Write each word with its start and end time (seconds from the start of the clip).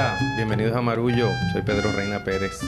Hola, 0.00 0.18
bienvenidos 0.34 0.74
a 0.74 0.80
Marullo. 0.80 1.28
Soy 1.52 1.60
Pedro 1.60 1.92
Reina 1.92 2.24
Pérez. 2.24 2.62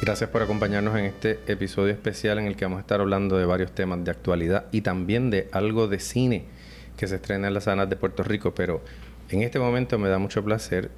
Gracias 0.00 0.28
por 0.28 0.42
acompañarnos 0.42 0.98
en 0.98 1.04
este 1.04 1.38
episodio 1.46 1.92
especial 1.92 2.40
en 2.40 2.46
el 2.46 2.56
que 2.56 2.64
vamos 2.64 2.78
a 2.78 2.80
estar 2.80 3.00
hablando 3.00 3.38
de 3.38 3.44
varios 3.44 3.70
temas 3.70 4.02
de 4.02 4.10
actualidad 4.10 4.66
y 4.72 4.80
también 4.80 5.30
de 5.30 5.48
algo 5.52 5.86
de 5.86 6.00
cine 6.00 6.44
que 6.96 7.06
se 7.06 7.14
estrena 7.14 7.46
en 7.46 7.54
las 7.54 7.64
salas 7.64 7.88
de 7.88 7.94
Puerto 7.94 8.24
Rico. 8.24 8.52
Pero 8.52 8.82
en 9.28 9.42
este 9.42 9.60
momento 9.60 9.96
me 9.96 10.08
da 10.08 10.18
mucho 10.18 10.42
placer 10.42 10.90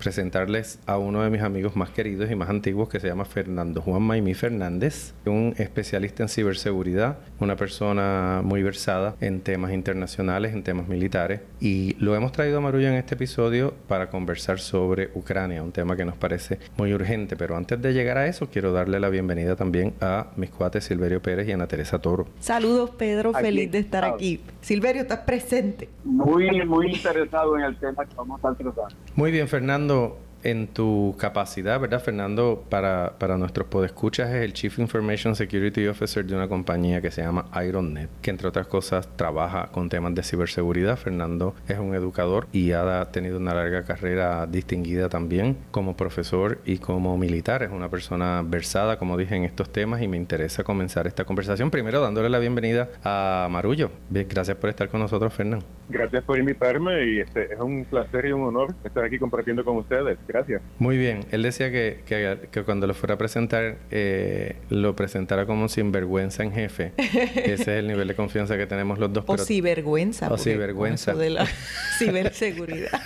presentarles 0.00 0.80
a 0.86 0.96
uno 0.96 1.22
de 1.22 1.28
mis 1.28 1.42
amigos 1.42 1.76
más 1.76 1.90
queridos 1.90 2.30
y 2.30 2.34
más 2.34 2.48
antiguos 2.48 2.88
que 2.88 2.98
se 2.98 3.06
llama 3.06 3.26
Fernando 3.26 3.82
Juan 3.82 4.02
Maimí 4.02 4.32
Fernández, 4.32 5.12
un 5.26 5.54
especialista 5.58 6.22
en 6.22 6.30
ciberseguridad, 6.30 7.18
una 7.38 7.54
persona 7.54 8.40
muy 8.42 8.62
versada 8.62 9.14
en 9.20 9.42
temas 9.42 9.72
internacionales, 9.72 10.54
en 10.54 10.62
temas 10.62 10.88
militares 10.88 11.42
y 11.60 11.96
lo 12.00 12.16
hemos 12.16 12.32
traído 12.32 12.58
a 12.58 12.60
Marulla 12.62 12.88
en 12.88 12.94
este 12.94 13.14
episodio 13.14 13.74
para 13.88 14.08
conversar 14.08 14.58
sobre 14.58 15.10
Ucrania, 15.14 15.62
un 15.62 15.72
tema 15.72 15.96
que 15.96 16.06
nos 16.06 16.16
parece 16.16 16.58
muy 16.78 16.94
urgente, 16.94 17.36
pero 17.36 17.56
antes 17.56 17.80
de 17.82 17.92
llegar 17.92 18.16
a 18.16 18.26
eso 18.26 18.48
quiero 18.48 18.72
darle 18.72 18.98
la 19.00 19.10
bienvenida 19.10 19.54
también 19.54 19.92
a 20.00 20.28
mis 20.36 20.48
cuates 20.48 20.84
Silverio 20.84 21.20
Pérez 21.20 21.46
y 21.46 21.52
Ana 21.52 21.66
Teresa 21.66 21.98
Toro. 21.98 22.26
Saludos 22.40 22.90
Pedro, 22.96 23.34
feliz 23.34 23.70
de 23.70 23.80
estar 23.80 24.06
aquí. 24.06 24.40
Silverio, 24.62 25.02
estás 25.02 25.20
presente. 25.20 25.90
Muy, 26.04 26.64
muy 26.64 26.92
interesado 26.94 27.58
en 27.58 27.64
el 27.64 27.76
tema 27.76 28.06
que 28.06 28.14
vamos 28.14 28.42
a 28.42 28.54
tratar. 28.54 28.88
Muy 29.14 29.30
bien, 29.30 29.46
Fernando 29.46 29.89
cuando 29.90 30.29
en 30.42 30.68
tu 30.68 31.14
capacidad, 31.18 31.78
¿verdad, 31.80 32.02
Fernando? 32.02 32.64
Para, 32.68 33.14
para 33.18 33.36
nuestros 33.36 33.66
podescuchas 33.68 34.30
es 34.30 34.42
el 34.42 34.52
Chief 34.52 34.78
Information 34.78 35.34
Security 35.34 35.86
Officer 35.86 36.24
de 36.24 36.34
una 36.34 36.48
compañía 36.48 37.00
que 37.00 37.10
se 37.10 37.22
llama 37.22 37.46
IronNet, 37.54 38.08
que 38.22 38.30
entre 38.30 38.48
otras 38.48 38.66
cosas 38.66 39.08
trabaja 39.16 39.68
con 39.72 39.88
temas 39.88 40.14
de 40.14 40.22
ciberseguridad. 40.22 40.96
Fernando 40.96 41.54
es 41.68 41.78
un 41.78 41.94
educador 41.94 42.46
y 42.52 42.72
ha 42.72 43.10
tenido 43.10 43.38
una 43.38 43.54
larga 43.54 43.84
carrera 43.84 44.46
distinguida 44.46 45.08
también 45.08 45.56
como 45.70 45.96
profesor 45.96 46.60
y 46.64 46.78
como 46.78 47.16
militar. 47.16 47.62
Es 47.62 47.70
una 47.70 47.88
persona 47.88 48.42
versada, 48.44 48.98
como 48.98 49.16
dije, 49.16 49.36
en 49.36 49.44
estos 49.44 49.70
temas 49.70 50.02
y 50.02 50.08
me 50.08 50.16
interesa 50.16 50.64
comenzar 50.64 51.06
esta 51.06 51.24
conversación. 51.24 51.70
Primero 51.70 52.00
dándole 52.00 52.28
la 52.28 52.38
bienvenida 52.38 52.88
a 53.04 53.48
Marullo. 53.50 53.90
Gracias 54.10 54.56
por 54.56 54.70
estar 54.70 54.88
con 54.88 55.00
nosotros, 55.00 55.32
Fernando. 55.32 55.64
Gracias 55.88 56.22
por 56.24 56.38
invitarme 56.38 57.04
y 57.04 57.20
este, 57.20 57.52
es 57.52 57.58
un 57.58 57.84
placer 57.84 58.26
y 58.26 58.32
un 58.32 58.42
honor 58.42 58.74
estar 58.84 59.04
aquí 59.04 59.18
compartiendo 59.18 59.64
con 59.64 59.76
ustedes. 59.76 60.18
Gracias. 60.32 60.62
Muy 60.78 60.96
bien. 60.96 61.24
Él 61.32 61.42
decía 61.42 61.72
que, 61.72 62.00
que, 62.06 62.62
cuando 62.62 62.86
lo 62.86 62.94
fuera 62.94 63.16
a 63.16 63.18
presentar, 63.18 63.78
eh, 63.90 64.54
lo 64.68 64.94
presentara 64.94 65.44
como 65.44 65.68
sinvergüenza 65.68 66.44
en 66.44 66.52
jefe. 66.52 66.92
Ese 66.98 67.54
es 67.54 67.68
el 67.68 67.88
nivel 67.88 68.06
de 68.06 68.14
confianza 68.14 68.56
que 68.56 68.66
tenemos 68.66 69.00
los 69.00 69.12
dos. 69.12 69.24
O 69.26 69.36
cibergüenza. 69.38 70.32
O 70.32 70.38
cibergüenza. 70.38 71.14
de 71.14 71.30
la 71.30 71.46
ciberseguridad. 71.98 73.00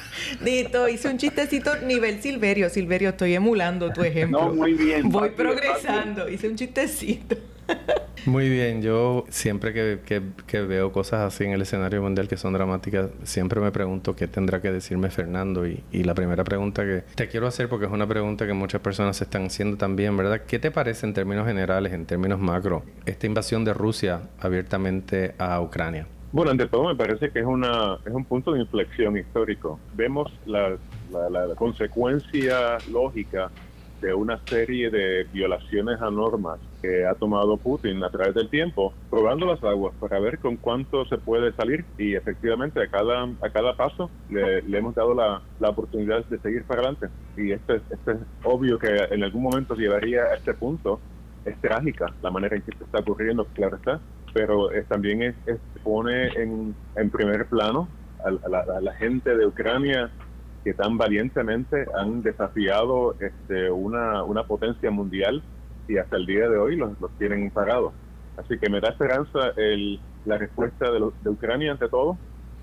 Dito, 0.44 0.86
hice 0.86 1.08
un 1.08 1.16
chistecito 1.16 1.76
nivel 1.80 2.20
Silverio. 2.20 2.68
Silverio, 2.68 3.10
estoy 3.10 3.34
emulando 3.34 3.90
tu 3.90 4.02
ejemplo. 4.02 4.48
No, 4.48 4.54
muy 4.54 4.74
bien. 4.74 5.08
Voy 5.08 5.30
progresando. 5.30 6.28
Hice 6.28 6.48
un 6.48 6.56
chistecito. 6.56 7.36
Muy 8.26 8.48
bien, 8.48 8.80
yo 8.80 9.24
siempre 9.28 9.74
que, 9.74 10.60
veo 10.60 10.92
cosas 10.92 11.20
así 11.20 11.44
en 11.44 11.52
el 11.52 11.62
escenario 11.62 12.00
mundial 12.00 12.26
que 12.26 12.38
son 12.38 12.54
dramáticas, 12.54 13.10
siempre 13.22 13.60
me 13.60 13.70
pregunto 13.70 14.16
qué 14.16 14.26
tendrá 14.28 14.62
que 14.62 14.72
decirme 14.72 15.10
Fernando. 15.10 15.66
Y, 15.66 15.82
la 16.04 16.14
primera 16.14 16.44
pregunta 16.44 16.84
que 16.84 17.02
te 17.14 17.28
quiero 17.28 17.46
hacer, 17.46 17.68
porque 17.68 17.86
es 17.86 17.92
una 17.92 18.06
pregunta 18.06 18.46
que 18.46 18.52
muchas 18.52 18.80
personas 18.80 19.16
se 19.16 19.24
están 19.24 19.46
haciendo 19.46 19.76
también, 19.76 20.16
¿verdad? 20.16 20.42
¿Qué 20.46 20.58
te 20.58 20.70
parece 20.70 21.06
en 21.06 21.14
términos 21.14 21.46
generales, 21.46 21.92
en 21.92 22.06
términos 22.06 22.38
macro, 22.38 22.82
esta 23.06 23.26
invasión 23.26 23.64
de 23.64 23.74
Rusia 23.74 24.22
abiertamente 24.40 25.34
a 25.38 25.60
Ucrania? 25.60 26.06
Bueno, 26.32 26.50
ante 26.50 26.66
todo 26.66 26.88
me 26.88 26.96
parece 26.96 27.30
que 27.30 27.40
es, 27.40 27.46
un 27.46 28.24
punto 28.28 28.52
de 28.52 28.60
inflexión 28.60 29.16
histórico. 29.16 29.78
Vemos 29.94 30.32
la 30.46 30.76
consecuencia 31.56 32.78
lógica 32.90 33.50
de 34.04 34.12
una 34.12 34.38
serie 34.44 34.90
de 34.90 35.24
violaciones 35.32 35.98
a 36.02 36.10
normas 36.10 36.60
que 36.82 37.06
ha 37.06 37.14
tomado 37.14 37.56
Putin 37.56 38.04
a 38.04 38.10
través 38.10 38.34
del 38.34 38.50
tiempo, 38.50 38.92
probando 39.08 39.46
las 39.46 39.64
aguas 39.64 39.94
para 39.98 40.20
ver 40.20 40.38
con 40.38 40.58
cuánto 40.58 41.06
se 41.06 41.16
puede 41.16 41.52
salir 41.52 41.86
y 41.96 42.14
efectivamente 42.14 42.82
a 42.82 42.88
cada, 42.88 43.22
a 43.22 43.50
cada 43.50 43.74
paso 43.76 44.10
le, 44.28 44.58
hemos 44.76 44.94
dado 44.94 45.14
la, 45.14 45.40
la, 45.58 45.70
oportunidad 45.70 46.22
de 46.26 46.38
seguir 46.38 46.64
para 46.64 46.82
adelante. 46.82 47.08
Y 47.38 47.52
esto 47.52 47.76
es, 47.76 47.82
esto 47.90 48.10
es 48.10 48.18
obvio 48.42 48.78
que 48.78 48.94
en 49.10 49.24
algún 49.24 49.42
momento 49.42 49.74
llegaría 49.74 50.24
a 50.24 50.34
este 50.34 50.52
punto. 50.52 51.00
Es 51.46 51.58
trágica 51.60 52.12
la 52.22 52.30
manera 52.30 52.56
en 52.56 52.62
que 52.62 52.76
se 52.76 52.84
está 52.84 52.98
ocurriendo, 52.98 53.46
claro 53.54 53.76
está, 53.76 54.00
pero 54.34 54.68
también 54.88 55.22
es, 55.22 55.34
pone 55.82 56.28
en, 56.28 56.74
en 56.96 57.10
primer 57.10 57.46
plano 57.46 57.88
a 58.22 58.48
la, 58.48 58.60
a 58.60 58.80
la 58.82 58.92
gente 58.94 59.34
de 59.34 59.46
Ucrania 59.46 60.10
que 60.64 60.72
tan 60.72 60.96
valientemente 60.96 61.86
han 61.94 62.22
desafiado 62.22 63.14
este, 63.20 63.70
una, 63.70 64.24
una 64.24 64.44
potencia 64.44 64.90
mundial 64.90 65.42
y 65.86 65.98
hasta 65.98 66.16
el 66.16 66.24
día 66.24 66.48
de 66.48 66.56
hoy 66.56 66.76
los, 66.76 66.98
los 67.00 67.10
tienen 67.18 67.50
parados. 67.50 67.92
Así 68.38 68.58
que 68.58 68.70
me 68.70 68.80
da 68.80 68.88
esperanza 68.88 69.52
el, 69.56 70.00
la 70.24 70.38
respuesta 70.38 70.90
de, 70.90 71.10
de 71.22 71.30
Ucrania 71.30 71.72
ante 71.72 71.88
todo, 71.88 72.16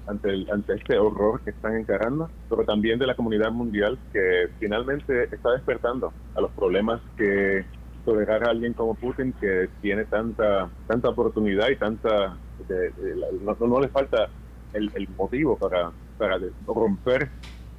ante, 0.07 0.29
el, 0.29 0.49
ante 0.51 0.73
este 0.73 0.97
horror 0.97 1.41
que 1.41 1.51
están 1.51 1.77
encarando, 1.77 2.29
pero 2.49 2.63
también 2.63 2.97
de 2.97 3.05
la 3.05 3.15
comunidad 3.15 3.51
mundial 3.51 3.99
que 4.11 4.49
finalmente 4.59 5.25
está 5.25 5.51
despertando 5.51 6.11
a 6.35 6.41
los 6.41 6.51
problemas 6.51 6.99
que 7.15 7.63
tolerar 8.03 8.43
a 8.43 8.49
alguien 8.49 8.73
como 8.73 8.95
Putin 8.95 9.31
que 9.39 9.69
tiene 9.79 10.05
tanta 10.05 10.67
tanta 10.87 11.09
oportunidad 11.09 11.69
y 11.69 11.75
tanta 11.75 12.35
no, 13.43 13.67
no, 13.67 13.79
le 13.79 13.89
falta 13.89 14.27
el, 14.73 14.91
el 14.95 15.07
motivo 15.09 15.55
para, 15.55 15.91
para 16.17 16.39
romper 16.65 17.29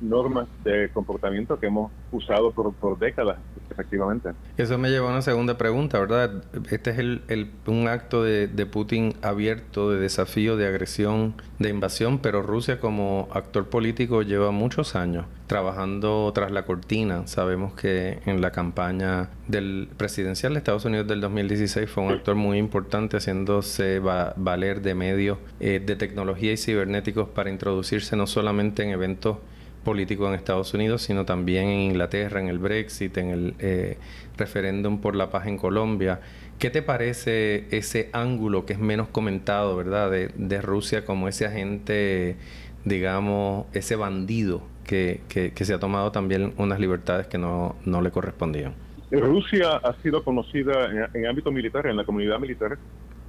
normas 0.02 0.48
de 0.64 0.90
comportamiento 0.92 1.58
que 1.58 1.66
hemos 1.66 1.90
usado 2.10 2.50
por, 2.52 2.72
por 2.74 2.98
décadas, 2.98 3.38
efectivamente. 3.70 4.30
Eso 4.56 4.76
me 4.78 4.90
lleva 4.90 5.08
a 5.08 5.12
una 5.12 5.22
segunda 5.22 5.56
pregunta, 5.56 5.98
¿verdad? 5.98 6.44
Este 6.70 6.90
es 6.90 6.98
el, 6.98 7.22
el, 7.28 7.50
un 7.66 7.88
acto 7.88 8.22
de, 8.22 8.48
de, 8.48 8.66
Putin 8.66 9.14
abierto, 9.22 9.90
de 9.90 10.00
desafío, 10.00 10.56
de 10.56 10.66
agresión, 10.66 11.34
de 11.58 11.70
invasión, 11.70 12.18
pero 12.18 12.42
Rusia 12.42 12.80
como 12.80 13.28
actor 13.32 13.68
político 13.68 14.22
lleva 14.22 14.50
muchos 14.50 14.94
años 14.96 15.26
trabajando 15.52 16.32
tras 16.34 16.50
la 16.50 16.64
cortina. 16.64 17.26
Sabemos 17.26 17.74
que 17.74 18.20
en 18.24 18.40
la 18.40 18.52
campaña 18.52 19.28
del 19.48 19.86
presidencial 19.98 20.54
de 20.54 20.58
Estados 20.58 20.86
Unidos 20.86 21.06
del 21.06 21.20
2016 21.20 21.90
fue 21.90 22.04
un 22.04 22.12
actor 22.12 22.34
muy 22.36 22.56
importante 22.56 23.19
haciéndose 23.19 23.98
valer 23.98 24.80
de 24.80 24.94
medios 24.94 25.36
eh, 25.60 25.82
de 25.84 25.94
tecnología 25.96 26.54
y 26.54 26.56
cibernéticos 26.56 27.28
para 27.28 27.50
introducirse 27.50 28.16
no 28.16 28.26
solamente 28.26 28.82
en 28.82 28.90
eventos 28.90 29.36
político 29.84 30.28
en 30.28 30.34
Estados 30.34 30.72
Unidos, 30.75 31.03
sino 31.03 31.25
también 31.25 31.69
en 31.69 31.81
Inglaterra, 31.81 32.41
en 32.41 32.48
el 32.48 32.59
Brexit, 32.59 33.16
en 33.19 33.31
el 33.31 33.54
eh, 33.59 33.98
referéndum 34.37 35.00
por 35.00 35.15
la 35.16 35.31
paz 35.31 35.47
en 35.47 35.59
Colombia. 35.59 36.20
¿Qué 36.59 36.70
te 36.70 36.82
parece 36.82 37.66
ese 37.70 38.09
ángulo 38.12 38.65
que 38.65 38.75
es 38.75 38.78
menos 38.78 39.09
comentado, 39.09 39.76
verdad, 39.76 40.10
de, 40.10 40.62
Rusia 40.62 41.04
como 41.04 41.28
ese 41.28 41.47
agente, 41.47 42.37
digamos, 42.84 43.66
ese 43.75 43.97
bandido 43.97 44.62
que, 44.84 45.20
que, 45.28 45.65
se 45.65 45.75
ha 45.75 45.78
tomado 45.78 46.12
también 46.12 46.53
unas 46.59 46.78
libertades 46.78 47.26
que 47.26 47.38
no, 47.38 47.76
no 47.84 48.00
le 48.00 48.10
correspondían? 48.10 48.75
Rusia 49.10 49.76
ha 49.76 49.94
sido 50.03 50.22
conocida 50.25 50.87
en, 50.87 51.06
en 51.14 51.26
ámbito 51.26 51.50
militar, 51.50 51.87
en 51.87 51.97
la 51.97 52.04
comunidad 52.04 52.38
militar, 52.38 52.78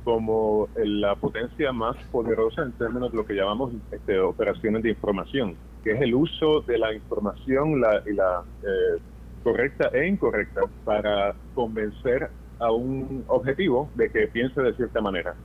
como 0.03 0.68
la 0.75 1.16
potencia 1.16 1.72
más 1.72 1.96
poderosa 2.12 2.64
en 2.64 2.72
términos 2.74 3.12
de 3.12 3.18
lo 3.18 3.25
que 3.25 3.34
llamamos 3.34 3.74
este, 3.91 4.19
operaciones 4.19 4.84
de 4.84 4.90
información, 4.90 5.56
que 5.84 5.91
es 5.94 6.02
el 6.02 6.14
uso 6.14 6.62
de 6.62 6.78
la 6.78 6.94
información 6.94 7.80
la, 7.80 8.02
y 8.06 8.14
la 8.14 8.44
eh, 8.64 9.02
correcta 9.44 9.90
e 9.94 10.08
incorrecta 10.08 10.62
para 10.84 11.35
convencer 11.53 12.29
a 12.59 12.72
un 12.72 13.23
objetivo 13.28 13.90
de 13.96 14.09
que 14.09 14.28
piense 14.28 14.61
de 14.61 14.73
cierta 14.73 15.02
manera. 15.02 15.35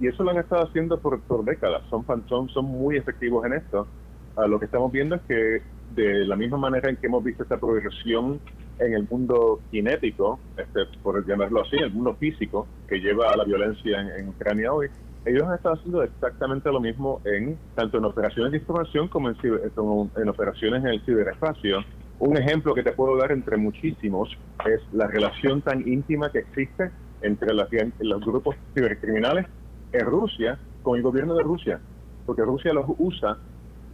Y 0.00 0.08
eso 0.08 0.24
lo 0.24 0.30
han 0.30 0.38
estado 0.38 0.64
haciendo 0.64 0.98
por, 0.98 1.20
por 1.22 1.44
décadas, 1.44 1.82
son, 1.88 2.04
son, 2.28 2.48
son 2.48 2.64
muy 2.64 2.96
efectivos 2.96 3.44
en 3.46 3.54
esto. 3.54 3.86
Uh, 4.36 4.48
lo 4.48 4.58
que 4.58 4.64
estamos 4.64 4.90
viendo 4.90 5.14
es 5.14 5.22
que 5.22 5.62
de 5.94 6.26
la 6.26 6.34
misma 6.34 6.58
manera 6.58 6.90
en 6.90 6.96
que 6.96 7.06
hemos 7.06 7.22
visto 7.22 7.44
esta 7.44 7.58
progresión 7.58 8.40
en 8.78 8.94
el 8.94 9.06
mundo 9.08 9.60
cinético, 9.70 10.38
este, 10.56 10.86
por 11.02 11.26
llamarlo 11.26 11.62
así, 11.62 11.76
el 11.76 11.92
mundo 11.92 12.14
físico 12.14 12.66
que 12.88 12.98
lleva 12.98 13.30
a 13.30 13.36
la 13.36 13.44
violencia 13.44 14.00
en, 14.16 14.28
Ucrania 14.28 14.72
hoy, 14.72 14.88
ellos 15.24 15.44
estado 15.54 15.76
haciendo 15.76 16.02
exactamente 16.02 16.70
lo 16.70 16.80
mismo 16.80 17.20
en 17.24 17.56
tanto 17.74 17.98
en 17.98 18.04
operaciones 18.04 18.52
de 18.52 18.58
información 18.58 19.08
como 19.08 19.30
en, 19.30 19.36
en 20.16 20.28
operaciones 20.28 20.84
en 20.84 20.90
el 20.90 21.04
ciberespacio. 21.04 21.78
Un 22.18 22.36
ejemplo 22.36 22.74
que 22.74 22.82
te 22.82 22.92
puedo 22.92 23.16
dar 23.16 23.32
entre 23.32 23.56
muchísimos 23.56 24.28
es 24.66 24.80
la 24.92 25.06
relación 25.06 25.62
tan 25.62 25.86
íntima 25.88 26.30
que 26.30 26.40
existe 26.40 26.90
entre 27.22 27.54
las, 27.54 27.68
los 28.00 28.20
grupos 28.20 28.56
cibercriminales 28.74 29.46
en 29.92 30.06
Rusia 30.06 30.58
con 30.82 30.96
el 30.96 31.02
gobierno 31.02 31.34
de 31.34 31.42
Rusia, 31.42 31.80
porque 32.26 32.42
Rusia 32.42 32.72
los 32.72 32.86
usa 32.98 33.38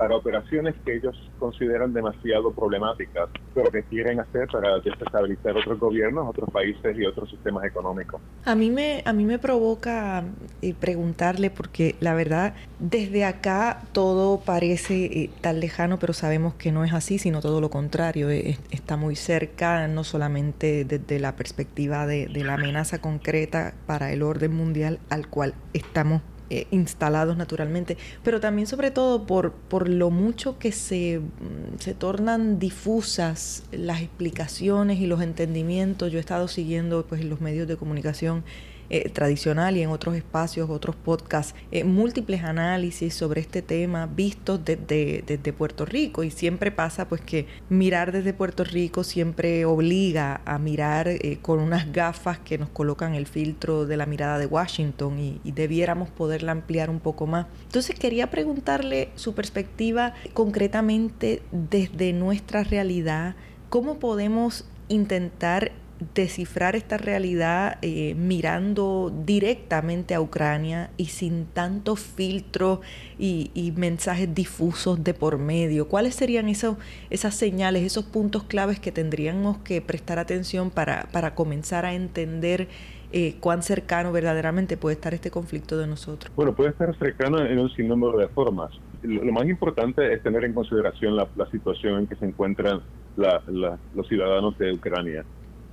para 0.01 0.17
operaciones 0.17 0.75
que 0.83 0.97
ellos 0.97 1.15
consideran 1.39 1.93
demasiado 1.93 2.51
problemáticas, 2.53 3.29
pero 3.55 3.71
que 3.71 3.83
quieren 3.83 4.19
hacer 4.19 4.49
para 4.49 4.79
desestabilizar 4.79 5.55
otros 5.55 5.79
gobiernos, 5.79 6.27
otros 6.27 6.49
países 6.51 6.97
y 6.97 7.05
otros 7.05 7.29
sistemas 7.29 7.67
económicos. 7.67 8.19
A 8.47 8.55
mí 8.55 8.71
me, 8.71 9.03
a 9.05 9.13
mí 9.13 9.27
me 9.27 9.39
provoca 9.39 10.25
eh, 10.63 10.73
preguntarle, 10.73 11.51
porque 11.51 11.97
la 12.01 12.15
verdad, 12.15 12.55
desde 12.79 13.27
acá 13.27 13.83
todo 13.93 14.41
parece 14.41 15.05
eh, 15.05 15.31
tan 15.43 15.61
lejano, 15.61 15.99
pero 15.99 16.15
sabemos 16.15 16.55
que 16.55 16.73
no 16.73 16.83
es 16.83 16.95
así, 16.95 17.19
sino 17.19 17.43
todo 17.43 17.61
lo 17.61 17.69
contrario. 17.69 18.31
Eh, 18.31 18.57
está 18.71 18.97
muy 18.97 19.17
cerca, 19.17 19.87
no 19.87 20.03
solamente 20.03 20.87
desde 20.87 21.21
la 21.21 21.37
perspectiva 21.37 22.07
de, 22.07 22.27
de 22.27 22.43
la 22.43 22.55
amenaza 22.55 23.03
concreta 23.03 23.75
para 23.87 24.15
el 24.15 24.23
orden 24.23 24.55
mundial 24.55 24.99
al 25.11 25.29
cual 25.29 25.53
estamos 25.75 26.23
eh, 26.51 26.67
instalados 26.73 27.37
naturalmente, 27.37 27.97
pero 28.25 28.41
también 28.41 28.67
sobre 28.67 28.91
todo 28.91 29.25
por, 29.25 29.53
por 29.53 29.89
lo 29.89 30.11
mucho 30.11 30.59
que 30.59 30.73
se, 30.73 31.21
mm, 31.21 31.79
se 31.79 31.95
tornan 31.95 32.59
difusas 32.59 33.63
las 33.71 34.03
explicaciones 34.03 34.99
y 34.99 35.07
los 35.07 35.23
entendimientos. 35.23 36.11
Yo 36.11 36.19
he 36.19 36.21
estado 36.21 36.49
siguiendo 36.49 37.07
pues, 37.07 37.25
los 37.25 37.41
medios 37.41 37.69
de 37.69 37.77
comunicación 37.77 38.43
eh, 38.93 39.09
tradicional 39.09 39.77
y 39.77 39.83
en 39.83 39.91
otros 39.91 40.17
espacios, 40.17 40.69
otros 40.69 40.97
podcasts, 40.97 41.55
eh, 41.71 41.85
múltiples 41.85 42.43
análisis 42.43 43.15
sobre 43.15 43.41
este 43.41 43.63
tema 43.63 44.07
vistos 44.07 44.61
desde, 44.65 45.53
Puerto 45.53 45.85
Rico 45.85 46.25
y 46.25 46.31
siempre 46.33 46.73
pasa 46.73 47.09
pues 47.09 47.21
que 47.21 47.47
mirar 47.69 48.11
desde 48.11 48.33
Puerto 48.33 48.65
Rico 48.65 49.05
siempre 49.05 49.65
obliga 49.65 50.41
a 50.45 50.59
mirar 50.59 51.07
eh, 51.07 51.39
con 51.41 51.61
unas 51.61 51.93
gafas 51.93 52.41
que 52.41 52.59
nos 52.59 52.69
colocan 52.71 53.15
el 53.15 53.27
filtro 53.27 53.87
de 53.87 53.97
la 53.97 54.07
mirada 54.07 54.39
de 54.39 54.47
Washington 54.47 55.21
y, 55.21 55.41
y 55.45 55.53
debiéramos 55.53 56.11
poderla 56.11 56.51
ampliar 56.51 56.91
un 56.91 56.99
poco 56.99 57.29
más. 57.29 57.47
Entonces 57.63 57.97
quería 57.97 58.29
preguntarle 58.29 59.11
su 59.15 59.35
perspectiva 59.35 60.15
concretamente 60.35 61.43
desde 61.53 62.13
nuestra 62.13 62.65
realidad, 62.65 63.37
cómo 63.69 64.01
podemos 64.01 64.65
intentar 64.89 65.71
descifrar 66.15 66.77
esta 66.77 66.97
realidad 66.97 67.79
eh, 67.83 68.15
mirando 68.15 69.13
directamente 69.25 70.15
a 70.15 70.21
Ucrania 70.21 70.91
y 70.97 71.07
sin 71.07 71.47
tanto 71.47 71.97
filtro 71.97 72.81
y, 73.19 73.73
mensajes 73.77 74.35
difusos 74.35 75.05
de 75.05 75.15
por 75.15 75.39
medio? 75.39 75.89
¿Cuáles 75.89 76.15
serían 76.15 76.49
esos, 76.49 76.77
esas 77.11 77.35
señales, 77.35 77.83
esos 77.85 78.05
puntos 78.05 78.45
claves 78.45 78.81
que 78.81 78.93
tendríamos 78.93 79.59
que 79.59 79.81
prestar 79.81 80.19
atención 80.19 80.71
para, 80.71 81.09
para 81.13 81.35
comenzar 81.35 81.85
a 81.85 81.95
entender 81.95 82.69
eh, 83.13 83.37
cuán 83.41 83.63
cercano 83.63 84.13
verdaderamente 84.13 84.77
puede 84.77 84.95
estar 84.95 85.15
este 85.15 85.31
conflicto 85.31 85.77
de 85.77 85.87
nosotros? 85.87 86.33
Bueno, 86.37 86.55
puede 86.55 86.71
estar 86.71 86.97
cercano 86.99 87.45
en 87.45 87.59
un 87.59 87.71
sinnúmero 87.71 88.19
de 88.19 88.29
formas. 88.29 88.71
Lo, 89.03 89.33
más 89.33 89.47
importante 89.47 90.13
es 90.13 90.23
tener 90.23 90.45
en 90.45 90.53
consideración 90.53 91.17
la, 91.17 91.29
situación 91.51 92.01
en 92.01 92.07
que 92.07 92.17
se 92.17 92.27
encuentran 92.27 92.81
los 93.17 94.09
ciudadanos 94.09 94.57
de 94.59 94.73
Ucrania 94.73 95.25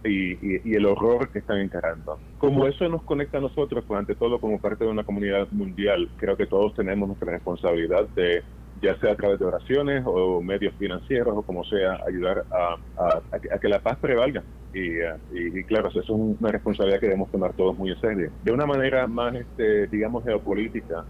y, 0.07 0.75
el 0.75 0.86
horror 0.86 1.30
que 1.30 1.39
están 1.39 1.59
encarando. 1.59 2.19
Como 2.38 2.68
eso 2.68 2.88
nos 2.89 3.04
conecta 3.04 3.38
a 3.38 3.42
nosotros, 3.42 3.83
pues 3.88 4.00
ante 4.00 4.15
todo 4.15 4.39
como 4.39 4.59
parte 4.59 4.83
de 4.83 4.89
una 4.89 5.04
comunidad 5.04 5.48
mundial, 5.51 6.09
creo 6.18 6.38
que 6.38 6.45
todos 6.45 6.74
tenemos 6.75 7.07
nuestra 7.07 7.31
responsabilidad 7.31 8.07
de, 8.15 8.44
ya 8.81 8.98
sea 9.00 9.13
a 9.13 9.15
través 9.15 9.39
de 9.39 9.45
oraciones 9.45 10.04
o 10.06 10.42
medios 10.42 10.74
financieros 10.75 11.36
o 11.38 11.42
como 11.42 11.63
sea, 11.63 12.00
ayudar 12.07 12.45
a, 12.51 13.59
que 13.59 13.69
la 13.69 13.80
paz 13.80 13.98
prevalga. 14.00 14.44
Y, 14.74 15.63
claro, 15.63 15.89
eso 15.89 16.01
es 16.01 16.09
una 16.09 16.51
responsabilidad 16.51 17.00
que 17.00 17.07
debemos 17.07 17.31
tomar 17.31 17.54
todos 17.54 17.75
muy 17.77 17.92
en 17.92 18.00
serio. 18.00 18.31
De 18.44 18.51
una 18.51 18.68
manera 18.68 19.07
más, 19.07 19.33
este, 19.33 19.88
digamos, 19.88 20.24
geopolítica, 20.24 21.04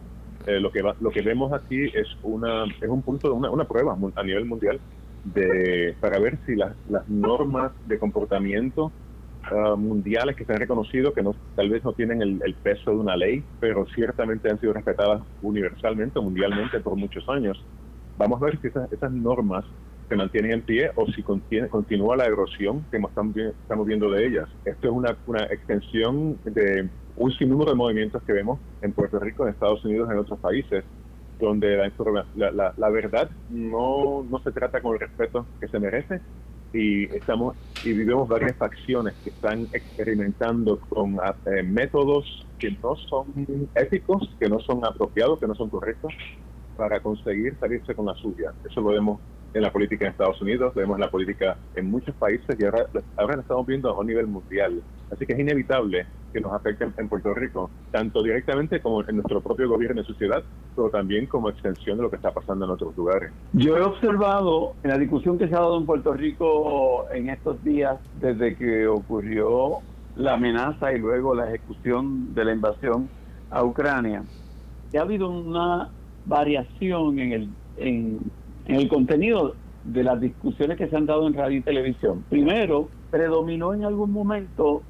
eh, 0.46 0.62
lo 0.62 0.72
que 0.72 0.82
lo 0.82 1.10
que 1.10 1.22
vemos 1.22 1.52
aquí 1.52 1.88
es 1.94 2.08
una 2.24 2.64
es 2.64 2.88
un 2.88 3.02
punto 3.02 3.28
de 3.28 3.34
una, 3.34 3.50
una 3.50 3.66
prueba 3.66 3.98
a 4.16 4.24
nivel 4.24 4.46
mundial 4.46 4.80
de, 5.34 5.96
para 6.00 6.20
ver 6.20 6.38
si 6.46 6.56
las, 6.56 6.76
las 6.90 7.08
normas 7.10 7.72
de 7.88 8.00
comportamiento 8.00 8.92
ah, 9.44 9.76
mundiales 9.76 10.36
que 10.36 10.46
se 10.46 10.54
han 10.54 10.60
reconocido, 10.60 11.14
que 11.14 11.24
no, 11.24 11.36
tal 11.56 11.70
vez 11.70 11.84
no 11.84 11.94
tienen 11.94 12.22
el, 12.22 12.56
peso 12.56 12.92
de 12.92 12.98
una 12.98 13.16
ley, 13.16 13.44
pero 13.60 13.86
ciertamente 13.94 14.50
han 14.50 14.60
sido 14.60 14.74
respetadas 14.74 15.22
universalmente, 15.42 16.20
mundialmente 16.20 16.80
por 16.80 16.96
muchos 16.96 17.28
años. 17.30 17.64
Vamos 18.18 18.42
a 18.42 18.46
ver 18.46 18.60
si 18.62 18.68
esas, 18.68 18.92
esas 18.92 19.12
normas 19.12 19.66
se 20.10 20.16
mantienen 20.16 20.52
en 20.52 20.62
pie 20.62 20.92
o 20.96 21.06
si 21.08 21.22
contiene, 21.22 21.68
continúa 21.68 22.16
la 22.16 22.26
erosión 22.26 22.86
que 22.90 22.98
estamos, 22.98 23.36
estamos 23.36 23.86
viendo 23.86 24.10
de 24.10 24.26
ellas. 24.26 24.48
Esto 24.64 24.88
es 24.88 24.94
una, 24.94 25.18
una 25.28 25.44
extensión 25.46 26.38
de 26.46 26.90
un 27.18 27.32
sinnúmero 27.34 27.72
de 27.72 27.78
movimientos 27.78 28.24
que 28.24 28.32
vemos 28.32 28.60
en 28.82 28.94
Puerto 28.94 29.20
Rico, 29.20 29.44
en 29.44 29.50
Estados 29.50 29.84
Unidos, 29.84 30.10
en 30.10 30.18
otros 30.20 30.40
países, 30.40 30.86
donde 31.40 31.78
la, 32.36 32.52
la, 32.52 32.74
la, 32.76 32.90
verdad 32.90 33.30
no, 33.50 34.26
no 34.30 34.40
se 34.40 34.52
trata 34.52 34.82
con 34.82 34.94
el 34.94 35.00
respeto 35.00 35.46
que 35.60 35.68
se 35.68 35.80
merece 35.80 36.22
y 36.74 37.06
estamos 37.16 37.56
y 37.84 37.94
vivimos 37.94 38.28
varias 38.28 38.56
facciones 38.56 39.14
que 39.24 39.30
están 39.30 39.68
experimentando 39.74 40.80
con 40.90 41.18
eh, 41.46 41.64
métodos 41.64 42.46
que 42.60 42.72
no 42.84 42.96
son 42.96 43.28
éticos, 43.76 44.30
que 44.40 44.50
no 44.50 44.60
son 44.60 44.84
apropiados, 44.84 45.40
que 45.40 45.48
no 45.48 45.56
son 45.56 45.70
correctos 45.70 46.14
para 46.76 47.00
conseguir 47.00 47.56
salirse 47.60 47.96
con 47.96 48.06
la 48.06 48.16
suya. 48.16 48.54
Eso 48.70 48.82
lo 48.82 48.90
vemos 48.90 49.20
en 49.54 49.62
la 49.62 49.72
política 49.72 50.06
en 50.06 50.12
Estados 50.12 50.42
Unidos, 50.42 50.74
vemos 50.76 50.96
en 50.96 51.02
la 51.02 51.10
política 51.10 51.58
en 51.76 51.90
muchos 51.90 52.16
países 52.16 52.56
y 52.60 52.66
ahora, 52.66 52.86
ahora 53.16 53.42
estamos 53.42 53.66
viendo 53.66 53.90
a 53.90 54.00
un 54.00 54.08
nivel 54.08 54.28
mundial. 54.28 54.82
Así 55.12 55.26
que 55.26 55.34
es 55.34 55.40
inevitable 55.40 56.06
que 56.34 56.42
nos 56.42 56.54
afecten 56.54 56.94
en 56.98 57.08
Puerto 57.08 57.34
Rico, 57.34 57.70
tanto 57.92 58.22
directamente 58.22 58.82
como 58.82 59.02
en 59.08 59.16
nuestro 59.16 59.42
propio 59.42 59.70
gobierno 59.70 60.02
y 60.02 60.06
sociedad, 60.06 60.44
pero 60.76 60.90
también 60.90 61.26
como 61.26 61.50
extensión 61.50 61.98
de 61.98 62.04
lo 62.04 62.10
que 62.10 62.18
está 62.18 62.32
pasando 62.32 62.66
en 62.66 62.72
otros 62.72 62.96
lugares. 62.96 63.32
Yo 63.54 63.78
he 63.78 63.82
observado 63.82 64.74
en 64.84 64.92
la 64.92 64.98
discusión 64.98 65.38
que 65.38 65.48
se 65.48 65.56
ha 65.56 65.60
dado 65.60 65.78
en 65.78 65.86
Puerto 65.86 66.14
Rico 66.14 67.06
en 67.12 67.30
estos 67.30 67.64
días, 67.64 67.98
desde 68.20 68.56
que 68.56 68.88
ocurrió 68.88 69.80
la 70.16 70.34
amenaza 70.34 70.92
y 70.94 71.00
luego 71.00 71.34
la 71.36 71.48
ejecución 71.48 72.34
de 72.34 72.46
la 72.46 72.54
invasión 72.54 73.08
a 73.50 73.64
Ucrania, 73.64 74.24
que 74.92 74.98
ha 74.98 75.02
habido 75.02 75.30
una 75.30 75.90
variación 76.26 77.20
en 77.20 77.32
el, 77.32 77.50
en, 77.78 78.20
en 78.68 78.76
el 78.76 78.88
contenido 78.90 79.56
de 79.84 80.04
las 80.04 80.20
discusiones 80.20 80.78
que 80.78 80.88
se 80.88 80.96
han 80.96 81.06
dado 81.06 81.28
en 81.28 81.34
radio 81.34 81.58
y 81.58 81.62
televisión. 81.62 82.24
Primero, 82.30 82.90
predominó 83.10 83.74
en 83.74 83.86
algún 83.86 84.12
momento 84.12 84.84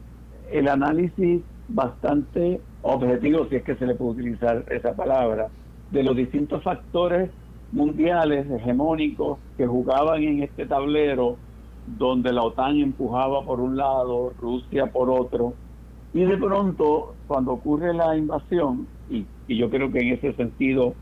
el 0.52 0.68
análisis 0.68 1.42
bastante 1.68 2.60
objetivo, 2.82 3.46
si 3.50 3.58
es 3.58 3.64
que 3.64 3.76
se 3.76 3.86
le 3.86 3.96
puede 3.96 4.12
utilizar 4.12 4.66
esa 4.70 4.96
palabra, 4.96 5.50
de 5.92 6.04
los 6.04 6.16
distintos 6.16 6.64
factores 6.64 7.30
mundiales 7.72 8.50
hegemónicos 8.50 9.40
que 9.58 9.68
jugaban 9.68 10.24
en 10.24 10.44
este 10.44 10.66
tablero, 10.66 11.38
donde 11.86 12.34
la 12.34 12.44
OTAN 12.44 12.78
empujaba 12.80 13.46
por 13.46 13.60
un 13.60 13.78
lado, 13.78 14.34
Rusia 14.40 14.88
por 14.88 15.10
otro, 15.10 15.54
y 16.14 16.24
de 16.24 16.38
pronto, 16.38 17.16
cuando 17.28 17.52
ocurre 17.52 17.94
la 17.94 18.18
invasión, 18.18 18.88
y, 19.10 19.26
y 19.48 19.58
yo 19.58 19.70
creo 19.70 19.92
que 19.92 20.00
en 20.00 20.14
ese 20.14 20.34
sentido 20.34 20.96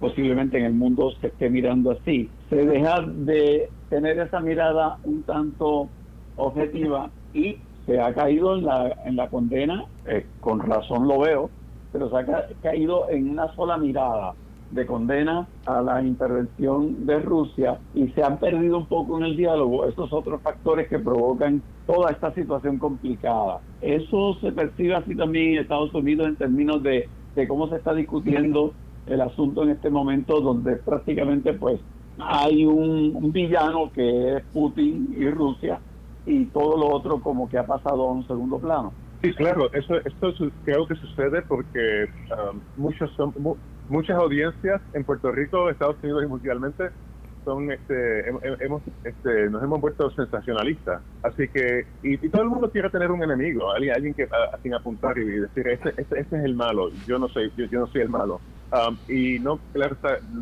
posiblemente 0.00 0.58
en 0.58 0.64
el 0.64 0.72
mundo 0.72 1.12
se 1.20 1.28
esté 1.28 1.50
mirando 1.50 1.92
así, 1.92 2.28
se 2.48 2.56
deja 2.56 3.02
de 3.02 3.68
tener 3.88 4.18
esa 4.18 4.40
mirada 4.40 4.98
un 5.04 5.22
tanto 5.22 5.88
objetiva 6.36 7.10
y 7.34 7.58
se 7.86 8.00
ha 8.00 8.12
caído 8.14 8.56
en 8.56 8.64
la, 8.64 8.96
en 9.04 9.16
la 9.16 9.28
condena, 9.28 9.84
eh, 10.06 10.26
con 10.40 10.60
razón 10.60 11.06
lo 11.06 11.20
veo, 11.20 11.50
pero 11.92 12.08
se 12.08 12.16
ha 12.16 12.46
caído 12.62 13.10
en 13.10 13.30
una 13.30 13.52
sola 13.54 13.76
mirada 13.76 14.34
de 14.70 14.86
condena 14.86 15.48
a 15.66 15.82
la 15.82 16.00
intervención 16.00 17.04
de 17.04 17.18
Rusia 17.18 17.80
y 17.94 18.08
se 18.08 18.22
han 18.22 18.38
perdido 18.38 18.78
un 18.78 18.86
poco 18.86 19.18
en 19.18 19.24
el 19.24 19.36
diálogo 19.36 19.84
esos 19.86 20.12
otros 20.12 20.40
factores 20.42 20.88
que 20.88 20.98
provocan 20.98 21.60
toda 21.86 22.12
esta 22.12 22.32
situación 22.34 22.78
complicada. 22.78 23.58
Eso 23.80 24.36
se 24.40 24.52
percibe 24.52 24.94
así 24.94 25.16
también 25.16 25.54
en 25.54 25.58
Estados 25.62 25.92
Unidos 25.92 26.28
en 26.28 26.36
términos 26.36 26.82
de, 26.84 27.08
de 27.34 27.48
cómo 27.48 27.68
se 27.68 27.76
está 27.76 27.92
discutiendo 27.94 28.72
el 29.10 29.20
asunto 29.20 29.62
en 29.62 29.70
este 29.70 29.90
momento 29.90 30.40
donde 30.40 30.76
prácticamente 30.76 31.52
pues 31.52 31.80
hay 32.18 32.64
un 32.64 33.32
villano 33.32 33.90
que 33.92 34.36
es 34.36 34.44
Putin 34.52 35.14
y 35.16 35.28
Rusia 35.30 35.80
y 36.26 36.46
todo 36.46 36.76
lo 36.76 36.88
otro 36.88 37.20
como 37.20 37.48
que 37.48 37.58
ha 37.58 37.66
pasado 37.66 38.08
a 38.08 38.12
un 38.12 38.26
segundo 38.26 38.58
plano. 38.58 38.92
Sí, 39.22 39.34
claro, 39.34 39.70
eso 39.72 39.96
esto 39.96 40.32
creo 40.64 40.86
que 40.86 40.94
sucede 40.94 41.42
porque 41.42 42.08
um, 42.30 42.60
muchos 42.76 43.10
son, 43.16 43.34
muchas 43.88 44.16
audiencias 44.16 44.80
en 44.94 45.04
Puerto 45.04 45.30
Rico, 45.30 45.68
Estados 45.68 45.96
Unidos 46.02 46.24
y 46.24 46.26
mundialmente 46.26 46.90
son 47.44 47.70
este 47.72 48.28
hemos 48.60 48.82
este, 49.02 49.48
nos 49.48 49.62
hemos 49.62 49.80
vuelto 49.80 50.10
sensacionalistas 50.10 51.00
así 51.22 51.48
que 51.48 51.86
y, 52.02 52.18
todo 52.28 52.42
el 52.42 52.50
mundo 52.50 52.70
quiere 52.70 52.90
tener 52.90 53.10
un 53.10 53.22
enemigo 53.22 53.72
alguien 53.72 53.94
alguien 53.94 54.12
que 54.12 54.24
a, 54.24 54.76
apuntar 54.76 55.16
y 55.16 55.24
decir 55.24 55.66
este, 55.68 55.88
este, 55.96 56.20
este, 56.20 56.36
es 56.36 56.44
el 56.44 56.54
malo 56.54 56.90
yo 57.06 57.18
no 57.18 57.28
soy 57.28 57.50
yo, 57.56 57.80
no 57.80 57.86
soy 57.86 58.02
el 58.02 58.10
malo 58.10 58.42
um, 58.72 58.96
y 59.08 59.38
no 59.38 59.60
claro 59.72 59.96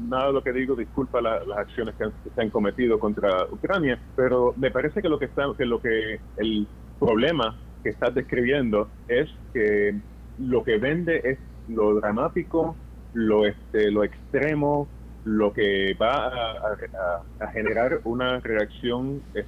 nada 0.08 0.28
de 0.28 0.32
lo 0.32 0.42
que 0.42 0.52
digo 0.52 0.74
disculpa 0.74 1.20
las 1.20 1.42
acciones 1.56 1.94
que, 1.96 2.10
se 2.34 2.40
han 2.40 2.50
cometido 2.50 2.98
contra 2.98 3.44
Ucrania 3.50 3.98
pero 4.16 4.54
me 4.56 4.70
parece 4.70 5.02
que 5.02 5.08
lo 5.08 5.18
que 5.18 5.26
está 5.26 5.44
que 5.56 5.64
lo 5.64 5.80
que 5.80 6.20
el 6.36 6.66
problema 6.98 7.56
que 7.82 7.90
estás 7.90 8.14
describiendo 8.14 8.88
es 9.06 9.28
que 9.52 9.98
lo 10.38 10.62
que 10.64 10.78
vende 10.78 11.20
es 11.24 11.38
lo 11.68 11.94
dramático 11.94 12.76
lo 13.14 13.46
este 13.46 13.90
lo 13.90 14.04
extremo 14.04 14.88
lo 15.24 15.52
que 15.52 15.94
va 16.00 16.28
a, 16.28 17.46
generar 17.52 18.00
una 18.04 18.40
reacción 18.40 19.22
eh, 19.34 19.44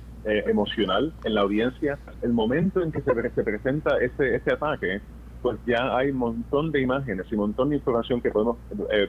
emocional 0.47 1.15
en 1.25 1.35
la 1.35 1.41
audiencia. 1.41 1.99
El 2.21 2.33
momento 2.33 2.83
en 2.83 2.93
que 2.93 3.01
se, 3.01 3.15
presenta 3.43 3.97
ese, 3.99 4.37
ese 4.37 4.53
ataque, 4.53 5.01
pues 5.43 5.59
ya 5.67 5.97
hay 5.97 6.13
montón 6.13 6.71
de 6.73 6.81
imágenes 6.81 7.27
y 7.31 7.37
montón 7.37 7.71
de 7.71 7.77
información 7.77 8.21
que 8.21 8.31
podemos 8.31 8.57
eh, 8.93 9.09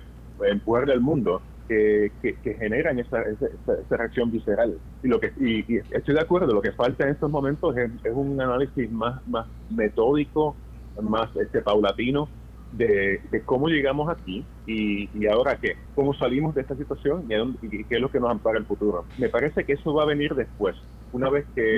empujar 0.50 0.90
al 0.90 1.02
mundo 1.02 1.42
que, 1.68 2.12
que, 2.22 2.54
generan 2.56 3.00
esa, 3.00 3.22
esa, 3.22 3.98
reacción 3.98 4.30
visceral. 4.30 4.78
Y 5.04 5.08
lo 5.08 5.20
que 5.20 5.32
y, 5.40 5.78
estoy 5.78 6.16
de 6.16 6.22
acuerdo, 6.22 6.54
lo 6.54 6.62
que 6.62 6.74
falta 6.74 7.06
en 7.06 7.12
estos 7.12 7.32
momentos 7.32 7.76
es, 7.78 7.90
un 8.14 8.40
análisis 8.42 8.92
más, 8.92 9.26
más 9.28 9.48
metódico, 9.70 10.56
más 11.02 11.34
este, 11.38 11.62
paulatino 11.62 12.28
de, 12.74 13.22
cómo 13.46 13.68
llegamos 13.68 14.10
aquí 14.10 14.46
y, 14.66 15.10
y, 15.18 15.28
ahora 15.28 15.58
qué, 15.58 15.76
cómo 15.96 16.14
salimos 16.14 16.56
de 16.56 16.62
esta 16.62 16.76
situación 16.76 17.26
y, 17.62 17.84
qué 17.86 17.96
es 17.96 18.02
lo 18.02 18.12
que 18.12 18.20
nos 18.20 18.32
ampara 18.32 18.58
el 18.58 18.66
futuro. 18.66 19.06
Me 19.18 19.30
parece 19.30 19.64
que 19.64 19.74
eso 19.74 19.94
va 19.94 20.04
a 20.04 20.08
venir 20.08 20.36
después, 20.36 20.76
una 21.14 21.30
vez 21.30 21.46
que, 21.56 21.78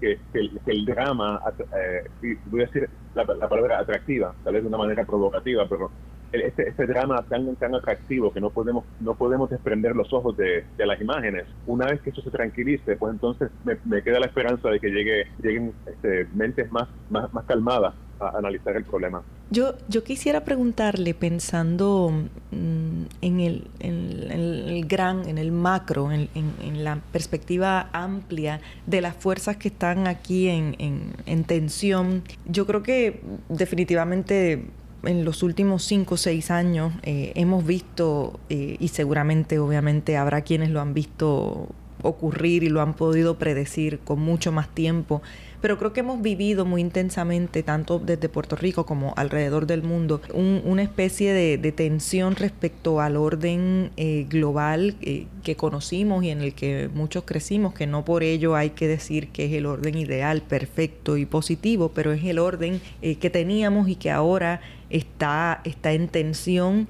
que, 0.00 0.18
el, 0.34 0.84
drama, 0.84 1.40
eh, 1.76 2.36
voy 2.46 2.62
a 2.62 2.66
decir 2.66 2.88
la, 3.14 3.24
la, 3.24 3.48
palabra 3.48 3.78
atractiva, 3.78 4.34
tal 4.44 4.54
vez 4.54 4.62
de 4.62 4.68
una 4.68 4.78
manera 4.78 5.04
provocativa, 5.04 5.66
pero 5.68 5.90
este, 6.32 6.68
este, 6.68 6.86
drama 6.86 7.22
tan, 7.28 7.54
tan 7.56 7.74
atractivo 7.74 8.32
que 8.32 8.40
no 8.40 8.50
podemos, 8.50 8.84
no 9.00 9.14
podemos 9.14 9.48
desprender 9.48 9.94
los 9.94 10.12
ojos 10.12 10.36
de, 10.36 10.64
las 10.78 11.00
imágenes. 11.00 11.46
Una 11.66 11.86
vez 11.86 12.00
que 12.00 12.10
eso 12.10 12.20
se 12.20 12.30
tranquilice, 12.30 12.96
pues 12.96 13.12
entonces 13.12 13.50
me, 13.64 14.02
queda 14.02 14.20
la 14.20 14.26
esperanza 14.26 14.68
de 14.68 14.80
que 14.80 14.90
llegue, 14.90 15.26
lleguen 15.42 15.72
este, 15.86 16.26
mentes 16.34 16.70
más, 16.72 16.88
más, 17.10 17.32
más 17.32 17.44
calmadas 17.44 17.94
analizar 18.20 18.76
el 18.76 18.84
problema. 18.84 19.22
Yo, 19.50 19.74
yo 19.88 20.02
quisiera 20.02 20.44
preguntarle, 20.44 21.14
pensando 21.14 22.12
mm, 22.50 23.02
en, 23.20 23.40
el, 23.40 23.68
en, 23.80 24.30
el, 24.30 24.86
gran, 24.86 25.28
en 25.28 25.38
el 25.38 25.52
macro, 25.52 26.10
en, 26.10 26.28
en, 26.34 26.84
la 26.84 27.00
perspectiva 27.12 27.88
amplia 27.92 28.60
de 28.86 29.00
las 29.00 29.14
fuerzas 29.16 29.56
que 29.56 29.68
están 29.68 30.06
aquí 30.06 30.48
en, 30.48 30.76
en 30.78 31.44
tensión, 31.44 32.22
yo 32.46 32.66
creo 32.66 32.82
que 32.82 33.20
definitivamente 33.48 34.64
en 35.06 35.24
los 35.24 35.42
últimos 35.42 35.84
cinco 35.84 36.14
o 36.14 36.18
seis 36.18 36.50
años 36.50 36.92
eh, 37.02 37.32
hemos 37.34 37.64
visto, 37.64 38.38
eh, 38.48 38.76
y 38.78 38.88
seguramente 38.88 39.58
obviamente 39.58 40.16
habrá 40.16 40.42
quienes 40.42 40.70
lo 40.70 40.80
han 40.80 40.94
visto 40.94 41.68
ocurrir 42.02 42.62
y 42.62 42.68
lo 42.68 42.80
han 42.80 42.94
podido 42.94 43.38
predecir 43.38 43.98
con 44.00 44.20
mucho 44.20 44.52
más 44.52 44.68
tiempo, 44.68 45.22
pero 45.60 45.78
creo 45.78 45.92
que 45.92 46.00
hemos 46.00 46.22
vivido 46.22 46.64
muy 46.64 46.80
intensamente, 46.80 47.62
tanto 47.62 47.98
desde 47.98 48.28
Puerto 48.28 48.56
Rico 48.56 48.86
como 48.86 49.14
alrededor 49.16 49.66
del 49.66 49.82
mundo, 49.82 50.20
una 50.34 50.82
especie 50.82 51.32
de, 51.32 51.72
tensión 51.72 52.36
respecto 52.36 53.00
al 53.00 53.16
orden 53.16 53.90
eh, 53.96 54.26
global 54.28 54.94
que 55.42 55.56
conocimos 55.56 56.22
y 56.24 56.30
en 56.30 56.40
el 56.40 56.54
que 56.54 56.88
muchos 56.94 57.24
crecimos, 57.24 57.74
que 57.74 57.86
no 57.86 58.04
por 58.04 58.22
ello 58.22 58.54
hay 58.54 58.70
que 58.70 58.86
decir 58.86 59.28
que 59.28 59.46
es 59.46 59.52
el 59.52 59.66
orden 59.66 59.96
ideal, 59.98 60.42
perfecto 60.42 61.16
y 61.16 61.26
positivo, 61.26 61.90
pero 61.94 62.12
es 62.12 62.24
el 62.24 62.38
orden 62.38 62.80
que 63.00 63.30
teníamos 63.30 63.88
y 63.88 63.96
que 63.96 64.10
ahora 64.10 64.60
está, 64.90 65.60
está 65.64 65.92
en 65.92 66.08
tensión 66.08 66.88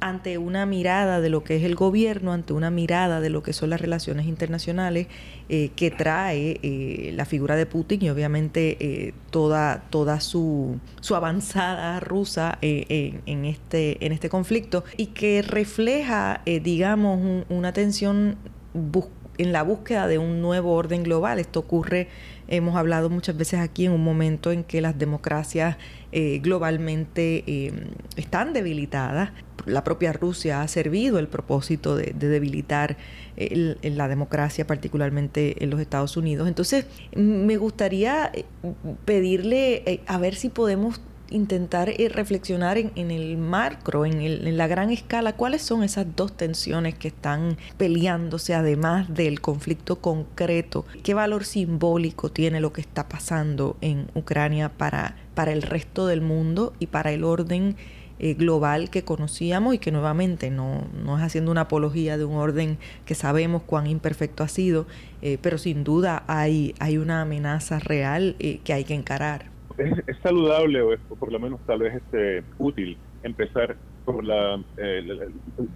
ante 0.00 0.38
una 0.38 0.66
mirada 0.66 1.20
de 1.20 1.28
lo 1.28 1.44
que 1.44 1.56
es 1.56 1.64
el 1.64 1.74
gobierno, 1.74 2.32
ante 2.32 2.52
una 2.52 2.70
mirada 2.70 3.20
de 3.20 3.30
lo 3.30 3.42
que 3.42 3.52
son 3.52 3.70
las 3.70 3.80
relaciones 3.80 4.26
internacionales 4.26 5.06
eh, 5.48 5.70
que 5.76 5.90
trae 5.90 6.58
eh, 6.62 7.12
la 7.14 7.24
figura 7.24 7.56
de 7.56 7.66
Putin 7.66 8.02
y 8.02 8.10
obviamente 8.10 8.76
eh, 8.80 9.14
toda, 9.30 9.84
toda 9.90 10.20
su, 10.20 10.78
su 11.00 11.14
avanzada 11.14 12.00
rusa 12.00 12.58
en, 12.60 13.44
este, 13.44 14.04
en 14.04 14.12
este 14.12 14.28
conflicto 14.28 14.84
y 14.96 15.06
que 15.06 15.42
refleja, 15.42 16.42
digamos, 16.44 17.44
una 17.48 17.72
tensión 17.72 18.36
en 19.38 19.52
la 19.52 19.62
búsqueda 19.62 20.06
de 20.06 20.18
un 20.18 20.42
nuevo 20.42 20.74
orden 20.74 21.02
global. 21.02 21.38
Esto 21.38 21.60
ocurre, 21.60 22.08
hemos 22.48 22.76
hablado 22.76 23.10
muchas 23.10 23.36
veces 23.36 23.60
aquí, 23.60 23.86
en 23.86 23.92
un 23.92 24.02
momento 24.02 24.50
en 24.50 24.64
que 24.64 24.80
las 24.80 24.98
democracias 24.98 25.76
eh, 26.10 26.40
globalmente 26.42 27.44
eh, 27.46 27.72
están 28.16 28.52
debilitadas. 28.52 29.30
La 29.66 29.84
propia 29.84 30.12
Rusia 30.12 30.62
ha 30.62 30.68
servido 30.68 31.18
el 31.18 31.28
propósito 31.28 31.94
de, 31.94 32.14
debilitar 32.14 32.96
la 33.36 34.08
democracia, 34.08 34.66
particularmente 34.66 35.62
en 35.62 35.70
los 35.70 35.80
Estados 35.80 36.16
Unidos. 36.16 36.48
Entonces, 36.48 36.86
me 37.14 37.56
gustaría 37.56 38.30
eh, 38.32 38.44
pedirle 39.04 40.00
a 40.06 40.18
ver 40.18 40.34
si 40.34 40.48
podemos 40.48 41.00
intentar 41.30 41.92
reflexionar 42.10 42.78
en, 42.78 43.10
el 43.10 43.36
macro, 43.36 44.06
en, 44.06 44.20
en, 44.20 44.56
la 44.56 44.66
gran 44.66 44.90
escala, 44.90 45.34
cuáles 45.34 45.62
son 45.62 45.82
esas 45.82 46.06
dos 46.16 46.32
tensiones 46.36 46.94
que 46.94 47.08
están 47.08 47.56
peleándose 47.76 48.54
además 48.54 49.12
del 49.12 49.40
conflicto 49.40 50.00
concreto, 50.00 50.84
qué 51.02 51.14
valor 51.14 51.44
simbólico 51.44 52.30
tiene 52.30 52.60
lo 52.60 52.72
que 52.72 52.80
está 52.80 53.08
pasando 53.08 53.76
en 53.80 54.10
Ucrania 54.14 54.70
para 54.70 55.16
para 55.38 55.52
el 55.52 55.62
resto 55.62 56.08
del 56.08 56.20
mundo 56.20 56.72
y 56.80 56.88
para 56.88 57.12
el 57.12 57.22
orden 57.22 57.76
eh, 58.18 58.34
global 58.34 58.90
que 58.90 59.04
conocíamos 59.04 59.72
y 59.72 59.78
que 59.78 59.92
nuevamente 59.92 60.50
no, 60.50 60.88
no, 61.04 61.16
es 61.16 61.22
haciendo 61.22 61.52
una 61.52 61.60
apología 61.60 62.18
de 62.18 62.24
un 62.24 62.34
orden 62.34 62.76
que 63.04 63.14
sabemos 63.14 63.62
cuán 63.62 63.86
imperfecto 63.86 64.42
ha 64.42 64.48
sido, 64.48 64.88
eh, 65.22 65.38
pero 65.40 65.56
sin 65.56 65.84
duda 65.84 66.24
hay, 66.26 66.74
hay 66.80 66.98
una 66.98 67.22
amenaza 67.22 67.78
real 67.78 68.34
eh, 68.40 68.58
que 68.64 68.72
hay 68.72 68.82
que 68.82 68.94
encarar. 68.94 69.57
Es, 69.78 70.18
saludable 70.22 70.82
o, 70.82 70.96
por 71.16 71.32
lo 71.32 71.38
menos 71.38 71.60
tal 71.64 71.78
vez 71.80 71.94
este, 71.94 72.44
útil 72.58 72.98
empezar 73.22 73.76
por 74.04 74.24
la, 74.24 74.54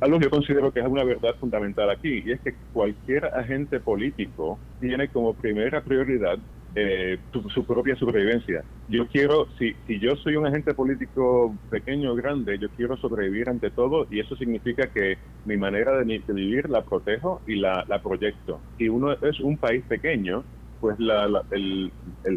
algo 0.01 0.19
que 0.19 0.25
yo 0.25 0.31
considero 0.31 0.73
que 0.73 0.81
es 0.81 0.87
una 0.87 1.05
verdad 1.05 1.35
fundamental 1.39 1.91
aquí, 1.91 2.23
y 2.25 2.33
es 2.33 2.41
que 2.41 2.55
cualquier 2.73 3.27
agente 3.27 3.79
político 3.79 4.59
tiene 4.81 5.09
como 5.09 5.35
primera 5.35 5.83
prioridad 5.85 6.39
eh, 6.75 7.19
su, 7.31 7.65
propia 7.67 7.95
supervivencia. 7.97 8.65
Yo 8.89 9.07
quiero, 9.09 9.47
si, 9.59 9.75
si 9.87 9.99
yo 9.99 10.17
soy 10.17 10.37
un 10.37 10.47
agente 10.47 10.73
político 10.73 11.55
pequeño 11.69 12.13
o 12.13 12.15
grande, 12.15 12.59
yo 12.59 12.71
quiero 12.71 12.97
sobrevivir 12.97 13.51
ante 13.51 13.71
todo 13.71 14.07
y 14.11 14.21
eso 14.21 14.37
significa 14.37 14.87
que 14.87 15.19
mi 15.45 15.59
manera 15.59 15.99
de, 15.99 16.23
vivir 16.29 16.71
la 16.71 16.83
protejo 16.83 17.43
y 17.47 17.57
la, 17.57 17.85
proyecto. 18.03 18.61
Si 18.79 18.89
uno 18.89 19.13
es 19.13 19.39
un 19.41 19.59
país 19.59 19.85
pequeño, 19.87 20.45
pues 20.83 20.97
el, 20.99 21.93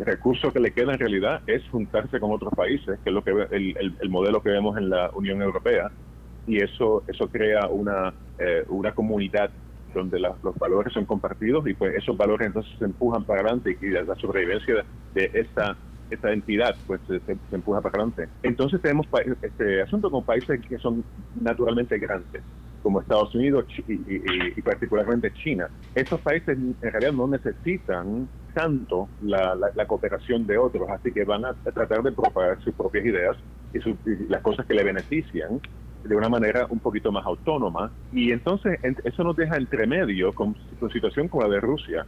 recurso 0.06 0.54
que 0.54 0.60
le 0.60 0.72
queda 0.72 0.94
en 0.94 1.00
realidad 1.00 1.42
es 1.48 1.68
juntarse 1.70 2.20
con 2.20 2.32
otros 2.32 2.54
países, 2.56 3.00
que 3.04 3.10
es 3.10 3.14
lo 3.14 3.24
que 3.24 3.32
el, 3.32 3.98
el, 4.00 4.10
modelo 4.12 4.40
que 4.40 4.52
vemos 4.52 4.78
en 4.78 4.92
la 4.92 5.10
Unión 5.16 5.42
Europea, 5.42 5.92
y 6.46 6.62
eso 6.62 7.04
eso 7.08 7.28
crea 7.28 7.68
una, 7.68 8.14
eh, 8.38 8.64
una 8.70 8.94
comunidad 8.94 9.50
donde 9.96 10.20
los 10.20 10.56
valores 10.60 10.94
son 10.94 11.06
compartidos 11.06 11.68
y 11.68 11.74
pues 11.74 11.96
esos 11.96 12.16
valores 12.16 12.46
entonces 12.46 12.72
se 12.78 12.86
empujan 12.86 13.24
para 13.24 13.42
adelante 13.42 13.80
y 13.82 13.88
la 13.88 14.16
sobrevivencia 14.16 14.86
de 15.16 15.32
esta 15.34 15.75
esta 16.09 16.31
entidad 16.31 16.75
pues 16.88 17.01
se, 17.07 17.21
empuja 17.51 17.81
para 17.81 17.95
adelante. 17.95 18.27
Entonces 18.43 18.81
tenemos 18.81 19.07
este 19.41 19.81
asunto 19.81 20.09
con 20.12 20.24
países 20.24 20.62
que 20.67 20.77
son 20.77 21.03
naturalmente 21.39 21.97
grandes, 21.97 22.41
como 22.83 23.01
Estados 23.01 23.33
Unidos 23.35 23.65
y, 23.88 24.62
particularmente 24.62 25.31
China. 25.33 25.67
Estos 25.93 26.21
países 26.21 26.57
en 26.57 26.75
realidad 26.81 27.13
no 27.13 27.27
necesitan 27.27 28.27
tanto 28.53 29.09
la, 29.21 29.85
cooperación 29.88 30.45
de 30.47 30.57
otros, 30.57 30.89
así 30.89 31.12
que 31.12 31.24
van 31.24 31.45
a, 31.45 31.53
tratar 31.53 32.03
de 32.03 32.12
propagar 32.12 32.62
sus 32.62 32.74
propias 32.74 33.05
ideas 33.05 33.38
y, 33.74 33.79
y 33.79 34.27
las 34.29 34.41
cosas 34.41 34.65
que 34.65 34.74
le 34.74 34.83
benefician 34.83 35.59
de 36.03 36.15
una 36.15 36.29
manera 36.29 36.67
un 36.69 36.79
poquito 36.79 37.12
más 37.12 37.25
autónoma. 37.25 37.91
Y 38.13 38.31
entonces 38.31 38.79
eso 39.03 39.24
nos 39.24 39.35
deja 39.35 39.57
entre 39.57 39.88
medio 39.88 40.33
con, 40.33 40.55
con 40.79 40.89
situación 40.91 41.27
como 41.27 41.43
la 41.43 41.50
de 41.50 41.59
Rusia. 41.59 42.05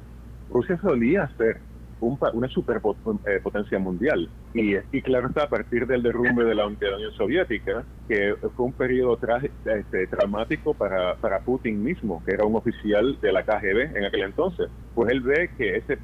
Rusia 0.49 0.79
solía 0.81 1.29
ser 1.37 1.59
una 1.99 2.47
superpotencia 2.49 3.79
mundial. 3.79 4.29
Y, 4.53 4.75
y, 4.91 5.01
claro 5.01 5.27
está, 5.27 5.43
a 5.43 5.49
partir 5.49 5.85
del 5.87 6.03
derrumbe 6.03 6.43
de 6.43 6.55
la, 6.55 6.67
Unión 6.67 7.11
Soviética, 7.17 7.85
que 8.07 8.35
fue 8.55 8.65
un 8.65 8.73
periodo 8.73 9.19
este, 9.65 10.07
traumático 10.07 10.73
para, 10.73 11.15
para 11.15 11.39
Putin 11.39 11.83
mismo, 11.83 12.23
que 12.25 12.33
era 12.33 12.45
un 12.45 12.55
oficial 12.55 13.17
de 13.21 13.31
la 13.31 13.43
KGB 13.43 13.97
en 13.97 14.05
aquel 14.05 14.23
entonces, 14.23 14.69
pues 14.93 15.11
él 15.11 15.21
ve 15.21 15.49
que 15.57 15.77
ese, 15.77 15.97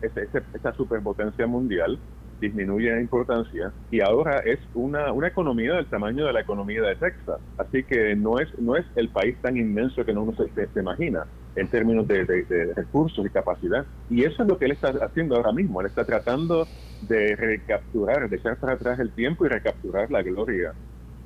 esa 0.53 0.73
superpotencia 0.73 1.47
mundial 1.47 1.99
disminuye 2.39 2.91
en 2.91 3.01
importancia 3.01 3.71
y 3.89 4.01
ahora 4.01 4.39
es 4.39 4.59
una, 4.73 5.11
una 5.11 5.27
economía 5.27 5.73
del 5.75 5.85
tamaño 5.85 6.25
de 6.25 6.33
la 6.33 6.41
economía 6.41 6.81
de 6.81 6.95
Texas. 6.95 7.39
Así 7.57 7.83
que 7.83 8.15
no 8.15 8.39
es, 8.39 8.47
no 8.59 8.75
es 8.75 8.85
el 8.95 9.09
país 9.09 9.35
tan 9.41 9.57
inmenso 9.57 10.03
que 10.03 10.11
uno 10.11 10.33
se, 10.35 10.67
se, 10.67 10.79
imagina 10.79 11.25
en 11.55 11.67
términos 11.67 12.07
de, 12.07 12.23
recursos 12.75 13.25
y 13.25 13.29
capacidad. 13.29 13.85
Y 14.09 14.23
eso 14.23 14.43
es 14.43 14.49
lo 14.49 14.57
que 14.57 14.65
él 14.65 14.71
está 14.71 14.89
haciendo 15.01 15.35
ahora 15.35 15.51
mismo. 15.51 15.81
Él 15.81 15.87
está 15.87 16.05
tratando 16.05 16.67
de 17.07 17.35
recapturar, 17.35 18.29
de 18.29 18.37
echar 18.37 18.57
para 18.57 18.73
atrás 18.73 18.99
el 18.99 19.11
tiempo 19.11 19.45
y 19.45 19.49
recapturar 19.49 20.11
la 20.11 20.21
gloria 20.21 20.73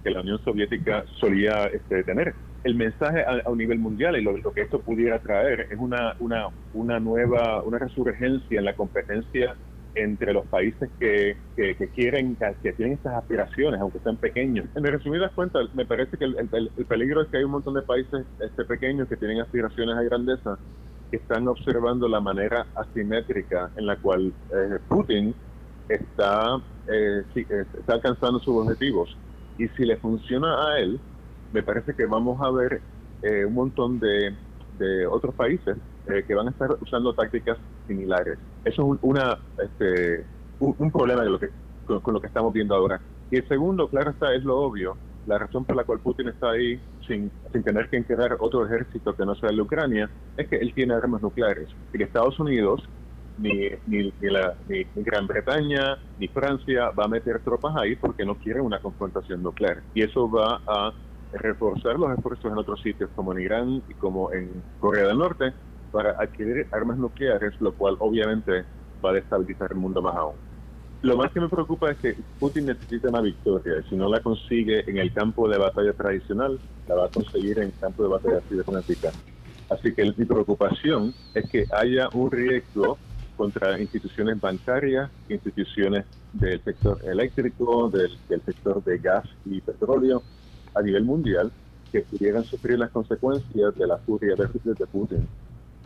que 0.03 0.11
la 0.11 0.21
Unión 0.21 0.39
Soviética 0.43 1.05
solía 1.19 1.65
este, 1.65 2.03
tener. 2.03 2.33
El 2.63 2.75
mensaje 2.75 3.23
a, 3.23 3.49
un 3.49 3.57
nivel 3.57 3.79
mundial 3.79 4.17
y 4.17 4.21
lo, 4.21 4.37
lo, 4.37 4.51
que 4.51 4.61
esto 4.61 4.79
pudiera 4.79 5.19
traer 5.19 5.67
es 5.71 5.79
una, 5.79 6.15
una, 6.19 6.47
una 6.73 6.99
nueva, 6.99 7.63
una 7.63 7.79
resurgencia 7.79 8.59
en 8.59 8.65
la 8.65 8.75
competencia 8.75 9.55
entre 9.97 10.33
los 10.33 10.45
países 10.47 10.89
que, 10.99 11.37
que, 11.55 11.89
quieren, 11.95 12.37
que 12.61 12.73
tienen 12.73 12.95
estas 12.95 13.15
aspiraciones, 13.15 13.79
aunque 13.81 13.99
sean 13.99 14.17
pequeños. 14.17 14.67
En 14.75 14.83
resumidas 14.83 15.31
cuentas, 15.33 15.73
me 15.73 15.85
parece 15.85 16.17
que 16.17 16.25
el, 16.25 16.37
el, 16.37 16.85
peligro 16.85 17.21
es 17.21 17.27
que 17.29 17.37
hay 17.37 17.43
un 17.43 17.51
montón 17.51 17.73
de 17.73 17.81
países 17.81 18.25
este, 18.39 18.65
pequeños 18.65 19.07
que 19.07 19.17
tienen 19.17 19.41
aspiraciones 19.41 19.95
a 19.95 20.03
grandeza, 20.03 20.57
que 21.09 21.17
están 21.17 21.47
observando 21.47 22.07
la 22.07 22.19
manera 22.19 22.67
asimétrica 22.75 23.71
en 23.75 23.85
la 23.85 23.95
cual 23.95 24.33
eh, 24.53 24.79
Putin 24.87 25.33
está, 25.89 26.61
eh, 26.87 27.23
está 27.35 27.93
alcanzando 27.93 28.39
sus 28.39 28.55
objetivos. 28.55 29.15
Y 29.57 29.67
si 29.69 29.85
le 29.85 29.97
funciona 29.97 30.67
a 30.67 30.79
él, 30.79 30.99
me 31.53 31.63
parece 31.63 31.93
que 31.95 32.05
vamos 32.05 32.39
a 32.41 32.51
ver 32.51 32.81
eh, 33.21 33.45
un 33.45 33.53
montón 33.53 33.99
de, 33.99 34.35
de 34.77 35.07
otros 35.07 35.33
países 35.35 35.77
eh, 36.07 36.23
que 36.27 36.35
van 36.35 36.47
a 36.47 36.51
estar 36.51 36.69
usando 36.81 37.13
tácticas 37.13 37.57
similares. 37.87 38.37
Eso 38.63 38.93
es 38.93 38.99
una, 39.01 39.37
este, 39.63 40.25
un, 40.59 40.91
problema 40.91 41.23
de 41.23 41.29
lo 41.29 41.39
que, 41.39 41.49
con, 41.85 42.13
lo 42.13 42.21
que 42.21 42.27
estamos 42.27 42.53
viendo 42.53 42.75
ahora. 42.75 42.99
Y 43.31 43.37
el 43.37 43.47
segundo, 43.47 43.87
claro 43.89 44.11
está, 44.11 44.33
es 44.33 44.43
lo 44.43 44.57
obvio. 44.57 44.97
La 45.25 45.37
razón 45.37 45.65
por 45.65 45.75
la 45.75 45.83
cual 45.83 45.99
Putin 45.99 46.29
está 46.29 46.51
ahí 46.51 46.79
sin, 47.05 47.29
sin 47.51 47.63
tener 47.63 47.89
que 47.89 47.97
encargar 47.97 48.37
otro 48.39 48.65
ejército 48.65 49.13
que 49.13 49.25
no 49.25 49.35
sea 49.35 49.49
el 49.49 49.57
de 49.57 49.61
Ucrania 49.61 50.09
es 50.37 50.47
que 50.47 50.55
él 50.55 50.73
tiene 50.73 50.93
armas 50.93 51.21
nucleares. 51.21 51.67
Y 51.93 51.97
que 51.97 52.05
Estados 52.05 52.39
Unidos, 52.39 52.81
ni, 53.37 53.69
ni 53.87 54.13
Gran 54.95 55.27
Bretaña, 55.27 55.97
ni 56.17 56.27
Francia 56.29 56.91
va 56.91 57.05
a 57.05 57.07
meter 57.09 57.39
tropas 57.41 57.75
ahí 57.75 57.95
porque 57.97 58.25
no 58.25 58.35
quieren 58.35 58.63
una 58.63 58.79
confrontación 58.79 59.43
nuclear. 59.43 59.81
Y 59.93 60.03
eso 60.03 60.29
va 60.29 60.61
a 60.65 60.93
reforzar 61.33 61.99
los 61.99 62.17
esfuerzos 62.17 62.51
en 62.51 62.57
otros 62.57 62.81
sitios 62.81 63.09
como 63.15 63.33
en 63.33 63.41
Irán 63.41 63.83
y 63.89 63.93
como 63.95 64.31
en 64.31 64.49
Corea 64.79 65.07
del 65.07 65.17
Norte 65.17 65.53
para 65.91 66.11
adquirir 66.11 66.67
armas 66.71 66.97
nucleares, 66.97 67.59
lo 67.61 67.73
cual 67.73 67.95
obviamente 67.99 68.65
va 69.03 69.11
a 69.11 69.13
destabilizar 69.13 69.71
el 69.71 69.77
mundo 69.77 70.01
más 70.01 70.15
aún. 70.15 70.35
Lo 71.03 71.15
más 71.15 71.31
que 71.31 71.39
me 71.39 71.47
preocupa 71.47 71.91
es 71.91 71.97
que 71.97 72.15
Putin 72.39 72.65
necesita 72.65 73.09
una 73.09 73.21
victoria. 73.21 73.83
Si 73.87 73.95
no 73.95 74.09
la 74.09 74.19
consigue 74.19 74.89
en 74.89 74.97
el 74.97 75.13
campo 75.13 75.47
de 75.47 75.57
batalla 75.57 75.93
tradicional, 75.93 76.59
la 76.87 76.95
va 76.95 77.05
a 77.05 77.09
conseguir 77.09 77.59
en 77.59 77.65
el 77.65 77.73
campo 77.79 78.03
de 78.03 78.09
batalla 78.09 78.41
cibernética. 78.49 79.11
Así 79.69 79.93
que 79.93 80.05
mi 80.17 80.25
preocupación 80.25 81.13
es 81.35 81.49
que 81.49 81.65
haya 81.71 82.09
un 82.13 82.31
riesgo 82.31 82.97
contra 83.35 83.79
instituciones 83.79 84.41
bancarias, 84.41 85.11
instituciones 85.29 86.05
del 86.33 86.61
sector 86.63 86.99
eléctrico, 87.05 87.89
del, 87.89 88.17
sector 88.43 88.83
de 88.83 88.97
gas 88.97 89.25
y 89.45 89.61
petróleo 89.61 90.23
a 90.73 90.81
nivel 90.81 91.03
mundial, 91.03 91.51
que 91.91 92.01
pudieran 92.01 92.43
sufrir 92.43 92.77
las 92.79 92.91
consecuencias 92.91 93.75
de 93.75 93.87
la 93.87 93.97
furia 93.97 94.35
de, 94.35 94.85
Putin. 94.87 95.27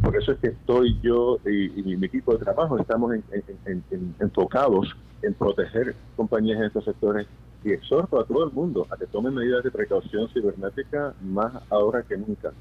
Por 0.01 0.15
eso 0.17 0.31
es 0.31 0.39
que 0.39 0.47
estoy 0.47 1.00
yo 1.01 1.38
y, 1.45 1.81
mi 1.83 2.05
equipo 2.05 2.33
de 2.33 2.39
trabajo 2.39 2.79
estamos 2.79 3.13
enfocados 4.19 4.95
en 5.21 5.33
proteger 5.35 5.95
compañías 6.15 6.59
en 6.59 6.65
estos 6.65 6.85
sectores 6.85 7.27
y 7.63 7.71
exhorto 7.71 8.19
a 8.19 8.25
todo 8.25 8.43
el 8.43 8.51
mundo 8.51 8.88
a 8.89 8.97
que 8.97 9.05
tomen 9.05 9.35
medidas 9.35 9.63
de 9.63 9.69
precaución 9.69 10.27
cibernética 10.29 11.13
más 11.21 11.53
ahora 11.69 12.01
que 12.01 12.17
nunca. 12.17 12.51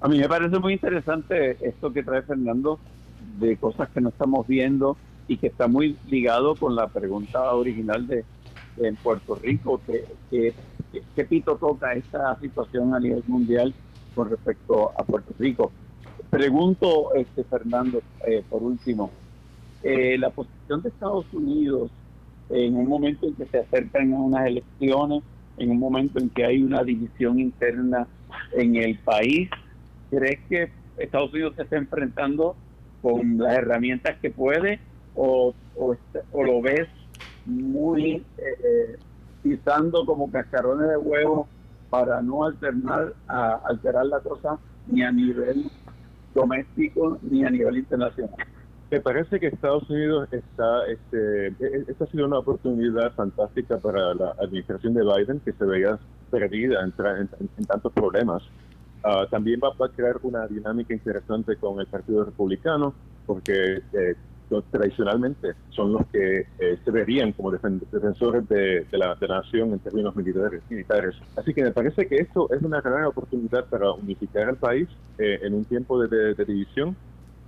A 0.00 0.08
mí 0.08 0.18
me 0.18 0.28
parece 0.28 0.58
muy 0.58 0.72
interesante 0.72 1.56
esto 1.60 1.92
que 1.92 2.02
trae 2.02 2.22
Fernando 2.22 2.80
de 3.38 3.56
cosas 3.56 3.88
que 3.90 4.00
no 4.00 4.08
estamos 4.08 4.46
viendo 4.46 4.96
y 5.28 5.36
que 5.36 5.46
está 5.46 5.68
muy 5.68 5.96
ligado 6.08 6.56
con 6.56 6.74
la 6.74 6.88
pregunta 6.88 7.52
original 7.52 8.06
de, 8.06 8.24
en 8.78 8.96
Puerto 8.96 9.36
Rico, 9.36 9.80
que, 9.86 10.04
que, 10.30 10.54
que, 10.92 11.24
pito 11.24 11.56
toca 11.56 11.92
esta 11.94 12.38
situación 12.40 12.94
a 12.94 13.00
nivel 13.00 13.22
mundial 13.26 13.74
con 14.14 14.30
respecto 14.30 14.90
a 14.98 15.04
Puerto 15.04 15.34
Rico. 15.38 15.72
Pregunto, 16.28 17.14
este 17.14 17.44
Fernando, 17.44 18.02
eh, 18.26 18.42
por 18.48 18.62
último, 18.62 19.10
eh, 19.82 20.16
la 20.18 20.30
posición 20.30 20.82
de 20.82 20.90
Estados 20.90 21.26
Unidos 21.32 21.90
en 22.50 22.76
un 22.76 22.88
momento 22.88 23.26
en 23.26 23.34
que 23.34 23.46
se 23.46 23.58
acercan 23.58 24.12
a 24.12 24.18
unas 24.18 24.46
elecciones, 24.46 25.22
en 25.56 25.70
un 25.70 25.78
momento 25.78 26.18
en 26.18 26.28
que 26.30 26.44
hay 26.44 26.62
una 26.62 26.82
división 26.82 27.38
interna 27.38 28.06
en 28.52 28.76
el 28.76 28.98
país, 28.98 29.48
¿crees 30.10 30.40
que 30.48 30.70
Estados 30.98 31.32
Unidos 31.32 31.54
se 31.56 31.62
está 31.62 31.76
enfrentando 31.76 32.56
con 33.02 33.38
las 33.38 33.54
herramientas 33.54 34.18
que 34.20 34.30
puede 34.30 34.80
o, 35.14 35.54
o, 35.76 36.44
lo 36.44 36.60
ves 36.60 36.88
muy 37.46 38.22
eh, 38.38 38.96
pisando 39.42 40.04
como 40.04 40.30
cascarones 40.30 40.88
de 40.88 40.96
huevo 40.96 41.48
para 41.88 42.22
no 42.22 42.44
alternar 42.44 43.14
a 43.26 43.60
alterar 43.64 44.06
la 44.06 44.20
cosa 44.20 44.58
ni 44.86 45.02
a 45.02 45.10
nivel 45.10 45.70
doméstico 46.34 47.18
ni 47.22 47.44
a 47.44 47.50
nivel 47.50 47.78
internacional. 47.78 48.34
Me 48.90 49.00
parece 49.00 49.38
que 49.38 49.46
Estados 49.46 49.88
Unidos 49.88 50.28
está, 50.32 50.84
este, 50.86 51.46
e, 51.46 51.54
e, 51.60 51.84
esta 51.86 52.04
ha 52.04 52.06
sido 52.08 52.26
una 52.26 52.38
oportunidad 52.38 53.12
fantástica 53.12 53.78
para 53.78 54.14
la 54.14 54.34
administración 54.40 54.94
de 54.94 55.04
Biden, 55.04 55.38
que 55.40 55.52
se 55.52 55.64
veía 55.64 55.96
perdida 56.28 56.82
en, 56.82 56.92
en, 57.56 57.64
tantos 57.66 57.92
problemas. 57.92 58.42
Ah, 59.04 59.26
también 59.30 59.60
va, 59.62 59.68
a 59.68 59.88
crear 59.90 60.18
una 60.22 60.46
dinámica 60.48 60.92
interesante 60.92 61.54
con 61.56 61.78
el 61.78 61.86
Partido 61.86 62.24
Republicano, 62.24 62.92
porque 63.26 63.80
eh, 63.92 64.16
tradicionalmente 64.70 65.52
son 65.70 65.92
los 65.92 66.06
que 66.06 66.46
eh, 66.58 66.78
se 66.84 66.90
verían 66.90 67.32
como 67.32 67.50
defensores 67.52 68.48
de, 68.48 68.86
la, 68.92 69.16
nación 69.28 69.72
en 69.72 69.78
términos 69.78 70.14
militares, 70.16 70.62
militares. 70.68 71.14
Así 71.36 71.54
que 71.54 71.62
me 71.62 71.70
parece 71.70 72.06
que 72.06 72.16
esto 72.16 72.48
es 72.52 72.62
una 72.62 72.80
gran 72.80 73.04
oportunidad 73.04 73.66
para 73.66 73.92
unificar 73.92 74.48
al 74.48 74.56
país 74.56 74.88
eh, 75.18 75.38
en 75.42 75.54
un 75.54 75.64
tiempo 75.64 76.02
de, 76.02 76.34
división. 76.44 76.96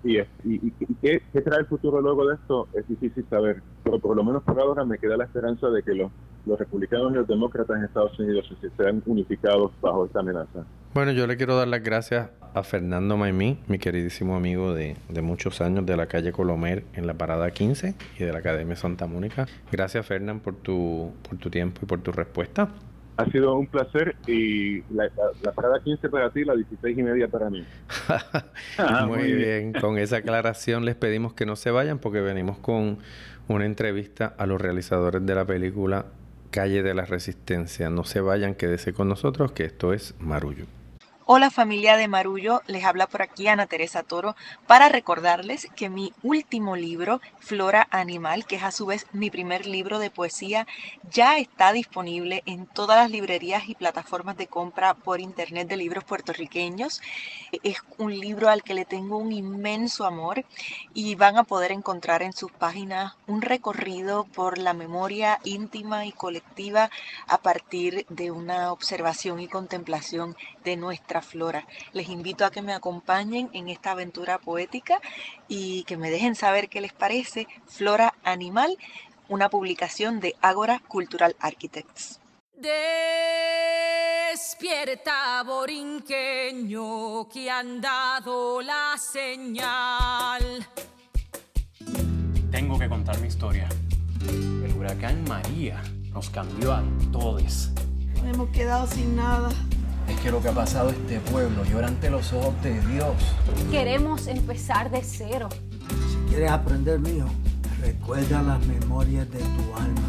Y, 0.04 0.18
y, 0.44 0.72
qué, 1.00 1.22
trae 1.44 1.60
el 1.60 1.66
futuro 1.66 2.00
luego 2.00 2.26
de 2.26 2.34
esto 2.34 2.68
es 2.74 2.86
difícil 2.88 3.24
saber, 3.30 3.62
pero 3.84 3.98
por 4.00 4.16
lo 4.16 4.24
menos 4.24 4.42
por 4.42 4.58
ahora 4.58 4.84
me 4.84 4.98
queda 4.98 5.16
la 5.16 5.24
esperanza 5.24 5.68
de 5.70 5.82
que 5.82 5.94
los, 5.94 6.10
los 6.44 6.58
republicanos 6.58 7.12
y 7.12 7.16
los 7.16 7.28
demócratas 7.28 7.78
en 7.78 7.84
Estados 7.84 8.18
Unidos 8.18 8.52
sean 8.76 9.02
unificados 9.06 9.70
bajo 9.80 10.06
esta 10.06 10.20
amenaza. 10.20 10.64
Bueno, 10.94 11.12
yo 11.12 11.26
le 11.26 11.36
quiero 11.36 11.56
dar 11.56 11.68
las 11.68 11.82
gracias 11.82 12.30
a 12.54 12.62
Fernando 12.62 13.16
Maimí, 13.16 13.58
mi 13.66 13.78
queridísimo 13.78 14.36
amigo 14.36 14.74
de, 14.74 14.96
muchos 15.22 15.60
años 15.60 15.86
de 15.86 15.96
la 15.96 16.06
calle 16.06 16.32
Colomer 16.32 16.84
en 16.94 17.06
la 17.06 17.14
Parada 17.14 17.50
15 17.50 17.94
y 18.18 18.24
de 18.24 18.32
la 18.32 18.40
Academia 18.40 18.76
Santa 18.76 19.06
Mónica. 19.06 19.46
Gracias, 19.70 20.04
Fernán, 20.04 20.40
por 20.40 20.56
tu, 20.56 21.12
por 21.28 21.38
tu 21.38 21.48
tiempo 21.48 21.80
y 21.82 21.86
por 21.86 22.00
tu 22.00 22.12
respuesta. 22.12 22.68
Ha 23.16 23.26
sido 23.26 23.54
un 23.56 23.66
placer 23.66 24.16
y 24.26 24.82
la, 24.92 25.10
parada 25.54 25.80
15 25.80 26.08
para 26.08 26.30
ti, 26.30 26.44
la 26.44 26.54
16 26.54 26.98
y 26.98 27.02
media 27.02 27.28
para 27.28 27.50
mí. 27.50 27.64
Ah, 28.78 29.06
muy, 29.06 29.32
bien. 29.32 29.72
con 29.74 29.98
esa 29.98 30.16
aclaración 30.16 30.84
les 30.84 30.94
pedimos 30.94 31.34
que 31.34 31.44
no 31.44 31.56
se 31.56 31.70
vayan 31.70 31.98
porque 31.98 32.20
venimos 32.20 32.58
con 32.58 32.98
una 33.48 33.66
entrevista 33.66 34.34
a 34.38 34.46
los 34.46 34.60
realizadores 34.60 35.24
de 35.24 35.34
la 35.34 35.44
película 35.44 36.06
Calle 36.50 36.82
de 36.82 36.94
la 36.94 37.04
Resistencia. 37.04 37.90
No 37.90 38.04
se 38.04 38.20
vayan, 38.20 38.54
quédese 38.54 38.92
con 38.92 39.08
nosotros 39.08 39.52
que 39.52 39.64
esto 39.64 39.92
es 39.92 40.14
Marullo. 40.18 40.66
Hola 41.34 41.50
familia 41.50 41.96
de 41.96 42.08
Marullo, 42.08 42.60
les 42.66 42.84
habla 42.84 43.06
por 43.06 43.22
aquí 43.22 43.48
Ana 43.48 43.64
Teresa 43.64 44.02
Toro 44.02 44.36
para 44.66 44.90
recordarles 44.90 45.66
que 45.74 45.88
mi 45.88 46.12
último 46.22 46.76
libro, 46.76 47.22
Flora 47.38 47.88
Animal, 47.90 48.44
que 48.44 48.56
es 48.56 48.62
a 48.62 48.70
su 48.70 48.84
vez 48.84 49.06
mi 49.14 49.30
primer 49.30 49.64
libro 49.64 49.98
de 49.98 50.10
poesía, 50.10 50.66
ya 51.10 51.38
está 51.38 51.72
disponible 51.72 52.42
en 52.44 52.66
todas 52.66 52.98
las 52.98 53.10
librerías 53.10 53.66
y 53.66 53.74
plataformas 53.74 54.36
de 54.36 54.46
compra 54.46 54.92
por 54.92 55.22
internet 55.22 55.68
de 55.68 55.78
libros 55.78 56.04
puertorriqueños. 56.04 57.00
Es 57.62 57.78
un 57.96 58.12
libro 58.20 58.50
al 58.50 58.62
que 58.62 58.74
le 58.74 58.84
tengo 58.84 59.16
un 59.16 59.32
inmenso 59.32 60.04
amor 60.04 60.44
y 60.92 61.14
van 61.14 61.38
a 61.38 61.44
poder 61.44 61.72
encontrar 61.72 62.22
en 62.22 62.34
sus 62.34 62.52
páginas 62.52 63.14
un 63.26 63.40
recorrido 63.40 64.24
por 64.24 64.58
la 64.58 64.74
memoria 64.74 65.40
íntima 65.44 66.04
y 66.04 66.12
colectiva 66.12 66.90
a 67.26 67.38
partir 67.38 68.04
de 68.10 68.30
una 68.30 68.70
observación 68.70 69.40
y 69.40 69.48
contemplación 69.48 70.36
de 70.62 70.76
nuestra 70.76 71.21
flora. 71.22 71.66
Les 71.92 72.08
invito 72.08 72.44
a 72.44 72.50
que 72.50 72.62
me 72.62 72.72
acompañen 72.72 73.48
en 73.52 73.68
esta 73.68 73.92
aventura 73.92 74.38
poética 74.38 75.00
y 75.48 75.84
que 75.84 75.96
me 75.96 76.10
dejen 76.10 76.34
saber 76.34 76.68
qué 76.68 76.80
les 76.80 76.92
parece 76.92 77.46
Flora 77.66 78.14
Animal, 78.24 78.76
una 79.28 79.48
publicación 79.48 80.20
de 80.20 80.34
Ágora 80.40 80.80
Cultural 80.88 81.36
Architects. 81.40 82.20
Despierta, 84.32 85.42
borinqueño, 85.42 87.28
que 87.28 87.50
han 87.50 87.80
dado 87.80 88.62
la 88.62 88.96
señal. 88.98 90.66
Tengo 92.50 92.78
que 92.78 92.88
contar 92.88 93.18
mi 93.18 93.28
historia. 93.28 93.68
El 94.28 94.72
huracán 94.76 95.24
María 95.24 95.82
nos 96.12 96.30
cambió 96.30 96.72
a 96.72 96.84
todos. 97.10 97.70
Hemos 98.24 98.50
quedado 98.50 98.86
sin 98.86 99.16
nada. 99.16 99.50
Es 100.08 100.20
que 100.20 100.30
lo 100.30 100.40
que 100.40 100.48
ha 100.48 100.52
pasado 100.52 100.90
este 100.90 101.20
pueblo 101.20 101.64
llora 101.64 101.88
ante 101.88 102.10
los 102.10 102.32
ojos 102.32 102.54
de 102.62 102.80
Dios. 102.86 103.14
Queremos 103.70 104.26
empezar 104.26 104.90
de 104.90 105.02
cero. 105.02 105.48
Si 106.10 106.16
quieres 106.28 106.50
aprender 106.50 106.98
mío, 106.98 107.26
recuerda 107.80 108.42
las 108.42 108.64
memorias 108.66 109.30
de 109.30 109.38
tu 109.38 109.74
alma. 109.76 110.02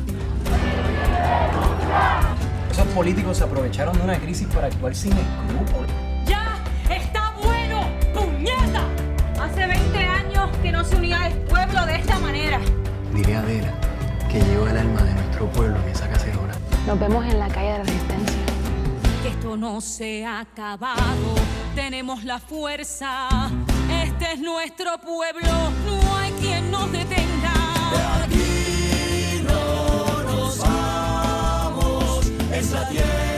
Esos 2.71 2.87
políticos 2.87 3.37
se 3.37 3.43
aprovecharon 3.43 3.97
de 3.97 4.03
una 4.03 4.19
crisis 4.19 4.47
para 4.47 4.67
actuar 4.67 4.95
sin 4.95 5.13
escrúpulos. 5.13 5.91
¡Ya! 6.25 6.57
¡Está 6.89 7.33
bueno! 7.43 7.87
¡Puñeta! 8.13 8.87
Hace 9.39 9.67
20 9.67 9.97
años 9.97 10.49
que 10.61 10.71
no 10.71 10.83
se 10.83 10.95
unía 10.95 11.27
el 11.27 11.33
pueblo 11.33 11.85
de 11.85 11.95
esta 11.95 12.19
manera. 12.19 12.59
nuestro 15.13 15.47
pueblo 15.47 15.77
en 15.83 15.89
esa 15.89 16.07
cacerola. 16.09 16.53
Nos 16.87 16.99
vemos 16.99 17.25
en 17.25 17.39
la 17.39 17.47
calle 17.47 17.83
de. 17.83 18.02
Esto 19.25 19.55
no 19.55 19.79
se 19.79 20.25
ha 20.25 20.41
acabado, 20.41 21.35
tenemos 21.75 22.25
la 22.25 22.39
fuerza. 22.39 23.49
Este 24.03 24.33
es 24.33 24.39
nuestro 24.39 24.97
pueblo, 24.97 25.71
no 25.85 26.17
hay 26.17 26.31
quien 26.33 26.69
nos 26.69 26.91
detenga. 26.91 27.53
De 27.91 28.23
aquí 28.23 29.43
no 29.43 30.23
nos 30.23 30.59
vamos, 30.59 32.25
es 32.51 32.71
la 32.71 32.89
tierra. 32.89 33.32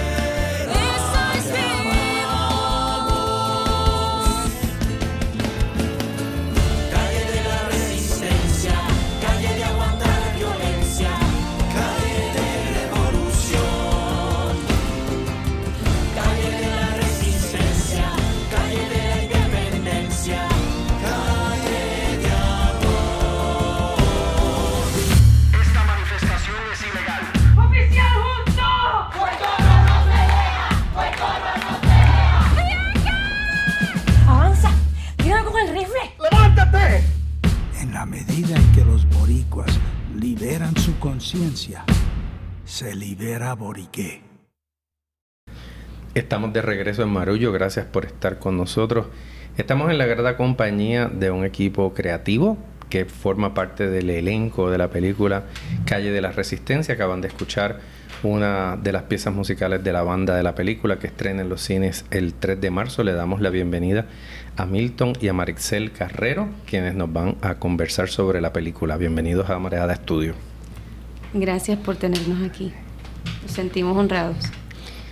Conciencia, 41.06 41.86
se 42.66 42.96
libera 42.96 43.54
Boriqué. 43.54 44.24
Estamos 46.16 46.52
de 46.52 46.64
regreso 46.64 47.04
en 47.04 47.10
Marullo, 47.10 47.52
gracias 47.52 47.86
por 47.86 48.06
estar 48.06 48.40
con 48.40 48.58
nosotros. 48.58 49.06
Estamos 49.56 49.92
en 49.92 50.00
la 50.00 50.08
grata 50.08 50.36
compañía 50.36 51.06
de 51.06 51.30
un 51.30 51.46
equipo 51.46 51.94
creativo 51.94 52.58
que 52.90 53.06
forma 53.06 53.54
parte 53.54 53.88
del 53.88 54.10
elenco 54.10 54.72
de 54.72 54.80
la 54.80 54.90
película 54.90 55.44
Calle 55.86 56.10
de 56.10 56.22
la 56.22 56.32
Resistencia. 56.32 56.96
Acaban 56.96 57.22
de 57.22 57.28
escuchar 57.28 57.82
una 58.24 58.76
de 58.76 58.92
las 58.92 59.04
piezas 59.04 59.32
musicales 59.32 59.84
de 59.84 59.94
la 59.94 60.02
banda 60.02 60.36
de 60.36 60.42
la 60.42 60.56
película 60.56 60.98
que 60.98 61.06
estrena 61.06 61.44
en 61.44 61.50
los 61.50 61.62
cines 61.62 62.06
el 62.10 62.34
3 62.34 62.60
de 62.60 62.72
marzo. 62.72 63.04
Le 63.04 63.14
damos 63.14 63.42
la 63.42 63.52
bienvenida 63.52 64.08
a 64.58 64.66
Milton 64.66 65.14
y 65.22 65.28
a 65.28 65.34
Marixel 65.34 65.92
Carrero, 65.92 66.50
quienes 66.66 66.96
nos 66.96 67.14
van 67.14 67.38
a 67.44 67.60
conversar 67.60 68.10
sobre 68.10 68.42
la 68.42 68.52
película. 68.52 68.98
Bienvenidos 68.98 69.52
a 69.52 69.60
Mareada 69.60 69.94
Estudio. 69.94 70.55
Gracias 71.38 71.78
por 71.78 71.98
tenernos 71.98 72.50
aquí. 72.50 72.72
Nos 73.44 73.52
sentimos 73.52 73.98
honrados. 73.98 74.38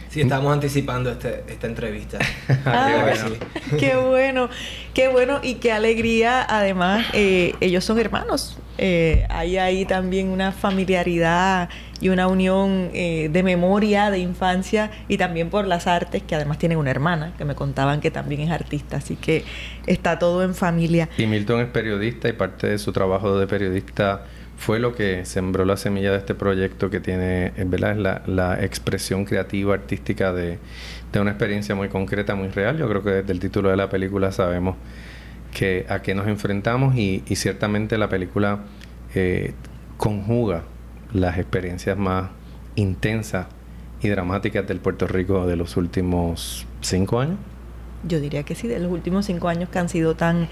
Sí, 0.09 0.21
estamos 0.21 0.53
anticipando 0.53 1.11
este- 1.11 1.43
esta 1.49 1.67
entrevista. 1.67 2.19
Ah, 2.65 3.11
sí. 3.15 3.77
Qué 3.77 3.95
bueno, 3.97 4.47
qué 4.93 5.09
bueno 5.09 5.39
y 5.43 5.55
qué 5.55 5.71
alegría. 5.73 6.45
Además, 6.47 7.05
eh, 7.13 7.55
ellos 7.59 7.83
son 7.83 7.99
hermanos. 7.99 8.57
Eh, 8.77 9.25
hay 9.29 9.57
ahí 9.57 9.85
también 9.85 10.29
una 10.29 10.51
familiaridad 10.51 11.67
y 11.99 12.09
una 12.09 12.27
unión 12.27 12.89
eh, 12.93 13.29
de 13.31 13.43
memoria, 13.43 14.09
de 14.11 14.19
infancia 14.19 14.91
y 15.09 15.17
también 15.17 15.49
por 15.49 15.67
las 15.67 15.87
artes, 15.87 16.23
que 16.23 16.35
además 16.35 16.57
tienen 16.57 16.77
una 16.77 16.89
hermana, 16.91 17.33
que 17.37 17.43
me 17.45 17.53
contaban 17.55 17.99
que 17.99 18.09
también 18.11 18.41
es 18.41 18.49
artista. 18.51 18.97
Así 18.97 19.15
que 19.15 19.43
está 19.87 20.19
todo 20.19 20.41
en 20.43 20.55
familia. 20.55 21.09
Y 21.17 21.25
Milton 21.25 21.59
es 21.61 21.67
periodista 21.67 22.29
y 22.29 22.33
parte 22.33 22.67
de 22.67 22.77
su 22.79 22.93
trabajo 22.93 23.37
de 23.37 23.45
periodista 23.47 24.25
fue 24.57 24.79
lo 24.79 24.95
que 24.95 25.25
sembró 25.25 25.65
la 25.65 25.77
semilla 25.77 26.11
de 26.11 26.17
este 26.17 26.35
proyecto 26.35 26.89
que 26.89 26.99
tiene, 26.99 27.47
eh, 27.47 27.63
¿verdad? 27.65 27.91
Es 27.91 27.97
la, 27.97 28.23
la 28.27 28.63
expresión 28.63 29.25
creativa, 29.25 29.73
artística 29.73 30.31
de, 30.31 30.59
de 31.11 31.19
una 31.19 31.31
experiencia 31.31 31.75
muy 31.75 31.89
concreta, 31.89 32.35
muy 32.35 32.49
real. 32.49 32.77
Yo 32.77 32.89
creo 32.89 33.03
que 33.03 33.09
desde 33.11 33.31
el 33.31 33.39
título 33.39 33.69
de 33.69 33.77
la 33.77 33.89
película 33.89 34.31
sabemos 34.31 34.75
que 35.53 35.85
a 35.87 36.01
qué 36.01 36.15
nos 36.15 36.27
enfrentamos 36.27 36.95
y, 36.95 37.23
ciertamente 37.35 37.97
la 37.97 38.09
película 38.09 38.59
eh, 39.13 39.53
conjuga 39.97 40.63
las 41.13 41.37
experiencias 41.37 41.97
más 41.97 42.31
intensas 42.75 43.47
y 44.01 44.09
dramáticas 44.09 44.67
del 44.67 44.79
Puerto 44.79 45.07
Rico 45.07 45.45
de 45.45 45.55
los 45.55 45.77
últimos 45.77 46.65
cinco 46.81 47.19
años. 47.19 47.37
Yo 48.05 48.19
diría 48.19 48.43
que 48.43 48.55
sí, 48.55 48.67
de 48.67 48.79
los 48.79 48.91
últimos 48.91 49.25
cinco 49.25 49.47
años 49.47 49.69
que 49.69 49.79
han 49.79 49.87
sido 49.87 50.15
tan 50.15 50.49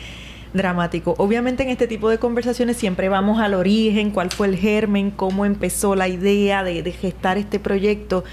dramáticos. 0.53 1.15
Obviamente 1.17 1.63
en 1.63 1.69
este 1.69 1.87
tipo 1.87 2.09
de 2.09 2.17
conversaciones 2.17 2.77
siempre 2.77 3.09
vamos 3.09 3.39
al 3.39 3.53
origen, 3.53 4.11
cuál 4.11 4.31
fue 4.31 4.47
el 4.47 4.57
germen, 4.57 5.11
cómo 5.11 5.45
empezó 5.45 5.95
la 5.95 6.07
idea 6.07 6.63
de, 6.63 6.91
gestar 6.91 7.37
este 7.37 7.59
proyecto, 7.59 8.23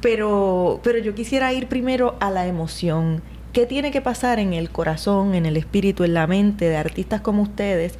pero, 0.00 0.80
pero 0.82 0.98
yo 0.98 1.14
quisiera 1.14 1.52
ir 1.52 1.66
primero 1.66 2.16
a 2.20 2.30
la 2.30 2.46
emoción. 2.46 3.22
¿Qué 3.52 3.66
tiene 3.66 3.90
que 3.90 4.02
pasar 4.02 4.38
en 4.38 4.52
el 4.52 4.70
corazón, 4.70 5.34
en 5.34 5.46
el 5.46 5.56
espíritu, 5.56 6.04
en 6.04 6.14
la 6.14 6.26
mente 6.26 6.68
de 6.68 6.76
artistas 6.76 7.20
como 7.20 7.42
ustedes 7.42 7.94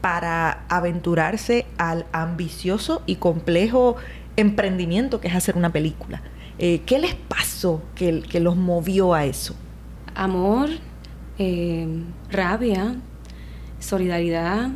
para 0.00 0.64
aventurarse 0.68 1.66
al 1.76 2.06
ambicioso 2.12 3.02
y 3.06 3.16
complejo 3.16 3.96
emprendimiento 4.36 5.20
que 5.20 5.28
es 5.28 5.34
hacer 5.34 5.56
una 5.56 5.72
película? 5.72 6.22
Eh, 6.58 6.82
¿Qué 6.86 6.98
les 6.98 7.14
pasó 7.14 7.82
que, 7.94 8.22
que 8.22 8.38
los 8.38 8.56
movió 8.56 9.12
a 9.12 9.24
eso? 9.24 9.56
Amor, 10.14 10.68
eh, 11.42 11.88
rabia, 12.30 12.96
solidaridad, 13.80 14.70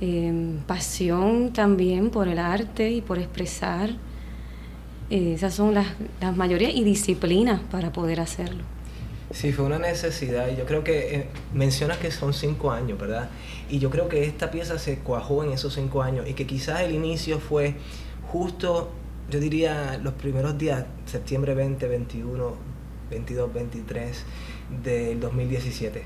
eh, 0.00 0.58
pasión 0.66 1.52
también 1.52 2.10
por 2.10 2.28
el 2.28 2.38
arte 2.38 2.90
y 2.90 3.00
por 3.00 3.18
expresar. 3.18 3.90
Eh, 5.08 5.34
esas 5.34 5.54
son 5.54 5.74
las, 5.74 5.86
las 6.20 6.36
mayorías 6.36 6.72
y 6.74 6.84
disciplina 6.84 7.62
para 7.70 7.92
poder 7.92 8.20
hacerlo. 8.20 8.62
Sí, 9.32 9.52
fue 9.52 9.64
una 9.64 9.78
necesidad 9.78 10.48
y 10.48 10.56
yo 10.56 10.66
creo 10.66 10.82
que 10.82 11.14
eh, 11.14 11.26
mencionas 11.54 11.98
que 11.98 12.10
son 12.10 12.34
cinco 12.34 12.72
años, 12.72 12.98
¿verdad? 12.98 13.30
Y 13.68 13.78
yo 13.78 13.88
creo 13.88 14.08
que 14.08 14.24
esta 14.24 14.50
pieza 14.50 14.76
se 14.78 14.98
cuajó 14.98 15.44
en 15.44 15.52
esos 15.52 15.74
cinco 15.74 16.02
años 16.02 16.28
y 16.28 16.34
que 16.34 16.48
quizás 16.48 16.80
el 16.80 16.92
inicio 16.92 17.38
fue 17.38 17.76
justo, 18.32 18.90
yo 19.30 19.38
diría, 19.38 20.00
los 20.02 20.14
primeros 20.14 20.58
días, 20.58 20.84
septiembre 21.06 21.54
20, 21.54 21.86
21, 21.86 22.54
22, 23.10 23.54
23 23.54 24.24
del 24.82 25.20
2017. 25.20 26.02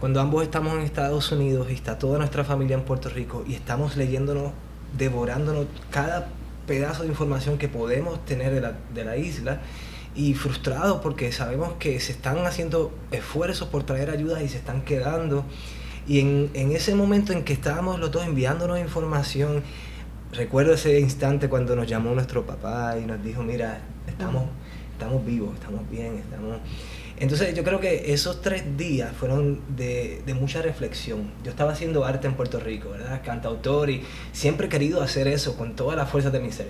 Cuando 0.00 0.20
ambos 0.20 0.42
estamos 0.42 0.74
en 0.74 0.82
Estados 0.82 1.32
Unidos 1.32 1.68
y 1.70 1.74
está 1.74 1.98
toda 1.98 2.18
nuestra 2.18 2.44
familia 2.44 2.74
en 2.76 2.82
Puerto 2.82 3.08
Rico 3.08 3.44
y 3.48 3.54
estamos 3.54 3.96
leyéndonos, 3.96 4.52
devorándonos 4.98 5.66
cada 5.90 6.28
pedazo 6.66 7.04
de 7.04 7.08
información 7.08 7.56
que 7.56 7.68
podemos 7.68 8.22
tener 8.26 8.52
de 8.52 8.60
la, 8.60 8.74
de 8.92 9.04
la 9.04 9.16
isla 9.16 9.62
y 10.14 10.34
frustrados 10.34 11.00
porque 11.00 11.32
sabemos 11.32 11.74
que 11.78 11.98
se 12.00 12.12
están 12.12 12.46
haciendo 12.46 12.92
esfuerzos 13.10 13.68
por 13.68 13.84
traer 13.84 14.10
ayuda 14.10 14.42
y 14.42 14.50
se 14.50 14.58
están 14.58 14.82
quedando. 14.82 15.46
Y 16.06 16.20
en, 16.20 16.50
en 16.52 16.72
ese 16.72 16.94
momento 16.94 17.32
en 17.32 17.42
que 17.42 17.54
estábamos 17.54 17.98
los 17.98 18.10
dos 18.10 18.26
enviándonos 18.26 18.78
información, 18.78 19.62
recuerdo 20.30 20.74
ese 20.74 21.00
instante 21.00 21.48
cuando 21.48 21.74
nos 21.74 21.86
llamó 21.86 22.14
nuestro 22.14 22.44
papá 22.44 22.98
y 23.02 23.06
nos 23.06 23.24
dijo, 23.24 23.42
mira, 23.42 23.80
estamos, 24.06 24.44
estamos 24.92 25.24
vivos, 25.24 25.54
estamos 25.54 25.88
bien, 25.90 26.18
estamos... 26.18 26.58
Entonces 27.18 27.54
yo 27.54 27.64
creo 27.64 27.80
que 27.80 28.12
esos 28.12 28.42
tres 28.42 28.76
días 28.76 29.10
fueron 29.16 29.60
de, 29.74 30.22
de 30.26 30.34
mucha 30.34 30.60
reflexión. 30.60 31.30
Yo 31.44 31.50
estaba 31.50 31.72
haciendo 31.72 32.04
arte 32.04 32.26
en 32.26 32.34
Puerto 32.34 32.60
Rico, 32.60 32.90
¿verdad? 32.90 33.22
Cantautor 33.24 33.88
y 33.88 34.02
siempre 34.32 34.66
he 34.66 34.70
querido 34.70 35.00
hacer 35.00 35.26
eso 35.26 35.56
con 35.56 35.74
todas 35.76 35.96
las 35.96 36.10
fuerzas 36.10 36.32
de 36.32 36.40
mi 36.40 36.52
ser. 36.52 36.68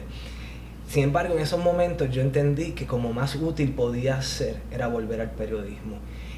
Sin 0.88 1.02
embargo, 1.02 1.34
en 1.34 1.40
esos 1.40 1.58
momentos 1.62 2.10
yo 2.12 2.22
entendí 2.22 2.72
que 2.72 2.86
como 2.86 3.12
más 3.12 3.34
útil 3.34 3.72
podía 3.72 4.22
ser 4.22 4.58
era 4.70 4.86
volver 4.86 5.20
al 5.20 5.32
periodismo. 5.32 5.96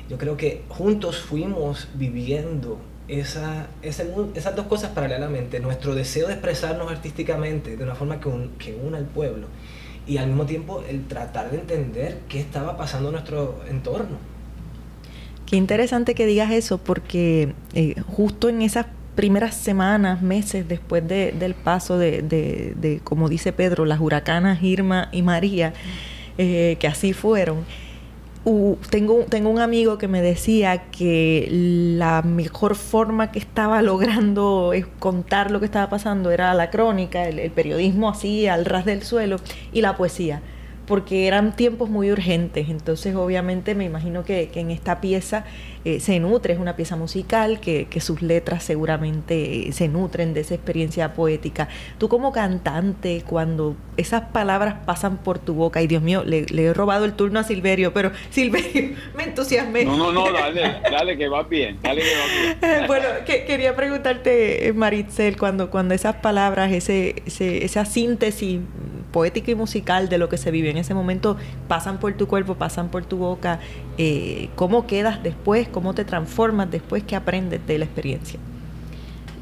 Yo 0.08 0.16
creo 0.16 0.38
que 0.38 0.62
juntos 0.70 1.18
fuimos 1.20 1.88
viviendo 1.94 2.78
esa, 3.08 3.66
esas 3.82 4.56
dos 4.56 4.66
cosas 4.68 4.92
paralelamente. 4.92 5.60
Nuestro 5.60 5.94
deseo 5.94 6.28
de 6.28 6.32
expresarnos 6.32 6.90
artísticamente 6.90 7.76
de 7.76 7.84
una 7.84 7.94
forma 7.94 8.20
que, 8.20 8.28
un- 8.28 8.52
que 8.58 8.74
una 8.74 8.96
al 8.96 9.04
pueblo 9.04 9.48
y 10.08 10.16
al 10.18 10.26
mismo 10.28 10.46
tiempo 10.46 10.82
el 10.88 11.04
tratar 11.06 11.50
de 11.50 11.58
entender 11.58 12.18
qué 12.28 12.40
estaba 12.40 12.76
pasando 12.76 13.08
en 13.10 13.12
nuestro 13.12 13.60
entorno. 13.70 14.16
Qué 15.46 15.56
interesante 15.56 16.14
que 16.14 16.26
digas 16.26 16.50
eso 16.50 16.78
porque 16.78 17.52
eh, 17.74 17.94
justo 18.06 18.48
en 18.48 18.62
esas 18.62 18.86
primeras 19.14 19.54
semanas, 19.54 20.22
meses 20.22 20.68
después 20.68 21.06
de- 21.06 21.32
del 21.32 21.54
paso 21.54 21.98
de, 21.98 22.22
de- 22.22 22.74
de, 22.76 23.00
como 23.02 23.28
dice 23.28 23.52
Pedro, 23.52 23.84
las 23.84 24.00
huracanas 24.00 24.62
Irma 24.62 25.08
y 25.12 25.22
María, 25.22 25.72
eh, 26.38 26.76
que 26.78 26.86
así 26.86 27.12
fueron, 27.12 27.64
u- 28.48 28.78
tengo, 28.90 29.24
tengo 29.28 29.50
un 29.50 29.60
amigo 29.60 29.98
que 29.98 30.08
me 30.08 30.22
decía 30.22 30.90
que 30.90 31.48
la 31.50 32.22
mejor 32.22 32.74
forma 32.76 33.30
que 33.32 33.38
estaba 33.38 33.82
logrando 33.90 34.72
contar 34.98 35.50
lo 35.50 35.60
que 35.60 35.66
estaba 35.66 35.88
pasando 35.90 36.30
era 36.30 36.54
la 36.54 36.70
crónica, 36.70 37.28
el 37.28 37.50
periodismo 37.52 38.08
así 38.10 38.46
al 38.48 38.64
ras 38.64 38.84
del 38.84 39.02
suelo 39.02 39.36
y 39.72 39.80
la 39.82 39.96
poesía 39.96 40.42
porque 40.88 41.26
eran 41.26 41.54
tiempos 41.54 41.90
muy 41.90 42.10
urgentes. 42.10 42.70
Entonces, 42.70 43.14
obviamente, 43.14 43.74
me 43.74 43.84
imagino 43.84 44.24
que, 44.24 44.50
en 44.54 44.70
esta 44.70 45.00
pieza 45.00 45.44
eh, 45.84 46.00
se 46.00 46.18
nutre, 46.18 46.54
es 46.54 46.58
una 46.58 46.74
pieza 46.74 46.96
musical, 46.96 47.60
que, 47.60 47.86
sus 48.00 48.22
letras 48.22 48.62
seguramente 48.62 49.68
eh, 49.68 49.72
se 49.72 49.88
nutren 49.88 50.32
de 50.32 50.40
esa 50.40 50.54
experiencia 50.54 51.12
poética. 51.12 51.68
Tú 51.98 52.08
como 52.08 52.32
cantante, 52.32 53.22
cuando 53.26 53.76
esas 53.96 54.22
palabras 54.30 54.76
pasan 54.86 55.18
por 55.18 55.38
tu 55.38 55.54
boca, 55.54 55.82
y 55.82 55.86
Dios 55.86 56.02
mío, 56.02 56.24
le, 56.24 56.46
he 56.50 56.72
robado 56.72 57.04
el 57.04 57.12
turno 57.12 57.38
a 57.38 57.44
Silverio, 57.44 57.92
pero 57.92 58.10
Silverio, 58.30 58.96
me 59.16 59.24
entusiasmé. 59.24 59.84
No, 59.84 59.96
no, 59.96 60.12
no, 60.12 60.32
dale, 60.32 60.76
dale 60.90 61.18
que 61.18 61.28
va 61.28 61.42
bien, 61.42 61.78
dale 61.82 62.00
que 62.00 62.14
va 62.16 62.68
bien. 62.76 62.86
bueno, 62.86 63.06
quería 63.26 63.76
preguntarte, 63.76 64.72
Maritzel, 64.74 65.36
cuando, 65.36 65.70
cuando 65.70 65.94
esas 65.94 66.16
palabras, 66.16 66.72
ese, 66.72 67.22
esa 67.26 67.84
síntesis 67.84 68.60
poética 69.12 69.50
y 69.50 69.54
musical 69.54 70.08
de 70.08 70.18
lo 70.18 70.28
que 70.28 70.36
se 70.36 70.50
vive 70.50 70.70
en 70.70 70.76
ese 70.76 70.94
momento 70.94 71.36
pasan 71.66 71.98
por 71.98 72.12
tu 72.14 72.26
cuerpo, 72.26 72.54
pasan 72.54 72.90
por 72.90 73.04
tu 73.04 73.16
boca, 73.16 73.60
eh, 73.96 74.48
¿cómo 74.56 74.86
quedas 74.86 75.22
después? 75.22 75.68
¿Cómo 75.68 75.94
te 75.94 76.04
transformas 76.04 76.70
después? 76.70 77.02
¿Qué 77.04 77.16
aprendes 77.16 77.66
de 77.66 77.78
la 77.78 77.84
experiencia? 77.84 78.38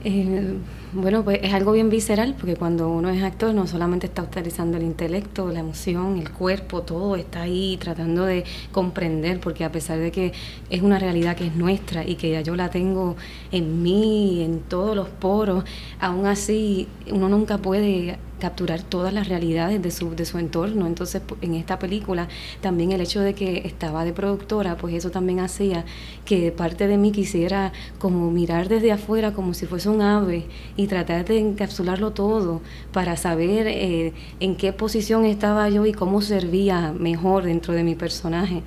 Eh, 0.05 0.55
bueno, 0.93 1.25
pues 1.25 1.41
es 1.43 1.53
algo 1.53 1.73
bien 1.73 1.91
visceral 1.91 2.37
porque 2.39 2.55
cuando 2.55 2.89
uno 2.89 3.11
es 3.11 3.21
actor 3.23 3.53
no 3.53 3.67
solamente 3.67 4.07
está 4.07 4.23
utilizando 4.23 4.77
el 4.77 4.85
intelecto, 4.85 5.51
la 5.51 5.59
emoción, 5.59 6.17
el 6.19 6.31
cuerpo, 6.31 6.83
todo 6.83 7.17
está 7.17 7.43
ahí 7.43 7.77
tratando 7.81 8.25
de 8.25 8.45
comprender 8.71 9.41
porque 9.41 9.65
a 9.65 9.73
pesar 9.73 9.99
de 9.99 10.13
que 10.13 10.33
es 10.71 10.83
una 10.83 11.01
realidad 11.01 11.37
que 11.37 11.49
es 11.49 11.57
nuestra 11.57 12.07
y 12.07 12.15
que 12.15 12.31
ya 12.31 12.41
yo 12.41 12.55
la 12.55 12.71
tengo 12.71 13.17
en 13.51 13.83
mí, 13.83 14.45
en 14.45 14.61
todos 14.61 14.95
los 14.95 15.09
poros, 15.09 15.65
aún 15.99 16.27
así 16.27 16.87
uno 17.11 17.29
nunca 17.29 17.59
puede 17.59 18.17
capturar 18.39 18.83
todas 18.83 19.13
las 19.13 19.29
realidades 19.29 19.83
de 19.83 19.91
su, 19.91 20.15
de 20.15 20.25
su 20.25 20.39
entorno. 20.39 20.87
Entonces, 20.87 21.23
en 21.41 21.55
esta 21.55 21.79
película, 21.79 22.29
también 22.61 22.93
el 22.93 23.01
hecho 23.01 23.21
de 23.21 23.35
que 23.35 23.67
estaba 23.67 24.05
de 24.05 24.13
productora, 24.13 24.77
pues 24.77 24.95
eso 24.95 25.11
también 25.11 25.41
hacía 25.41 25.85
que 26.25 26.53
parte 26.53 26.87
de 26.87 26.99
mí 26.99 27.13
quisiera 27.13 27.73
como 27.99 28.31
mirar 28.31 28.69
desde 28.69 28.93
afuera 28.93 29.33
como 29.33 29.55
si 29.55 29.67
fuese 29.67 29.89
un 29.89 30.03
ave 30.03 30.47
y 30.77 30.87
tratar 30.87 31.25
de 31.25 31.39
encapsularlo 31.39 32.13
todo 32.13 32.61
para 32.93 33.17
saber 33.17 33.67
eh, 33.69 34.13
en 34.41 34.57
qué 34.57 34.73
posición 34.73 35.25
estaba 35.25 35.69
yo 35.69 35.87
y 35.87 35.93
cómo 35.93 36.21
servía 36.21 36.93
mejor 36.93 37.45
dentro 37.45 37.75
de 37.75 37.85
mi 37.85 37.95
personaje. 37.95 38.63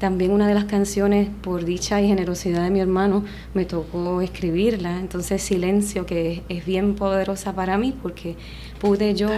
También 0.00 0.30
una 0.30 0.48
de 0.48 0.54
las 0.54 0.64
canciones, 0.64 1.28
por 1.42 1.66
dicha 1.66 2.00
y 2.00 2.08
generosidad 2.08 2.64
de 2.64 2.70
mi 2.70 2.80
hermano, 2.80 3.22
me 3.52 3.66
tocó 3.66 4.22
escribirla. 4.22 4.98
Entonces, 4.98 5.42
Silencio, 5.42 6.06
que 6.06 6.42
es 6.48 6.64
bien 6.64 6.94
poderosa 6.94 7.54
para 7.54 7.76
mí 7.76 7.94
porque 8.00 8.34
pude 8.80 9.14
yo 9.14 9.28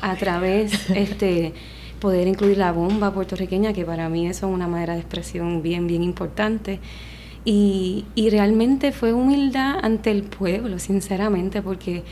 a 0.00 0.16
través 0.16 0.90
este 0.90 1.52
poder 2.00 2.26
incluir 2.26 2.58
la 2.58 2.72
bomba 2.72 3.12
puertorriqueña, 3.12 3.72
que 3.72 3.84
para 3.84 4.08
mí 4.08 4.26
eso 4.26 4.48
es 4.48 4.54
una 4.54 4.66
manera 4.66 4.94
de 4.94 5.00
expresión 5.00 5.62
bien, 5.62 5.86
bien 5.86 6.02
importante. 6.02 6.80
Y, 7.44 8.06
y 8.14 8.30
realmente 8.30 8.92
fue 8.92 9.12
humildad 9.12 9.78
ante 9.82 10.10
el 10.10 10.22
pueblo, 10.22 10.78
sinceramente, 10.78 11.62
porque 11.62 12.02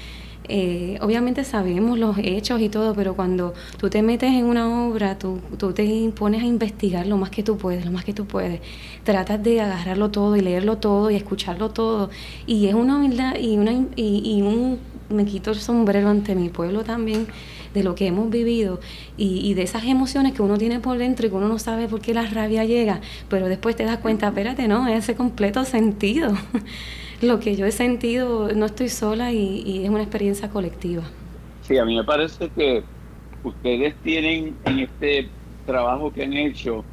eh, 0.52 0.98
obviamente 1.00 1.44
sabemos 1.44 1.96
los 1.96 2.18
hechos 2.18 2.60
y 2.60 2.68
todo, 2.68 2.92
pero 2.94 3.14
cuando 3.14 3.54
tú 3.78 3.88
te 3.88 4.02
metes 4.02 4.32
en 4.32 4.46
una 4.46 4.86
obra, 4.86 5.16
tú, 5.16 5.38
tú 5.58 5.72
te 5.72 6.12
pones 6.16 6.42
a 6.42 6.46
investigar 6.46 7.06
lo 7.06 7.16
más 7.16 7.30
que 7.30 7.44
tú 7.44 7.56
puedes, 7.56 7.84
lo 7.84 7.92
más 7.92 8.04
que 8.04 8.12
tú 8.12 8.26
puedes. 8.26 8.60
Tratas 9.04 9.40
de 9.42 9.60
agarrarlo 9.60 10.10
todo 10.10 10.36
y 10.36 10.40
leerlo 10.40 10.78
todo 10.78 11.10
y 11.10 11.14
escucharlo 11.14 11.70
todo. 11.70 12.10
Y 12.46 12.66
es 12.66 12.74
una 12.74 12.96
humildad 12.96 13.36
y, 13.38 13.56
una, 13.58 13.72
y, 13.72 14.22
y 14.24 14.42
un 14.42 14.78
me 15.10 15.24
quito 15.24 15.50
el 15.50 15.56
sombrero 15.56 16.08
ante 16.08 16.34
mi 16.34 16.48
pueblo 16.48 16.84
también 16.84 17.26
de 17.74 17.82
lo 17.82 17.94
que 17.94 18.06
hemos 18.06 18.30
vivido 18.30 18.80
y, 19.16 19.54
de 19.54 19.62
esas 19.62 19.84
emociones 19.84 20.32
que 20.32 20.42
uno 20.42 20.58
tiene 20.58 20.80
por 20.80 20.98
dentro 20.98 21.26
y 21.26 21.30
que 21.30 21.36
uno 21.36 21.48
no 21.48 21.58
sabe 21.58 21.88
por 21.88 22.00
qué 22.00 22.14
la 22.14 22.26
rabia 22.26 22.64
llega, 22.64 23.00
pero 23.28 23.48
después 23.48 23.76
te 23.76 23.84
das 23.84 23.98
cuenta, 23.98 24.28
espérate, 24.28 24.66
no, 24.66 24.88
es 24.88 25.04
ese 25.04 25.14
completo 25.14 25.64
sentido. 25.64 26.32
lo 27.22 27.38
que 27.38 27.54
yo 27.54 27.66
he 27.66 27.72
sentido, 27.72 28.50
no 28.54 28.66
estoy 28.66 28.88
sola 28.88 29.32
y, 29.32 29.84
es 29.84 29.90
una 29.90 30.02
experiencia 30.02 30.48
colectiva. 30.48 31.02
Sí, 31.62 31.78
a 31.78 31.84
mí 31.84 31.94
me 31.94 32.04
parece 32.04 32.48
que 32.48 32.82
ustedes 33.44 33.94
tienen 34.02 34.56
en 34.64 34.80
este 34.80 35.28
trabajo 35.66 36.12
que 36.12 36.24
han 36.24 36.32
hecho 36.32 36.84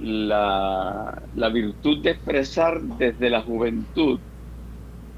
la, 0.00 1.20
la 1.34 1.48
virtud 1.48 2.02
de 2.02 2.12
expresar 2.12 2.80
desde 2.80 3.28
la 3.28 3.42
juventud 3.42 4.18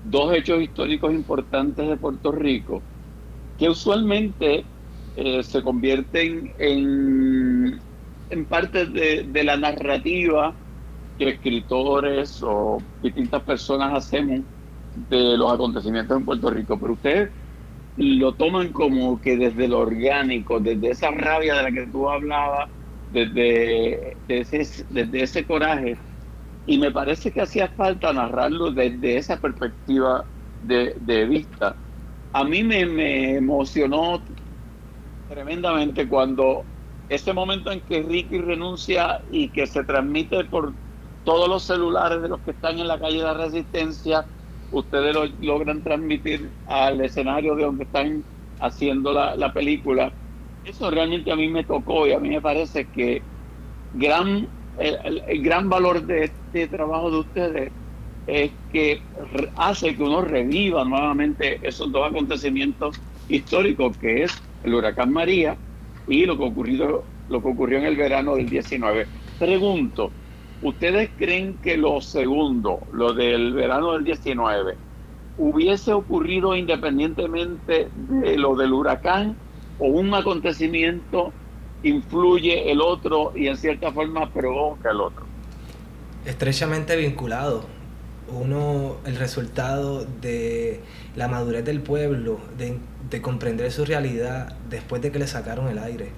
dos 0.02 0.34
hechos 0.34 0.62
históricos 0.62 1.12
importantes 1.12 1.88
de 1.88 1.96
Puerto 1.96 2.32
Rico 2.32 2.82
que 3.56 3.68
usualmente 3.68 4.64
eh, 5.14 5.42
se 5.42 5.62
convierten 5.62 6.50
en, 6.58 7.78
en 8.30 8.46
parte 8.46 8.86
de, 8.86 9.44
la 9.44 9.56
narrativa 9.58 10.56
que 11.18 11.28
escritores 11.30 12.42
o 12.42 12.78
distintas 13.02 13.42
personas 13.42 13.92
hacemos 13.92 14.46
de 14.94 15.36
los 15.36 15.52
acontecimientos 15.52 16.16
en 16.16 16.24
Puerto 16.24 16.50
Rico, 16.50 16.78
pero 16.80 16.94
ustedes 16.94 17.32
lo 17.96 18.34
toman 18.34 18.72
como 18.72 19.20
que 19.20 19.36
desde 19.36 19.68
lo 19.68 19.80
orgánico, 19.80 20.58
desde 20.58 20.90
esa 20.90 21.10
rabia 21.10 21.56
de 21.56 21.62
la 21.64 21.72
que 21.72 21.86
tú 21.86 22.08
hablabas, 22.08 22.70
desde, 23.10 24.16
ese, 24.28 24.86
desde 24.88 25.22
ese 25.22 25.44
coraje, 25.44 25.98
y 26.66 26.78
me 26.78 26.90
parece 26.90 27.32
que 27.32 27.40
hacía 27.40 27.68
falta 27.68 28.12
narrarlo 28.12 28.70
desde 28.70 29.16
esa 29.16 29.38
perspectiva 29.38 30.24
de, 30.60 31.26
vista. 31.26 31.76
A 32.32 32.44
mí 32.44 32.62
me, 32.62 33.36
emocionó 33.36 34.22
tremendamente 35.26 36.08
cuando 36.08 36.66
ese 37.08 37.32
momento 37.32 37.72
en 37.72 37.80
que 37.80 38.02
Ricky 38.02 38.38
renuncia 38.38 39.20
y 39.30 39.50
que 39.50 39.66
se 39.66 39.84
transmite 39.84 40.44
por 40.44 40.76
todos 41.24 41.48
los 41.48 41.64
celulares 41.64 42.22
de 42.22 42.28
los 42.28 42.40
que 42.42 42.52
están 42.52 42.78
en 42.78 42.88
la 42.88 43.00
calle 43.00 43.18
de 43.18 43.24
la 43.24 43.34
Resistencia, 43.34 44.26
ustedes 44.70 45.14
lo 45.14 45.26
logran 45.38 45.82
transmitir 45.82 46.52
al 46.66 47.00
escenario 47.00 47.56
de 47.56 47.64
donde 47.64 47.84
están 47.84 48.24
haciendo 48.58 49.12
la, 49.12 49.34
la 49.36 49.52
película. 49.52 50.16
Eso 50.62 50.90
realmente 50.90 51.32
a 51.32 51.36
mí 51.36 51.48
me 51.48 51.64
tocó 51.64 52.06
y 52.06 52.12
a 52.12 52.20
mí 52.20 52.28
me 52.28 52.40
parece 52.40 52.90
que 52.90 53.26
gran 53.92 54.48
el, 54.78 55.42
gran 55.42 55.68
valor 55.68 56.02
de 56.02 56.24
este 56.24 56.68
trabajo 56.68 57.10
de 57.10 57.18
ustedes 57.18 57.72
es 58.26 58.52
que 58.70 59.02
hace 59.56 59.96
que 59.96 60.02
uno 60.02 60.22
reviva 60.22 60.84
nuevamente 60.84 61.58
esos 61.66 61.90
dos 61.90 62.08
acontecimientos 62.08 63.00
históricos 63.28 63.96
que 63.96 64.24
es 64.24 64.42
el 64.62 64.74
huracán 64.74 65.12
María 65.12 65.56
y 66.06 66.26
lo 66.26 66.36
que 66.36 66.44
lo 67.28 67.42
que 67.42 67.48
ocurrió 67.48 67.78
en 67.78 67.84
el 67.84 67.96
verano 67.96 68.34
del 68.34 68.48
19. 68.48 69.06
Pregunto, 69.38 70.10
¿ustedes 70.62 71.10
creen 71.16 71.58
que 71.62 71.76
lo 71.76 72.00
segundo, 72.00 72.80
lo 72.92 73.12
del 73.12 73.54
verano 73.54 73.92
del 73.92 74.04
19, 74.04 74.76
hubiese 75.36 75.92
ocurrido 75.92 76.54
independientemente 76.56 77.88
de 77.94 78.36
lo 78.36 78.56
del 78.56 78.72
huracán 78.72 79.36
o 79.78 79.86
un 79.86 80.12
acontecimiento 80.12 81.32
influye 81.82 82.70
el 82.70 82.80
otro 82.80 83.32
y 83.34 83.48
en 83.48 83.56
cierta 83.56 83.92
forma 83.92 84.30
provoca 84.30 84.90
el 84.90 85.00
otro. 85.00 85.24
Estrechamente 86.24 86.96
vinculado. 86.96 87.64
Uno, 88.28 88.98
el 89.06 89.16
resultado 89.16 90.04
de 90.04 90.80
la 91.16 91.26
madurez 91.26 91.64
del 91.64 91.80
pueblo, 91.80 92.38
de, 92.56 93.20
comprender 93.20 93.72
su 93.72 93.84
realidad 93.84 94.54
después 94.68 95.02
de 95.02 95.10
que 95.10 95.18
le 95.18 95.26
sacaron 95.26 95.68
el 95.68 95.78
aire. 95.78 96.10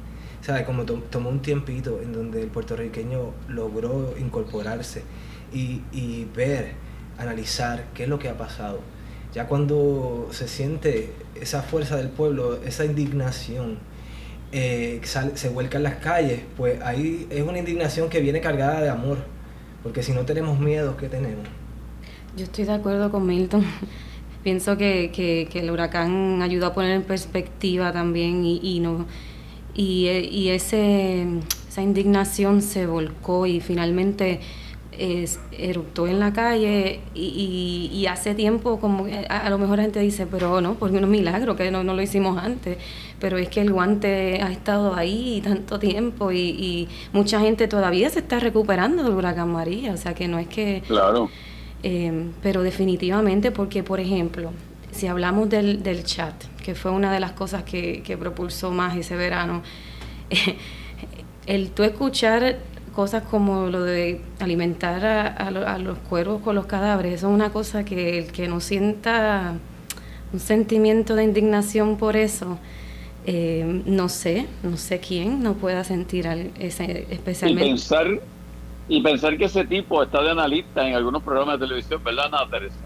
¿Sabe? 0.42 0.64
Como 0.64 0.84
tomó 0.84 1.30
un 1.30 1.40
tiempito 1.40 2.00
en 2.02 2.12
donde 2.12 2.42
el 2.42 2.48
puertorriqueño 2.48 3.30
logró 3.48 4.14
incorporarse 4.18 5.04
y, 5.54 5.82
y 5.92 6.26
ver, 6.34 6.72
analizar 7.16 7.84
qué 7.94 8.02
es 8.02 8.08
lo 8.08 8.18
que 8.18 8.28
ha 8.28 8.36
pasado. 8.36 8.80
Ya 9.32 9.46
cuando 9.46 10.28
se 10.32 10.48
siente 10.48 11.12
esa 11.40 11.62
fuerza 11.62 11.96
del 11.96 12.08
pueblo, 12.08 12.60
esa 12.64 12.84
indignación, 12.84 13.78
eh, 14.52 15.00
se 15.34 15.48
vuelca 15.48 15.78
en 15.78 15.84
las 15.84 15.96
calles, 15.96 16.42
pues 16.56 16.80
ahí 16.82 17.26
es 17.30 17.42
una 17.42 17.58
indignación 17.58 18.08
que 18.10 18.20
viene 18.20 18.40
cargada 18.40 18.80
de 18.80 18.90
amor, 18.90 19.18
porque 19.82 20.02
si 20.02 20.12
no 20.12 20.26
tenemos 20.26 20.58
miedo, 20.58 20.96
¿qué 20.96 21.08
tenemos? 21.08 21.46
Yo 22.36 22.44
estoy 22.44 22.64
de 22.64 22.72
acuerdo 22.72 23.10
con 23.10 23.26
Milton. 23.26 23.64
Pienso 24.42 24.76
que, 24.76 25.10
que, 25.12 25.58
el 25.58 25.70
huracán 25.70 26.42
ayudó 26.42 26.66
a 26.66 26.74
poner 26.74 26.90
en 26.92 27.02
perspectiva 27.02 27.92
también 27.92 28.44
y, 28.44 28.80
no 28.80 29.06
y, 29.72 30.08
y 30.08 30.48
ese, 30.48 31.26
esa 31.68 31.80
indignación 31.80 32.60
se 32.60 32.86
volcó 32.86 33.46
y 33.46 33.60
finalmente 33.60 34.40
es, 35.02 35.40
eruptó 35.50 36.06
en 36.06 36.20
la 36.20 36.32
calle 36.32 37.00
y, 37.12 37.90
y, 37.92 38.06
hace 38.06 38.36
tiempo 38.36 38.78
como 38.78 39.06
a, 39.28 39.50
lo 39.50 39.58
mejor 39.58 39.78
la 39.78 39.82
gente 39.82 39.98
dice, 39.98 40.28
pero 40.28 40.60
no, 40.60 40.74
porque 40.74 40.96
es 40.96 41.02
un 41.02 41.10
milagro 41.10 41.56
que 41.56 41.72
no, 41.72 41.82
no, 41.82 41.94
lo 41.94 42.02
hicimos 42.02 42.40
antes, 42.40 42.78
pero 43.18 43.36
es 43.36 43.48
que 43.48 43.60
el 43.62 43.72
guante 43.72 44.40
ha 44.40 44.52
estado 44.52 44.94
ahí 44.94 45.40
tanto 45.44 45.80
tiempo 45.80 46.30
y, 46.30 46.38
y, 46.38 46.88
mucha 47.12 47.40
gente 47.40 47.66
todavía 47.66 48.10
se 48.10 48.20
está 48.20 48.38
recuperando 48.38 49.02
del 49.02 49.14
huracán 49.14 49.50
María, 49.50 49.92
o 49.92 49.96
sea 49.96 50.14
que 50.14 50.28
no 50.28 50.38
es 50.38 50.46
que... 50.46 50.82
Claro. 50.86 51.28
Eh, 51.82 52.30
pero 52.40 52.62
definitivamente 52.62 53.50
porque, 53.50 53.82
por 53.82 53.98
ejemplo, 53.98 54.52
si 54.92 55.08
hablamos 55.08 55.50
del, 55.50 55.82
del 55.82 56.04
chat, 56.04 56.34
que 56.62 56.76
fue 56.76 56.92
una 56.92 57.12
de 57.12 57.18
las 57.18 57.32
cosas 57.32 57.64
que, 57.64 58.04
que 58.04 58.16
propulsó 58.16 58.70
más 58.70 58.96
ese 58.96 59.16
verano, 59.16 59.62
el 61.46 61.70
tú 61.70 61.82
escuchar 61.82 62.58
cosas 62.94 63.24
como 63.24 63.66
lo 63.66 63.82
de 63.82 64.20
alimentar 64.38 65.04
a, 65.04 65.78
los 65.78 65.98
cuervos 65.98 66.42
con 66.42 66.54
los 66.54 66.66
cadáveres, 66.66 67.14
eso 67.14 67.28
es 67.28 67.34
una 67.34 67.50
cosa 67.50 67.84
que 67.84 68.18
el 68.18 68.32
que 68.32 68.48
no 68.48 68.60
sienta 68.60 69.54
un 70.32 70.40
sentimiento 70.40 71.14
de 71.14 71.24
indignación 71.24 71.96
por 71.96 72.16
eso, 72.16 72.58
eh, 73.26 73.82
no 73.86 74.08
sé, 74.08 74.46
no 74.62 74.76
sé 74.76 75.00
quién 75.00 75.42
no 75.42 75.54
pueda 75.54 75.84
sentir 75.84 76.26
ese 76.58 77.06
especialmente. 77.10 77.66
Y 77.66 77.70
pensar, 77.70 78.06
y 78.88 79.02
pensar 79.02 79.38
que 79.38 79.44
ese 79.44 79.64
tipo 79.64 80.02
está 80.02 80.22
de 80.22 80.30
analista 80.30 80.86
en 80.86 80.94
algunos 80.94 81.22
programas 81.22 81.58
de 81.58 81.66
televisión, 81.66 82.02
¿verdad, 82.02 82.26
Ana 82.26 82.50
Teresa? 82.50 82.76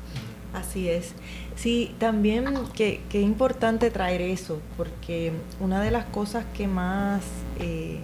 Así 0.52 0.88
es. 0.88 1.14
Sí, 1.54 1.94
también 1.98 2.46
que, 2.74 3.00
que 3.08 3.20
importante 3.20 3.90
traer 3.90 4.20
eso, 4.20 4.60
porque 4.76 5.32
una 5.58 5.80
de 5.80 5.90
las 5.90 6.04
cosas 6.06 6.44
que 6.54 6.66
más 6.68 7.22
eh, 7.58 7.98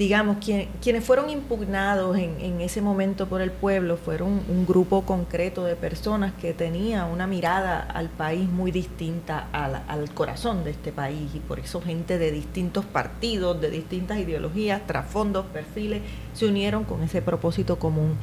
digamos, 0.00 0.38
quienes 0.80 1.04
fueron 1.04 1.28
impugnados 1.28 2.16
en, 2.16 2.62
ese 2.62 2.80
momento 2.80 3.28
por 3.28 3.42
el 3.42 3.50
pueblo 3.50 3.98
fueron 3.98 4.40
un 4.48 4.64
grupo 4.66 5.02
concreto 5.02 5.62
de 5.64 5.76
personas 5.76 6.32
que 6.40 6.54
tenía 6.54 7.04
una 7.04 7.26
mirada 7.26 7.80
al 7.80 8.08
país 8.08 8.48
muy 8.48 8.70
distinta 8.70 9.48
al, 9.52 10.08
corazón 10.14 10.64
de 10.64 10.70
este 10.70 10.90
país 10.90 11.28
y 11.34 11.40
por 11.40 11.60
eso 11.60 11.82
gente 11.82 12.16
de 12.16 12.32
distintos 12.32 12.86
partidos, 12.86 13.60
de 13.60 13.70
distintas 13.70 14.16
ideologías, 14.16 14.86
trasfondos, 14.86 15.44
perfiles, 15.52 16.00
se 16.32 16.46
unieron 16.46 16.84
con 16.84 17.02
ese 17.02 17.20
propósito 17.20 17.78
común. 17.78 18.16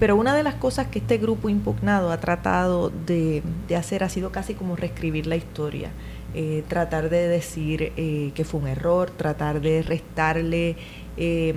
Pero 0.00 0.16
una 0.16 0.34
de 0.34 0.42
las 0.42 0.54
cosas 0.54 0.86
que 0.86 1.00
este 1.00 1.18
grupo 1.18 1.50
impugnado 1.50 2.10
ha 2.10 2.20
tratado 2.20 2.88
de, 2.88 3.42
hacer 3.76 4.02
ha 4.02 4.08
sido 4.08 4.32
casi 4.32 4.54
como 4.54 4.76
reescribir 4.76 5.26
la 5.26 5.36
historia. 5.36 5.90
Eh, 6.34 6.62
tratar 6.68 7.08
de 7.08 7.26
decir 7.26 7.92
eh, 7.96 8.32
que 8.34 8.44
fue 8.44 8.60
un 8.60 8.68
error, 8.68 9.10
tratar 9.10 9.62
de 9.62 9.80
restarle 9.80 10.76
eh, 11.18 11.54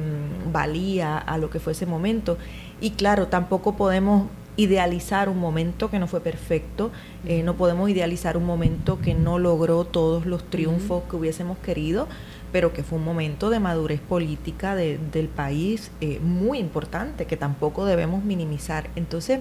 valía 0.51 1.17
a 1.17 1.37
lo 1.37 1.49
que 1.49 1.59
fue 1.59 1.73
ese 1.73 1.85
momento. 1.85 2.37
Y 2.81 2.91
claro, 2.91 3.27
tampoco 3.27 3.75
podemos 3.75 4.27
idealizar 4.57 5.29
un 5.29 5.39
momento 5.39 5.89
que 5.89 5.99
no 5.99 6.07
fue 6.07 6.19
perfecto, 6.19 6.91
eh, 7.25 7.41
no 7.43 7.55
podemos 7.55 7.89
idealizar 7.89 8.37
un 8.37 8.45
momento 8.45 8.99
que 8.99 9.13
no 9.13 9.39
logró 9.39 9.85
todos 9.85 10.25
los 10.25 10.43
triunfos 10.49 11.03
que 11.09 11.15
hubiésemos 11.15 11.57
querido, 11.59 12.07
pero 12.51 12.73
que 12.73 12.83
fue 12.83 12.99
un 12.99 13.05
momento 13.05 13.49
de 13.49 13.59
madurez 13.59 14.01
política 14.01 14.75
del 14.75 15.27
país 15.29 15.91
eh, 16.01 16.19
muy 16.21 16.59
importante, 16.59 17.25
que 17.25 17.37
tampoco 17.37 17.85
debemos 17.85 18.23
minimizar. 18.25 18.89
Entonces, 18.95 19.39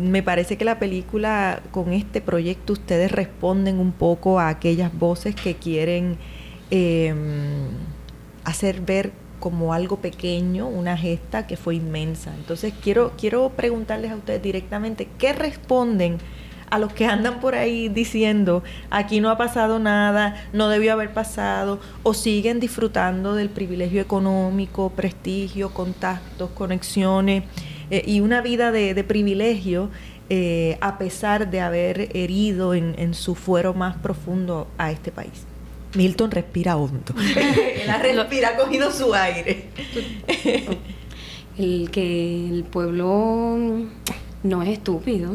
me 0.00 0.22
parece 0.22 0.58
que 0.58 0.64
la 0.64 0.78
película, 0.78 1.62
con 1.70 1.92
este 1.92 2.20
proyecto, 2.20 2.72
ustedes 2.72 3.12
responden 3.12 3.78
un 3.78 3.92
poco 3.92 4.40
a 4.40 4.48
aquellas 4.48 4.96
voces 4.98 5.34
que 5.34 5.54
quieren 5.54 6.18
em, 6.70 7.68
hacer 8.48 8.80
ver 8.80 9.12
como 9.40 9.72
algo 9.72 9.98
pequeño, 9.98 10.66
una 10.66 10.96
gesta 10.96 11.46
que 11.46 11.56
fue 11.56 11.76
inmensa. 11.76 12.34
Entonces 12.34 12.72
quiero, 12.82 13.12
quiero 13.16 13.50
preguntarles 13.50 14.10
a 14.10 14.16
ustedes 14.16 14.42
directamente, 14.42 15.08
¿qué 15.18 15.32
responden 15.32 16.18
a 16.70 16.78
los 16.78 16.92
que 16.92 17.06
andan 17.06 17.40
por 17.40 17.54
ahí 17.54 17.88
diciendo, 17.88 18.62
aquí 18.90 19.20
no 19.20 19.30
ha 19.30 19.38
pasado 19.38 19.78
nada, 19.78 20.48
no 20.52 20.68
debió 20.68 20.92
haber 20.92 21.12
pasado, 21.12 21.80
o 22.02 22.14
siguen 22.14 22.60
disfrutando 22.60 23.34
del 23.34 23.48
privilegio 23.48 24.00
económico, 24.02 24.90
prestigio, 24.90 25.70
contactos, 25.70 26.50
conexiones 26.50 27.44
eh, 27.90 28.02
y 28.06 28.20
una 28.20 28.42
vida 28.42 28.70
de, 28.70 29.02
privilegio 29.04 29.88
eh, 30.28 30.76
a 30.82 30.98
pesar 30.98 31.50
de 31.50 31.60
haber 31.60 32.14
herido 32.14 32.74
en, 32.74 32.94
en 32.98 33.14
su 33.14 33.34
fuero 33.34 33.72
más 33.72 33.96
profundo 33.96 34.68
a 34.76 34.90
este 34.90 35.10
país? 35.10 35.47
Milton 35.98 36.30
respira 36.30 36.76
hondo. 36.76 37.12
Él 37.36 38.16
respira, 38.16 38.50
ha 38.50 38.56
cogido 38.56 38.92
su 38.92 39.12
aire. 39.12 39.64
el 41.58 41.90
que 41.90 42.48
el 42.48 42.62
pueblo 42.62 43.58
no 44.44 44.62
es 44.62 44.68
estúpido, 44.68 45.32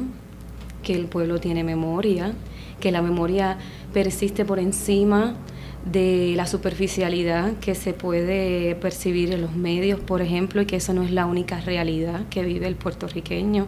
que 0.82 0.94
el 0.94 1.08
pueblo 1.08 1.42
tiene 1.42 1.66
memoria, 1.66 2.32
que 2.80 2.94
la 2.94 3.02
memoria 3.02 3.58
persiste 3.92 4.46
por 4.46 4.58
encima 4.58 5.36
de 5.84 6.34
la 6.38 6.48
superficialidad 6.48 7.58
que 7.58 7.76
se 7.76 7.92
puede 7.92 8.76
percibir 8.76 9.34
en 9.34 9.42
los 9.42 9.58
medios, 9.58 10.00
por 10.00 10.22
ejemplo, 10.22 10.62
y 10.62 10.66
que 10.66 10.78
eso 10.78 10.94
no 10.94 11.04
es 11.04 11.12
la 11.12 11.26
única 11.26 11.60
realidad 11.60 12.22
que 12.30 12.42
vive 12.42 12.68
el 12.68 12.78
puertorriqueño, 12.78 13.68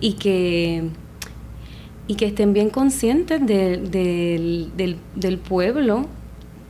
y 0.00 0.14
que 0.14 0.84
y 2.06 2.16
que 2.16 2.26
estén 2.26 2.52
bien 2.52 2.70
conscientes 2.70 3.44
del, 3.46 4.70
pueblo 5.48 6.06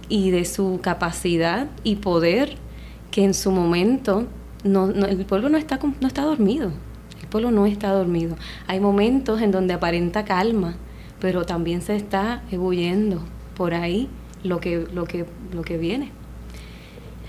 y 0.09 0.31
de 0.31 0.45
su 0.45 0.81
capacidad 0.83 1.69
y 1.83 1.97
poder 1.97 2.57
que 3.11 3.25
en 3.25 3.35
su 3.35 3.51
momento 3.51 4.27
no, 4.63 4.87
el 4.87 5.25
pueblo 5.27 5.49
no 5.49 5.59
está 5.59 5.79
no 6.01 6.07
está 6.07 6.23
dormido 6.23 6.73
el 7.25 7.29
pueblo 7.31 7.51
no 7.51 7.67
está 7.67 7.91
dormido. 7.91 8.37
Hay 8.67 8.81
momentos 8.81 9.41
en 9.41 9.51
donde 9.51 9.75
aparenta 9.75 10.25
calma 10.25 10.77
pero 11.21 11.47
también 11.47 11.81
se 11.81 11.97
está 11.97 12.43
ebulliendo 12.51 13.23
por 13.57 13.73
ahí 13.73 14.11
lo 14.43 14.61
que 14.61 14.87
lo 14.93 15.05
que 15.05 15.25
lo 15.53 15.63
que 15.63 15.79
viene. 15.79 16.13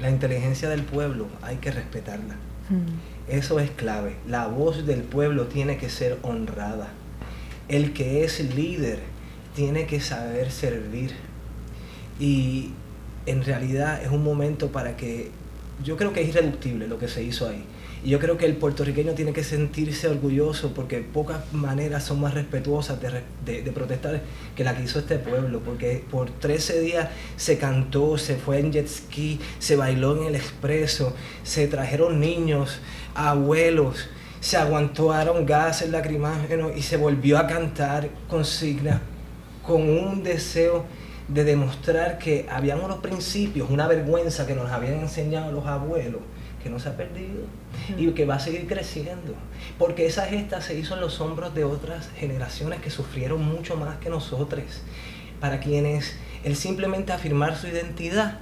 La 0.01 0.09
inteligencia 0.09 0.67
del 0.67 0.83
pueblo 0.83 1.27
hay 1.41 1.57
que 1.57 1.71
respetarla. 1.71 2.35
Mm. 2.69 3.29
eso 3.29 3.59
es 3.59 3.71
clave. 3.71 4.17
La 4.27 4.47
voz 4.47 4.85
del 4.85 5.01
pueblo 5.01 5.45
tiene 5.45 5.77
que 5.77 5.89
ser 5.89 6.17
honrada 6.23 6.89
el 7.69 7.93
que 7.93 8.23
es 8.23 8.39
líder 8.55 8.99
tiene 9.55 9.85
que 9.85 9.99
saber 9.99 10.51
servir. 10.51 11.11
Y 12.19 12.71
en 13.25 13.43
realidad 13.43 14.01
es 14.03 14.11
un 14.11 14.23
momento 14.23 14.71
para 14.71 14.95
que 14.95 15.31
yo 15.83 15.97
creo 15.97 16.13
que 16.13 16.21
es 16.21 16.29
irreductible 16.29 16.87
lo 16.87 16.99
que 16.99 17.07
se 17.07 17.23
hizo 17.23 17.47
ahí. 17.47 17.63
Y 18.03 18.09
yo 18.09 18.19
creo 18.19 18.37
que 18.37 18.45
el 18.45 18.55
puertorriqueño 18.55 19.13
tiene 19.13 19.33
que 19.33 19.43
sentirse 19.43 20.07
orgulloso 20.07 20.73
porque 20.75 20.99
pocas 20.99 21.51
maneras 21.53 22.03
son 22.03 22.21
más 22.21 22.35
respetuosas 22.35 22.99
de, 23.01 23.63
de, 23.63 23.71
protestar 23.71 24.21
que 24.55 24.63
la 24.63 24.77
que 24.77 24.83
hizo 24.83 24.99
este 24.99 25.17
pueblo. 25.17 25.61
Porque 25.61 26.03
por 26.11 26.29
13 26.29 26.81
días 26.81 27.09
se 27.35 27.57
cantó, 27.57 28.19
se 28.19 28.35
fue 28.35 28.59
en 28.59 28.71
jet 28.71 28.87
ski, 28.87 29.39
se 29.57 29.75
bailó 29.75 30.21
en 30.21 30.27
el 30.27 30.35
expreso, 30.35 31.15
se 31.43 31.67
trajeron 31.67 32.19
niños, 32.19 32.79
abuelos, 33.15 34.07
se 34.45 34.57
aguantaron 34.57 35.43
gases 35.43 35.89
lacrimógenos 35.89 36.77
y 36.77 36.83
se 36.83 36.97
volvió 36.97 37.39
a 37.39 37.47
cantar 37.47 38.09
consignas 38.29 39.01
con 39.65 39.89
un 39.89 40.21
deseo 40.21 40.85
de 41.27 41.43
demostrar 41.43 42.19
que 42.19 42.45
habían 42.47 42.79
unos 42.79 42.97
principios, 42.99 43.71
una 43.71 43.87
vergüenza 43.87 44.45
que 44.45 44.53
nos 44.53 44.69
habían 44.69 44.99
enseñado 44.99 45.51
los 45.51 45.65
abuelos, 45.65 46.21
que 46.61 46.69
no 46.69 46.77
se 46.77 46.89
ha 46.89 46.95
perdido 46.95 47.41
y 47.97 48.11
que 48.11 48.27
va 48.27 48.35
a 48.35 48.39
seguir 48.39 48.67
creciendo. 48.67 49.33
Porque 49.79 50.05
esa 50.05 50.27
gesta 50.27 50.61
se 50.61 50.77
hizo 50.77 50.93
en 50.93 51.01
los 51.01 51.19
hombros 51.21 51.55
de 51.55 51.63
otras 51.63 52.09
generaciones 52.15 52.81
que 52.81 52.91
sufrieron 52.91 53.43
mucho 53.43 53.75
más 53.77 53.97
que 53.97 54.11
nosotros, 54.11 54.63
para 55.39 55.59
quienes 55.59 56.17
el 56.43 56.55
simplemente 56.55 57.13
afirmar 57.13 57.57
su 57.57 57.65
identidad 57.65 58.37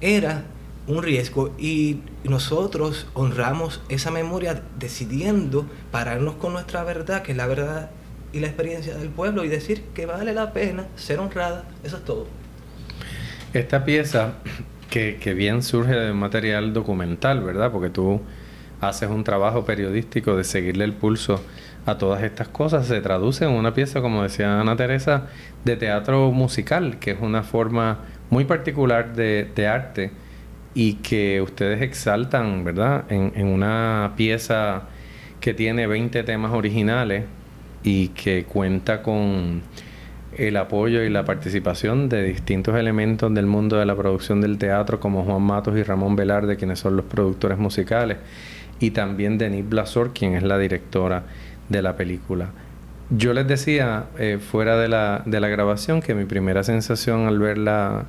era 0.00 0.46
un 0.86 1.02
riesgo 1.02 1.52
y 1.58 2.00
nosotros 2.24 3.06
honramos 3.14 3.82
esa 3.88 4.10
memoria 4.10 4.62
decidiendo 4.78 5.66
pararnos 5.90 6.34
con 6.36 6.52
nuestra 6.52 6.84
verdad, 6.84 7.22
que 7.22 7.32
es 7.32 7.38
la 7.38 7.46
verdad 7.46 7.90
y 8.32 8.40
la 8.40 8.46
experiencia 8.46 8.94
del 8.96 9.08
pueblo 9.08 9.44
y 9.44 9.48
decir 9.48 9.82
que 9.94 10.06
vale 10.06 10.32
la 10.32 10.52
pena 10.52 10.86
ser 10.96 11.18
honrada, 11.18 11.64
eso 11.82 11.96
es 11.96 12.04
todo. 12.04 12.26
Esta 13.52 13.84
pieza 13.84 14.34
que, 14.90 15.18
que 15.20 15.34
bien 15.34 15.62
surge 15.62 15.92
de 15.92 16.12
un 16.12 16.18
material 16.18 16.72
documental, 16.72 17.42
¿verdad? 17.42 17.72
Porque 17.72 17.90
tú 17.90 18.20
haces 18.80 19.08
un 19.08 19.24
trabajo 19.24 19.64
periodístico 19.64 20.36
de 20.36 20.44
seguirle 20.44 20.84
el 20.84 20.92
pulso 20.92 21.42
a 21.86 21.98
todas 21.98 22.22
estas 22.24 22.48
cosas, 22.48 22.86
se 22.86 23.00
traduce 23.00 23.44
en 23.44 23.52
una 23.52 23.72
pieza, 23.72 24.00
como 24.00 24.24
decía 24.24 24.60
Ana 24.60 24.76
Teresa, 24.76 25.28
de 25.64 25.76
teatro 25.76 26.32
musical, 26.32 26.98
que 26.98 27.12
es 27.12 27.20
una 27.20 27.44
forma 27.44 28.00
muy 28.28 28.44
particular 28.44 29.14
de, 29.14 29.48
de 29.54 29.66
arte 29.68 30.10
y 30.76 30.96
que 30.96 31.40
ustedes 31.40 31.80
exaltan, 31.80 32.62
¿verdad? 32.62 33.06
En, 33.08 33.46
una 33.46 34.12
pieza 34.14 34.82
que 35.40 35.54
tiene 35.54 35.86
20 35.86 36.22
temas 36.22 36.52
originales 36.52 37.24
y 37.82 38.08
que 38.08 38.44
cuenta 38.44 39.00
con 39.02 39.62
el 40.36 40.56
apoyo 40.58 41.02
y 41.02 41.08
la 41.08 41.24
participación 41.24 42.10
de 42.10 42.24
distintos 42.24 42.76
elementos 42.76 43.32
del 43.32 43.46
mundo 43.46 43.78
de 43.78 43.86
la 43.86 43.96
producción 43.96 44.42
del 44.42 44.58
teatro 44.58 45.00
como 45.00 45.24
Juan 45.24 45.40
Matos 45.40 45.78
y 45.78 45.82
Ramón 45.82 46.14
Velarde, 46.14 46.56
quienes 46.56 46.78
son 46.78 46.94
los 46.94 47.06
productores 47.06 47.56
musicales, 47.56 48.18
y 48.78 48.90
también 48.90 49.38
Denise 49.38 49.66
Blasor, 49.66 50.12
quien 50.12 50.34
es 50.34 50.42
la 50.42 50.58
directora 50.58 51.22
de 51.70 51.80
la 51.80 51.96
película. 51.96 52.50
Yo 53.08 53.32
les 53.32 53.48
decía 53.48 54.08
eh, 54.18 54.38
fuera 54.38 54.76
de 54.76 54.88
la, 54.88 55.22
de 55.24 55.40
la 55.40 55.48
grabación 55.48 56.02
que 56.02 56.14
mi 56.14 56.26
primera 56.26 56.62
sensación 56.64 57.26
al 57.28 57.38
ver 57.38 57.56
la, 57.56 58.04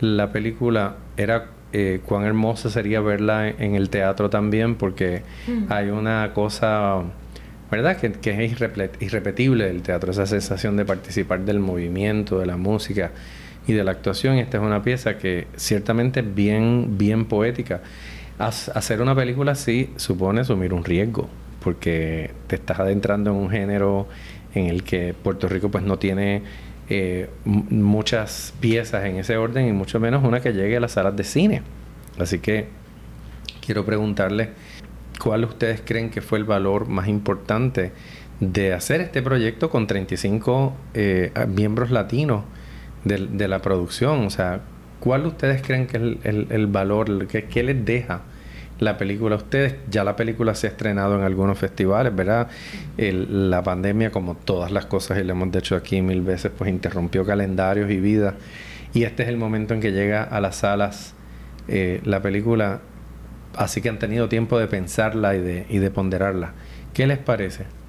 la 0.00 0.32
película 0.32 0.96
era 1.16 1.59
eh, 1.72 2.00
cuán 2.04 2.24
hermosa 2.24 2.70
sería 2.70 3.00
verla 3.00 3.48
en, 3.48 3.74
el 3.74 3.90
teatro 3.90 4.30
también, 4.30 4.74
porque 4.74 5.22
mm. 5.46 5.72
hay 5.72 5.90
una 5.90 6.32
cosa, 6.34 7.02
¿verdad?, 7.70 7.96
que, 7.96 8.12
que 8.12 8.44
es 8.44 8.52
irrepetible 9.00 9.66
del 9.66 9.82
teatro, 9.82 10.10
esa 10.10 10.26
sensación 10.26 10.76
de 10.76 10.84
participar 10.84 11.40
del 11.40 11.60
movimiento, 11.60 12.38
de 12.38 12.46
la 12.46 12.56
música. 12.56 13.12
y 13.66 13.74
de 13.74 13.84
la 13.84 13.90
actuación. 13.92 14.36
Esta 14.38 14.56
es 14.56 14.64
una 14.64 14.82
pieza 14.82 15.18
que 15.18 15.46
ciertamente 15.54 16.20
es 16.20 16.34
bien, 16.34 16.96
bien 16.98 17.26
poética. 17.26 17.82
Hacer 18.38 19.02
una 19.02 19.14
película 19.14 19.52
así 19.52 19.90
supone 19.96 20.40
asumir 20.40 20.72
un 20.72 20.82
riesgo, 20.82 21.28
porque 21.62 22.30
te 22.46 22.56
estás 22.56 22.80
adentrando 22.80 23.30
en 23.30 23.36
un 23.36 23.50
género 23.50 24.08
en 24.54 24.66
el 24.66 24.82
que 24.82 25.14
Puerto 25.14 25.46
Rico 25.46 25.70
pues 25.70 25.84
no 25.84 25.98
tiene 25.98 26.42
eh, 26.90 27.30
muchas 27.44 28.52
piezas 28.58 29.04
en 29.04 29.16
ese 29.16 29.36
orden 29.36 29.68
y 29.68 29.72
mucho 29.72 30.00
menos 30.00 30.24
una 30.24 30.40
que 30.40 30.52
llegue 30.52 30.76
a 30.76 30.80
las 30.80 30.92
salas 30.92 31.16
de 31.16 31.22
cine. 31.22 31.62
Así 32.18 32.40
que 32.40 32.66
quiero 33.64 33.86
preguntarle 33.86 34.50
cuál 35.22 35.44
ustedes 35.44 35.82
creen 35.84 36.10
que 36.10 36.20
fue 36.20 36.38
el 36.38 36.44
valor 36.44 36.88
más 36.88 37.06
importante 37.06 37.92
de 38.40 38.72
hacer 38.72 39.00
este 39.00 39.22
proyecto 39.22 39.70
con 39.70 39.86
35 39.86 40.74
eh, 40.94 41.32
miembros 41.46 41.92
latinos 41.92 42.42
de, 43.04 43.46
la 43.46 43.60
producción. 43.62 44.26
O 44.26 44.30
sea, 44.30 44.62
¿cuál 44.98 45.26
ustedes 45.26 45.62
creen 45.62 45.86
que 45.86 45.96
es 46.24 46.34
el, 46.50 46.66
valor, 46.66 47.28
que, 47.28 47.62
les 47.62 47.84
deja 47.84 48.22
la 48.80 48.98
película 48.98 49.36
a 49.36 49.38
ustedes? 49.38 49.76
Ya 49.90 50.02
la 50.04 50.16
película 50.16 50.54
se 50.54 50.66
ha 50.66 50.70
estrenado 50.70 51.16
en 51.16 51.22
algunos 51.22 51.58
festivales, 51.58 52.14
¿verdad? 52.14 52.48
la 52.96 53.62
pandemia, 53.62 54.10
como 54.10 54.34
todas 54.34 54.72
las 54.72 54.86
cosas, 54.86 55.18
y 55.18 55.24
lo 55.24 55.32
hemos 55.32 55.52
dicho 55.52 55.76
aquí 55.76 56.02
mil 56.02 56.22
veces, 56.22 56.50
pues 56.56 56.68
interrumpió 56.68 57.24
calendarios 57.24 57.90
y 57.90 58.00
vida. 58.00 58.34
Y 58.92 59.04
este 59.04 59.22
es 59.22 59.28
el 59.28 59.36
momento 59.36 59.74
en 59.74 59.80
que 59.80 59.92
llega 59.92 60.24
a 60.24 60.40
las 60.40 60.56
salas 60.56 61.14
eh, 61.68 62.00
la 62.04 62.20
película, 62.20 62.80
así 63.56 63.80
que 63.80 63.88
han 63.88 63.98
tenido 63.98 64.28
tiempo 64.28 64.58
de 64.58 64.66
pensarla 64.66 65.36
y 65.36 65.40
de, 65.40 65.66
y 65.68 65.78
de 65.78 65.90
ponderarla. 65.90 66.52
¿Qué 66.92 67.06
les 67.06 67.18
parece? 67.18 67.79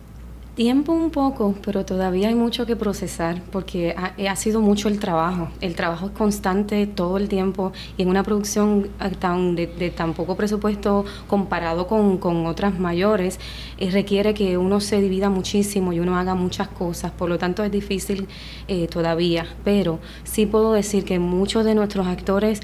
Tiempo 0.61 0.93
un 0.93 1.09
poco, 1.09 1.55
pero 1.65 1.85
todavía 1.85 2.27
hay 2.27 2.35
mucho 2.35 2.67
que 2.67 2.75
procesar 2.75 3.41
porque 3.51 3.95
ha, 3.97 4.13
eh, 4.15 4.29
ha, 4.29 4.35
sido 4.35 4.61
mucho 4.61 4.89
el 4.89 4.99
trabajo. 4.99 5.47
El 5.59 5.73
trabajo 5.73 6.05
es 6.05 6.11
constante 6.11 6.85
todo 6.85 7.17
el 7.17 7.29
tiempo 7.29 7.71
y 7.97 8.03
en 8.03 8.09
una 8.09 8.21
producción 8.21 8.87
tan, 9.19 9.55
de, 9.55 9.65
tan 9.97 10.13
poco 10.13 10.35
presupuesto 10.35 11.03
comparado 11.25 11.87
con, 11.87 12.19
con 12.19 12.45
otras 12.45 12.77
mayores, 12.77 13.39
eh, 13.79 13.89
requiere 13.89 14.35
que 14.35 14.55
uno 14.59 14.81
se 14.81 15.01
divida 15.01 15.31
muchísimo 15.31 15.93
y 15.93 15.99
uno 15.99 16.15
haga 16.15 16.35
muchas 16.35 16.67
cosas. 16.67 17.09
Por 17.11 17.27
lo 17.27 17.39
tanto 17.39 17.63
es 17.63 17.71
difícil 17.71 18.27
eh, 18.67 18.85
todavía, 18.85 19.47
pero 19.63 19.97
sí 20.23 20.45
puedo 20.45 20.73
decir 20.73 21.05
que 21.05 21.17
muchos 21.17 21.65
de 21.65 21.73
nuestros 21.73 22.05
actores, 22.05 22.59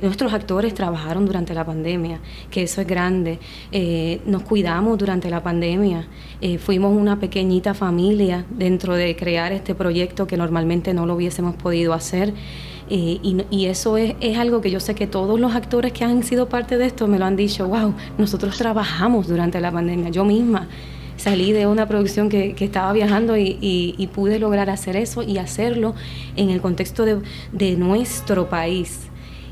nuestros 0.00 0.32
actores 0.32 0.72
trabajaron 0.72 1.26
durante 1.26 1.52
la 1.52 1.66
pandemia, 1.66 2.18
que 2.50 2.62
eso 2.62 2.80
es 2.80 2.86
grande. 2.86 3.38
nos 4.24 4.42
cuidamos 4.42 4.96
durante 4.96 5.28
la 5.28 5.42
pandemia. 5.42 6.08
fuimos 6.58 6.96
una 6.96 7.09
pequeñita 7.18 7.74
familia 7.74 8.44
dentro 8.50 8.94
de 8.94 9.16
crear 9.16 9.52
este 9.52 9.74
proyecto 9.74 10.26
que 10.26 10.36
normalmente 10.36 10.94
no 10.94 11.06
lo 11.06 11.14
hubiésemos 11.14 11.56
podido 11.56 11.92
hacer. 11.92 12.34
Eh, 12.92 13.20
y, 13.50 13.66
eso 13.66 13.96
es, 13.96 14.16
es, 14.20 14.36
algo 14.36 14.60
que 14.60 14.70
yo 14.70 14.80
sé 14.80 14.96
que 14.96 15.06
todos 15.06 15.38
los 15.38 15.54
actores 15.54 15.92
que 15.92 16.04
han 16.04 16.24
sido 16.24 16.48
parte 16.48 16.76
de 16.76 16.86
esto 16.86 17.06
me 17.06 17.20
lo 17.20 17.24
han 17.24 17.36
dicho, 17.36 17.68
wow, 17.68 17.94
nosotros 18.18 18.58
trabajamos 18.58 19.28
durante 19.28 19.60
la 19.60 19.70
pandemia, 19.70 20.08
yo 20.08 20.24
misma 20.24 20.66
salí 21.16 21.52
de 21.52 21.66
una 21.66 21.86
producción 21.86 22.28
que, 22.28 22.54
que 22.54 22.64
estaba 22.64 22.92
viajando 22.92 23.36
y, 23.36 23.58
y, 23.60 24.06
pude 24.08 24.38
lograr 24.38 24.70
hacer 24.70 24.96
eso 24.96 25.22
y 25.22 25.38
hacerlo 25.38 25.94
en 26.34 26.50
el 26.50 26.60
contexto 26.60 27.04
de, 27.04 27.20
de 27.52 27.76
nuestro 27.76 28.48
país, 28.48 29.02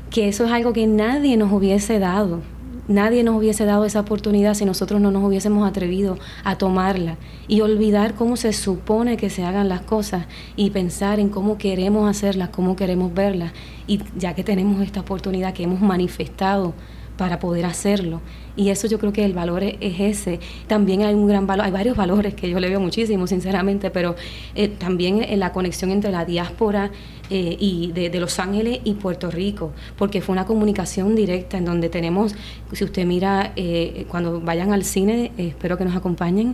que 0.09 0.27
eso 0.27 0.45
es 0.45 0.51
algo 0.51 0.73
que 0.73 0.87
nadie 0.87 1.37
nos 1.37 1.51
hubiese 1.53 1.99
dado. 1.99 2.41
Nadie 2.89 3.23
nos 3.23 3.35
hubiese 3.35 3.65
dado 3.65 3.85
esa 3.85 3.99
oportunidad 3.99 4.55
si 4.55 4.65
nosotros 4.65 4.99
no 4.99 5.11
nos 5.11 5.23
hubiésemos 5.23 5.69
atrevido 5.69 6.17
a 6.43 6.57
tomarla 6.57 7.17
y 7.47 7.61
olvidar 7.61 8.15
cómo 8.15 8.35
se 8.35 8.51
supone 8.51 9.15
que 9.15 9.29
se 9.29 9.43
hagan 9.43 9.69
las 9.69 9.81
cosas 9.81 10.25
y 10.55 10.71
pensar 10.71 11.19
en 11.19 11.29
cómo 11.29 11.59
queremos 11.59 12.09
hacerlas, 12.09 12.49
cómo 12.49 12.75
queremos 12.75 13.13
verlas. 13.13 13.51
Y 13.85 13.99
ya 14.17 14.33
que 14.33 14.43
tenemos 14.43 14.81
esta 14.81 15.01
oportunidad 15.01 15.53
que 15.53 15.65
hemos 15.65 15.81
manifestado 15.81 16.73
para 17.19 17.37
poder 17.37 17.65
hacerlo. 17.65 18.21
Y 18.55 18.69
eso 18.69 18.87
yo 18.87 18.97
creo 18.97 19.11
que 19.11 19.25
el 19.25 19.33
valor 19.33 19.61
es, 19.61 19.75
ese. 19.81 20.39
También 20.67 21.03
hay 21.03 21.13
un 21.13 21.27
gran 21.27 21.45
valor, 21.45 21.65
hay 21.65 21.71
varios 21.71 21.97
valores 21.97 22.33
que 22.33 22.49
yo 22.49 22.61
le 22.61 22.69
veo 22.69 22.79
muchísimo, 22.79 23.27
sinceramente, 23.27 23.89
pero 23.89 24.15
eh, 24.55 24.69
también 24.69 25.21
en 25.21 25.39
la 25.41 25.51
conexión 25.51 25.91
entre 25.91 26.11
la 26.11 26.23
diáspora 26.23 26.91
eh, 27.29 27.57
y 27.59 27.91
de, 27.91 28.17
Los 28.21 28.39
Ángeles 28.39 28.79
y 28.85 28.93
Puerto 28.93 29.29
Rico, 29.29 29.73
porque 29.97 30.21
fue 30.21 30.31
una 30.31 30.45
comunicación 30.45 31.13
directa 31.13 31.57
en 31.57 31.65
donde 31.65 31.89
tenemos, 31.89 32.35
si 32.71 32.85
usted 32.85 33.05
mira, 33.05 33.51
eh, 33.57 34.05
cuando 34.07 34.39
vayan 34.39 34.71
al 34.71 34.85
cine, 34.85 35.33
espero 35.37 35.77
que 35.77 35.83
nos 35.83 35.95
acompañen, 35.97 36.51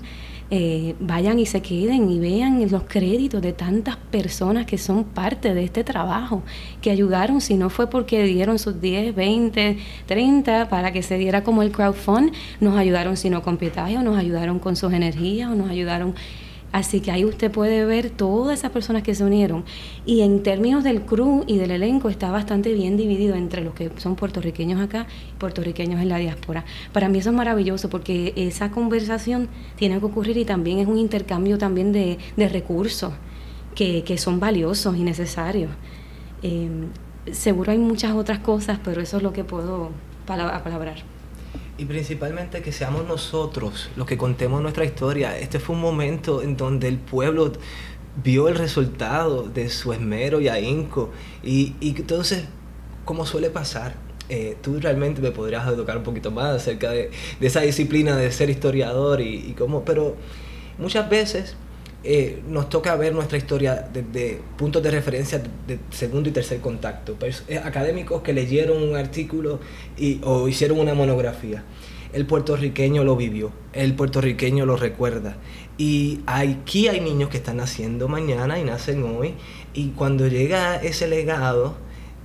eh, 0.51 0.95
vayan 0.99 1.39
y 1.39 1.45
se 1.45 1.61
queden 1.61 2.09
y 2.11 2.19
vean 2.19 2.69
los 2.69 2.83
créditos 2.83 3.41
de 3.41 3.51
tantas 3.51 3.97
personas 3.97 4.65
que 4.65 4.77
son 4.77 5.03
parte 5.03 5.53
de 5.53 5.63
este 5.63 5.83
trabajo, 5.83 6.43
que 6.81 6.91
ayudaron, 6.91 7.41
si 7.41 7.55
no 7.55 7.69
fue 7.69 7.89
porque 7.89 8.23
dieron 8.23 8.59
sus 8.59 8.79
10, 8.79 9.15
20, 9.15 9.77
30 10.05 10.69
para 10.69 10.91
que 10.91 11.01
se 11.01 11.17
diera 11.17 11.43
como 11.43 11.63
el 11.63 11.71
crowdfund, 11.71 12.31
nos 12.59 12.77
ayudaron 12.77 13.17
sino 13.17 13.41
con 13.41 13.57
pietaje 13.57 13.97
o 13.97 14.03
nos 14.03 14.17
ayudaron 14.17 14.59
con 14.59 14.75
sus 14.75 14.93
energías 14.93 15.49
o 15.49 15.55
nos 15.55 15.69
ayudaron 15.69 16.13
Así 16.75 16.99
que 16.99 17.09
ahí 17.09 17.23
usted 17.23 17.49
puede 17.49 17.85
ver 17.85 18.09
todas 18.09 18.59
esas 18.59 18.69
personas 18.69 19.01
que 19.01 19.15
se 19.15 19.23
unieron. 19.23 19.63
Y 20.05 20.23
en 20.23 20.43
términos 20.43 20.83
del 20.83 21.03
crew 21.03 21.45
y 21.47 21.57
del 21.57 21.71
elenco 21.71 22.09
está 22.09 22.31
bastante 22.31 22.73
bien 22.73 22.97
dividido 22.97 23.35
entre 23.35 23.63
los 23.63 23.73
que 23.73 23.89
son 23.95 24.17
puertorriqueños 24.17 24.81
acá 24.81 25.07
y 25.31 25.39
puertorriqueños 25.39 26.01
en 26.01 26.09
la 26.09 26.17
diáspora. 26.17 26.65
Para 26.91 27.07
mí 27.07 27.19
eso 27.19 27.29
es 27.29 27.35
maravilloso 27.37 27.89
porque 27.89 28.33
esa 28.35 28.71
conversación 28.71 29.47
tiene 29.77 29.99
que 29.99 30.05
ocurrir 30.05 30.35
y 30.35 30.43
también 30.43 30.79
es 30.79 30.87
un 30.87 30.97
intercambio 30.97 31.57
también 31.57 31.93
de, 31.93 32.17
recursos 32.35 33.13
que, 33.73 34.17
son 34.17 34.41
valiosos 34.41 34.97
y 34.97 35.03
necesarios. 35.03 35.71
Eh, 36.43 36.67
seguro 37.31 37.71
hay 37.71 37.77
muchas 37.77 38.11
otras 38.15 38.39
cosas, 38.39 38.79
pero 38.83 38.99
eso 38.99 39.15
es 39.15 39.23
lo 39.23 39.31
que 39.31 39.45
puedo 39.45 39.91
palabrar 40.25 41.14
y 41.77 41.85
principalmente 41.85 42.61
que 42.61 42.71
seamos 42.71 43.05
nosotros 43.05 43.89
los 43.95 44.07
que 44.07 44.17
contemos 44.17 44.61
nuestra 44.61 44.85
historia. 44.85 45.37
Este 45.37 45.59
fue 45.59 45.75
un 45.75 45.81
momento 45.81 46.41
en 46.41 46.55
donde 46.55 46.87
el 46.87 46.97
pueblo 46.97 47.51
vio 48.23 48.47
el 48.47 48.55
resultado 48.55 49.43
de 49.43 49.69
su 49.69 49.91
esmero 49.91 50.39
y 50.39 50.47
ahínco. 50.47 51.11
Y, 51.43 51.75
y 51.81 51.95
entonces, 51.97 52.45
como 53.03 53.25
suele 53.25 53.49
pasar, 53.49 53.95
eh, 54.29 54.57
tú 54.61 54.79
realmente 54.79 55.21
me 55.21 55.31
podrías 55.31 55.67
educar 55.67 55.97
un 55.97 56.03
poquito 56.03 56.31
más 56.31 56.55
acerca 56.55 56.91
de, 56.91 57.11
de 57.39 57.47
esa 57.47 57.61
disciplina 57.61 58.15
de 58.15 58.31
ser 58.31 58.49
historiador 58.49 59.21
y, 59.21 59.35
y 59.49 59.53
cómo, 59.57 59.83
pero 59.83 60.15
muchas 60.77 61.09
veces 61.09 61.55
eh, 62.07 62.43
nos 62.47 62.69
toca 62.69 62.95
ver 62.95 63.15
nuestra 63.15 63.35
historia 63.35 63.89
desde 63.91 64.39
puntos 64.57 64.83
de 64.83 64.91
referencia 64.91 65.41
de 65.65 65.79
segundo 65.89 66.29
y 66.29 66.31
tercer 66.31 66.61
contacto. 66.61 67.17
Eh, 67.47 67.57
académicos 67.57 68.21
que 68.21 68.31
leyeron 68.31 68.83
un 68.83 68.95
artículo 68.95 69.59
y, 69.97 70.21
o 70.23 70.47
hicieron 70.47 70.79
una 70.79 70.93
monografía. 70.93 71.63
El 72.13 72.27
puertorriqueño 72.27 73.03
lo 73.03 73.15
vivió, 73.15 73.51
el 73.73 73.95
puertorriqueño 73.95 74.67
lo 74.67 74.77
recuerda. 74.77 75.37
Y 75.79 76.19
aquí 76.27 76.87
hay 76.87 77.01
niños 77.01 77.29
que 77.29 77.37
están 77.37 77.57
naciendo 77.57 78.07
mañana 78.07 78.59
y 78.59 78.63
nacen 78.63 79.01
hoy. 79.03 79.33
Y 79.73 79.89
cuando 79.89 80.27
llega 80.27 80.75
ese 80.75 81.07
legado 81.07 81.75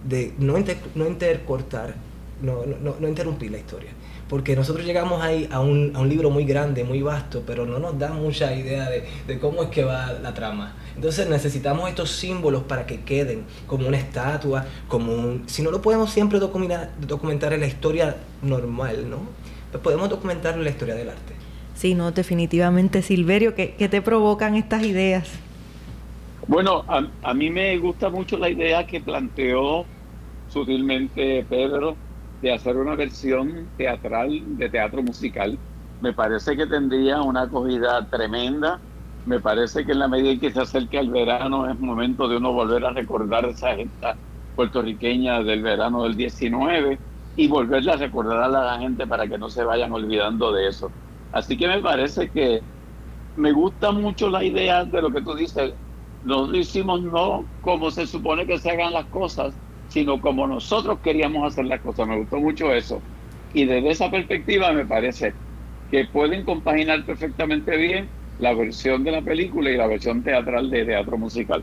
de 0.07 0.35
no, 0.39 0.57
no 0.95 1.07
intercortar, 1.07 1.95
no, 2.43 2.67
no, 2.67 2.97
no 3.01 3.09
interrumpir 3.09 3.51
la 3.51 3.59
historia 3.59 3.91
porque 4.31 4.55
nosotros 4.55 4.87
llegamos 4.87 5.21
ahí 5.23 5.49
a 5.51 5.59
un, 5.59 5.91
a 5.97 5.99
un, 5.99 6.09
libro 6.09 6.31
muy 6.31 6.45
grande, 6.45 6.85
muy 6.85 7.03
vasto, 7.03 7.43
pero 7.45 7.67
no 7.67 7.81
nos 7.81 7.99
da 7.99 8.13
mucha 8.13 8.55
idea 8.55 8.89
de, 8.89 9.05
de, 9.27 9.41
cómo 9.41 9.65
es 9.65 9.71
que 9.71 9.83
va 9.83 10.13
la 10.13 10.33
trama. 10.33 10.77
Entonces 10.95 11.29
necesitamos 11.29 11.89
estos 11.89 12.13
símbolos 12.13 12.63
para 12.63 12.87
que 12.87 13.01
queden 13.01 13.43
como 13.67 13.89
una 13.89 13.97
estatua, 13.97 14.67
como 14.87 15.13
un... 15.13 15.43
Si 15.49 15.63
no 15.63 15.73
lo 15.73 15.83
podemos 15.83 16.13
siempre 16.13 16.39
documentar, 16.39 16.93
documentar 17.01 17.53
en 17.55 17.61
la 17.61 17.67
historia 17.67 18.19
normal, 18.41 19.11
¿no? 19.11 19.19
Pues 19.73 19.83
podemos 19.83 20.09
documentarlo 20.09 20.59
en 20.59 20.65
la 20.65 20.71
historia 20.71 20.95
del 20.95 21.09
arte. 21.09 21.35
Sí, 21.75 21.97
no, 21.97 22.13
definitivamente, 22.13 23.03
Silverio, 23.03 23.57
¿qué, 23.57 23.75
qué 23.77 23.89
te 23.89 24.01
provocan 24.01 24.55
estas 24.55 24.85
ideas? 24.85 25.29
Bueno, 26.47 26.85
a, 26.87 27.05
a 27.23 27.35
mí 27.35 27.51
me 27.51 27.77
gusta 27.79 28.09
mucho 28.09 28.39
la 28.39 28.49
idea 28.49 28.87
que 28.87 29.01
planteó 29.01 29.85
sutilmente 30.49 31.45
Pedro 31.49 31.97
de 32.41 32.53
hacer 32.53 32.77
una 32.77 32.95
versión 32.97 33.71
teatral 33.77 34.57
de 34.57 34.71
teatro 34.71 35.03
musical. 35.03 35.61
Me 36.01 36.15
parece 36.15 36.57
que 36.57 36.67
tendría 36.67 37.23
una 37.23 37.43
acogida 37.43 38.09
tremenda. 38.09 38.83
Me 39.25 39.41
parece 39.41 39.85
que 39.85 39.93
en 39.93 39.99
la 39.99 40.09
medida 40.09 40.31
en 40.33 40.41
que 40.41 40.51
se 40.53 40.61
acerque 40.61 40.99
al 40.99 41.11
verano 41.11 41.71
es 41.71 41.79
momento 41.79 42.29
de 42.29 42.37
uno 42.39 42.53
volver 42.53 42.85
a 42.87 42.93
recordar 42.93 43.45
esa 43.47 43.75
gente 43.77 44.07
puertorriqueña 44.55 45.43
del 45.43 45.63
verano 45.63 46.03
del 46.05 46.17
19 46.17 47.03
y 47.35 47.49
volverla 47.49 47.95
a 47.95 47.97
recordar 47.97 48.43
a 48.43 48.49
la 48.49 48.79
gente 48.79 49.07
para 49.07 49.29
que 49.29 49.39
no 49.39 49.49
se 49.51 49.65
vayan 49.65 49.93
olvidando 49.93 50.53
de 50.53 50.69
eso. 50.69 50.95
Así 51.31 51.57
que 51.57 51.69
me 51.69 51.81
parece 51.81 52.31
que 52.31 52.67
me 53.35 53.53
gusta 53.53 53.93
mucho 53.93 54.29
la 54.31 54.45
idea 54.45 54.85
de 54.85 55.03
lo 55.03 55.11
que 55.11 55.23
tú 55.23 55.35
dices. 55.35 55.75
Lo 56.23 56.55
hicimos 56.55 57.03
no 57.03 57.51
como 57.61 57.91
se 57.91 58.07
supone 58.07 58.47
que 58.47 58.59
se 58.59 58.71
hagan 58.71 58.93
las 58.93 59.09
cosas, 59.09 59.61
sino 59.91 60.21
como 60.21 60.47
nosotros 60.47 60.99
queríamos 61.03 61.53
hacer 61.53 61.67
las 61.67 61.81
cosas. 61.81 62.09
Me 62.09 62.17
gustó 62.17 62.39
mucho 62.39 62.73
eso. 62.73 63.03
Y 63.53 63.67
desde 63.67 63.91
esa 63.91 64.11
perspectiva 64.11 64.73
me 64.73 64.87
parece 64.87 65.35
que 65.91 66.07
pueden 66.07 66.45
compaginar 66.45 67.05
perfectamente 67.05 67.77
bien 67.77 68.09
la 68.39 68.55
versión 68.55 69.05
de 69.05 69.11
la 69.11 69.21
película 69.21 69.71
y 69.71 69.77
la 69.77 69.87
versión 69.87 70.23
teatral 70.23 70.71
de 70.71 70.85
teatro 70.85 71.19
musical. 71.19 71.63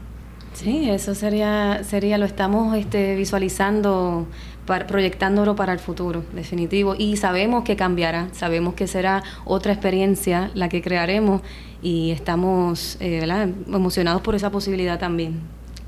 Sí, 0.53 0.89
eso 0.89 1.15
sería, 1.15 1.83
sería 1.83 2.17
lo 2.17 2.25
estamos 2.25 2.75
este, 2.75 3.15
visualizando, 3.15 4.27
proyectándolo 4.65 5.55
para 5.55 5.71
el 5.71 5.79
futuro, 5.79 6.23
definitivo. 6.33 6.95
Y 6.97 7.15
sabemos 7.17 7.63
que 7.63 7.75
cambiará, 7.75 8.27
sabemos 8.33 8.73
que 8.73 8.87
será 8.87 9.23
otra 9.45 9.71
experiencia 9.71 10.51
la 10.53 10.67
que 10.67 10.81
crearemos 10.81 11.41
y 11.81 12.11
estamos 12.11 12.97
eh, 12.99 13.21
emocionados 13.67 14.21
por 14.21 14.35
esa 14.35 14.51
posibilidad 14.51 14.99
también. 14.99 15.41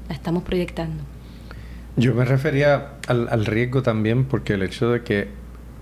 La 0.07 0.15
estamos 0.15 0.43
proyectando. 0.43 1.03
Yo 1.99 2.15
me 2.15 2.23
refería 2.23 2.93
al, 3.07 3.45
riesgo 3.45 3.83
también 3.83 4.23
porque 4.23 4.53
el 4.53 4.63
hecho 4.63 4.89
de 4.89 5.01
que 5.01 5.27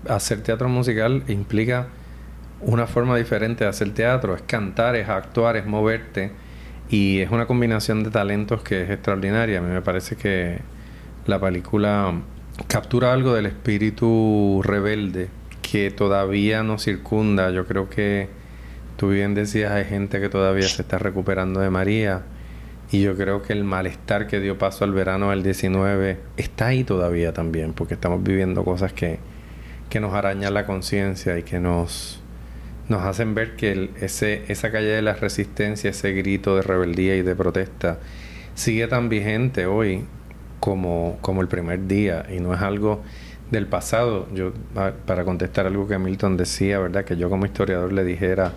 hacer 0.08 0.42
teatro 0.42 0.68
musical 0.68 1.22
implica 1.28 1.86
una 2.60 2.88
forma 2.88 3.16
diferente 3.16 3.62
de 3.62 3.70
hacer 3.70 3.94
teatro, 3.94 4.34
es 4.34 4.42
cantar, 4.42 4.96
es 4.96 5.08
actuar, 5.08 5.56
es 5.56 5.64
moverte 5.64 6.32
y 6.90 7.20
es 7.20 7.30
una 7.30 7.46
combinación 7.46 8.02
de 8.02 8.10
talentos 8.10 8.62
que 8.62 8.82
es 8.82 8.90
extraordinaria. 8.90 9.60
A 9.60 9.62
mí 9.62 9.72
me 9.72 9.80
parece 9.80 10.16
que 10.16 10.58
la 11.26 11.38
película 11.38 12.12
captura 12.66 13.12
algo 13.12 13.32
del 13.32 13.46
espíritu 13.46 14.60
rebelde 14.64 15.28
que 15.62 15.92
todavía 15.92 16.64
nos 16.64 16.82
circunda. 16.82 17.52
Yo 17.52 17.64
creo 17.64 17.88
que 17.88 18.28
tú 18.96 19.10
bien 19.10 19.34
decías, 19.34 19.70
hay 19.70 19.84
gente 19.84 20.20
que 20.20 20.28
todavía 20.28 20.66
se 20.66 20.82
está 20.82 20.98
recuperando 20.98 21.60
de 21.60 21.70
María. 21.70 22.22
Y 22.90 23.02
yo 23.02 23.16
creo 23.16 23.42
que 23.42 23.52
el 23.52 23.64
malestar 23.64 24.26
que 24.26 24.40
dio 24.40 24.56
paso 24.56 24.84
al 24.84 24.92
verano 24.92 25.30
del 25.30 25.42
19 25.42 26.18
está 26.36 26.68
ahí 26.68 26.84
todavía 26.84 27.34
también, 27.34 27.74
porque 27.74 27.94
estamos 27.94 28.22
viviendo 28.22 28.64
cosas 28.64 28.92
que, 28.94 29.18
que 29.90 30.00
nos 30.00 30.14
arañan 30.14 30.54
la 30.54 30.64
conciencia 30.64 31.38
y 31.38 31.42
que 31.42 31.60
nos, 31.60 32.20
nos 32.88 33.02
hacen 33.02 33.34
ver 33.34 33.56
que 33.56 33.90
ese, 34.00 34.44
esa 34.48 34.70
calle 34.70 34.88
de 34.88 35.02
la 35.02 35.12
resistencia, 35.14 35.90
ese 35.90 36.12
grito 36.12 36.56
de 36.56 36.62
rebeldía 36.62 37.16
y 37.16 37.22
de 37.22 37.36
protesta, 37.36 37.98
sigue 38.54 38.86
tan 38.88 39.10
vigente 39.10 39.66
hoy 39.66 40.04
como, 40.58 41.18
como 41.20 41.42
el 41.42 41.48
primer 41.48 41.86
día 41.86 42.26
y 42.34 42.40
no 42.40 42.54
es 42.54 42.62
algo 42.62 43.02
del 43.50 43.66
pasado. 43.66 44.28
Yo, 44.34 44.52
para 45.06 45.24
contestar 45.24 45.66
algo 45.66 45.86
que 45.86 45.98
Milton 45.98 46.38
decía, 46.38 46.78
¿verdad? 46.78 47.04
Que 47.04 47.16
yo 47.16 47.28
como 47.28 47.44
historiador 47.44 47.92
le 47.92 48.04
dijera 48.04 48.52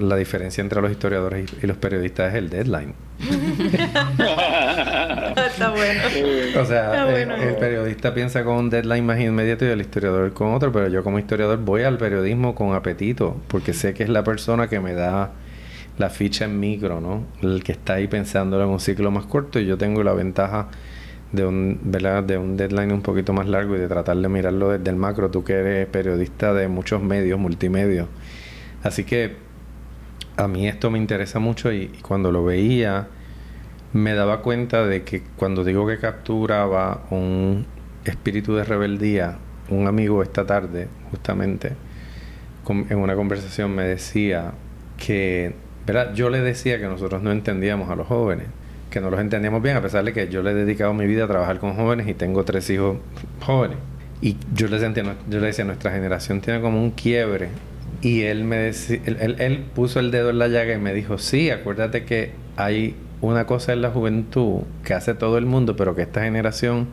la 0.00 0.16
diferencia 0.16 0.62
entre 0.62 0.80
los 0.80 0.90
historiadores 0.90 1.52
y, 1.62 1.66
los 1.66 1.76
periodistas 1.76 2.32
es 2.32 2.38
el 2.38 2.50
deadline. 2.50 2.94
Está 5.46 5.70
bueno. 5.70 6.02
O 6.60 6.64
sea, 6.64 7.08
el, 7.12 7.56
periodista 7.56 8.14
piensa 8.14 8.44
con 8.44 8.56
un 8.56 8.70
deadline 8.70 9.04
más 9.04 9.20
inmediato 9.20 9.64
y 9.64 9.68
el 9.68 9.80
historiador 9.80 10.32
con 10.32 10.54
otro, 10.54 10.70
pero 10.70 10.88
yo 10.88 11.02
como 11.02 11.18
historiador 11.18 11.58
voy 11.58 11.82
al 11.82 11.98
periodismo 11.98 12.54
con 12.54 12.74
apetito, 12.74 13.36
porque 13.48 13.72
sé 13.72 13.92
que 13.94 14.04
es 14.04 14.08
la 14.08 14.22
persona 14.22 14.68
que 14.68 14.78
me 14.78 14.94
da 14.94 15.32
la 15.98 16.10
ficha 16.10 16.44
en 16.44 16.60
micro, 16.60 17.00
¿no? 17.00 17.24
El 17.42 17.64
que 17.64 17.72
está 17.72 17.94
ahí 17.94 18.06
pensándolo 18.06 18.64
en 18.64 18.70
un 18.70 18.80
ciclo 18.80 19.10
más 19.10 19.26
corto 19.26 19.58
y 19.58 19.66
yo 19.66 19.76
tengo 19.78 20.02
la 20.04 20.12
ventaja 20.12 20.68
de 21.32 21.44
un, 21.44 21.80
¿verdad? 21.82 22.22
de 22.22 22.38
un 22.38 22.56
deadline 22.56 22.92
un 22.92 23.02
poquito 23.02 23.32
más 23.32 23.48
largo 23.48 23.74
y 23.74 23.78
de 23.80 23.88
tratar 23.88 24.16
de 24.16 24.28
mirarlo 24.28 24.70
desde 24.70 24.90
el 24.90 24.96
macro, 24.96 25.30
tú 25.30 25.42
que 25.42 25.54
eres 25.54 25.86
periodista 25.88 26.54
de 26.54 26.68
muchos 26.68 27.02
medios, 27.02 27.38
multimedios 27.38 28.06
Así 28.84 29.04
que 29.04 29.34
a 30.36 30.46
mí 30.46 30.68
esto 30.68 30.90
me 30.90 30.98
interesa 30.98 31.38
mucho 31.38 31.72
y, 31.72 31.88
cuando 32.02 32.30
lo 32.30 32.44
veía 32.44 33.08
me 33.92 34.14
daba 34.14 34.42
cuenta 34.42 34.86
de 34.86 35.04
que 35.04 35.22
cuando 35.36 35.64
digo 35.64 35.86
que 35.86 35.98
capturaba 35.98 37.04
un 37.10 37.64
espíritu 38.04 38.54
de 38.54 38.64
rebeldía, 38.64 39.38
un 39.70 39.86
amigo 39.86 40.22
esta 40.22 40.44
tarde 40.44 40.88
justamente 41.10 41.72
en 42.68 42.98
una 42.98 43.14
conversación 43.14 43.74
me 43.74 43.84
decía 43.84 44.52
que, 44.98 45.54
¿verdad? 45.86 46.12
Yo 46.14 46.28
le 46.28 46.40
decía 46.40 46.78
que 46.78 46.86
nosotros 46.86 47.22
no 47.22 47.30
entendíamos 47.30 47.88
a 47.88 47.96
los 47.96 48.06
jóvenes, 48.06 48.46
que 48.90 49.00
no 49.00 49.10
los 49.10 49.20
entendíamos 49.20 49.62
bien, 49.62 49.76
a 49.76 49.82
pesar 49.82 50.04
de 50.04 50.12
que 50.12 50.28
yo 50.28 50.42
le 50.42 50.50
he 50.50 50.54
dedicado 50.54 50.92
mi 50.92 51.06
vida 51.06 51.24
a 51.24 51.28
trabajar 51.28 51.58
con 51.58 51.74
jóvenes 51.74 52.08
y 52.08 52.14
tengo 52.14 52.44
tres 52.44 52.68
hijos 52.70 52.98
jóvenes. 53.40 53.78
Y 54.20 54.36
yo 54.54 54.66
le, 54.68 54.78
decía, 54.78 55.16
yo 55.28 55.40
le 55.40 55.46
decía, 55.46 55.64
nuestra 55.64 55.92
generación 55.92 56.40
tiene 56.40 56.60
como 56.60 56.82
un 56.82 56.90
quiebre 56.90 57.48
y 58.04 58.24
él 58.24 58.44
me 58.44 58.58
decía, 58.58 59.00
él, 59.06 59.64
puso 59.74 59.98
el 59.98 60.10
dedo 60.10 60.28
en 60.28 60.38
la 60.38 60.48
llaga 60.48 60.74
y 60.74 60.78
me 60.78 60.92
dijo, 60.92 61.16
sí, 61.16 61.48
acuérdate 61.48 62.04
que 62.04 62.32
hay 62.54 62.94
una 63.22 63.46
cosa 63.46 63.72
en 63.72 63.80
la 63.80 63.90
juventud 63.90 64.60
que 64.84 64.92
hace 64.92 65.14
todo 65.14 65.38
el 65.38 65.46
mundo, 65.46 65.74
pero 65.74 65.94
que 65.96 66.02
esta 66.02 66.22
generación 66.22 66.88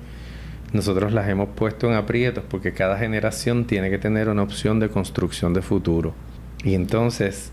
nosotros 0.72 1.12
las 1.12 1.28
hemos 1.28 1.50
puesto 1.50 1.88
en 1.88 1.96
aprietos 1.96 2.46
porque 2.50 2.72
cada 2.72 2.98
generación 2.98 3.66
tiene 3.66 3.90
que 3.90 3.98
tener 3.98 4.30
una 4.30 4.42
opción 4.42 4.80
de 4.80 4.88
construcción 4.88 5.54
de 5.54 5.62
futuro. 5.62 6.14
Y 6.64 6.76
entonces, 6.76 7.52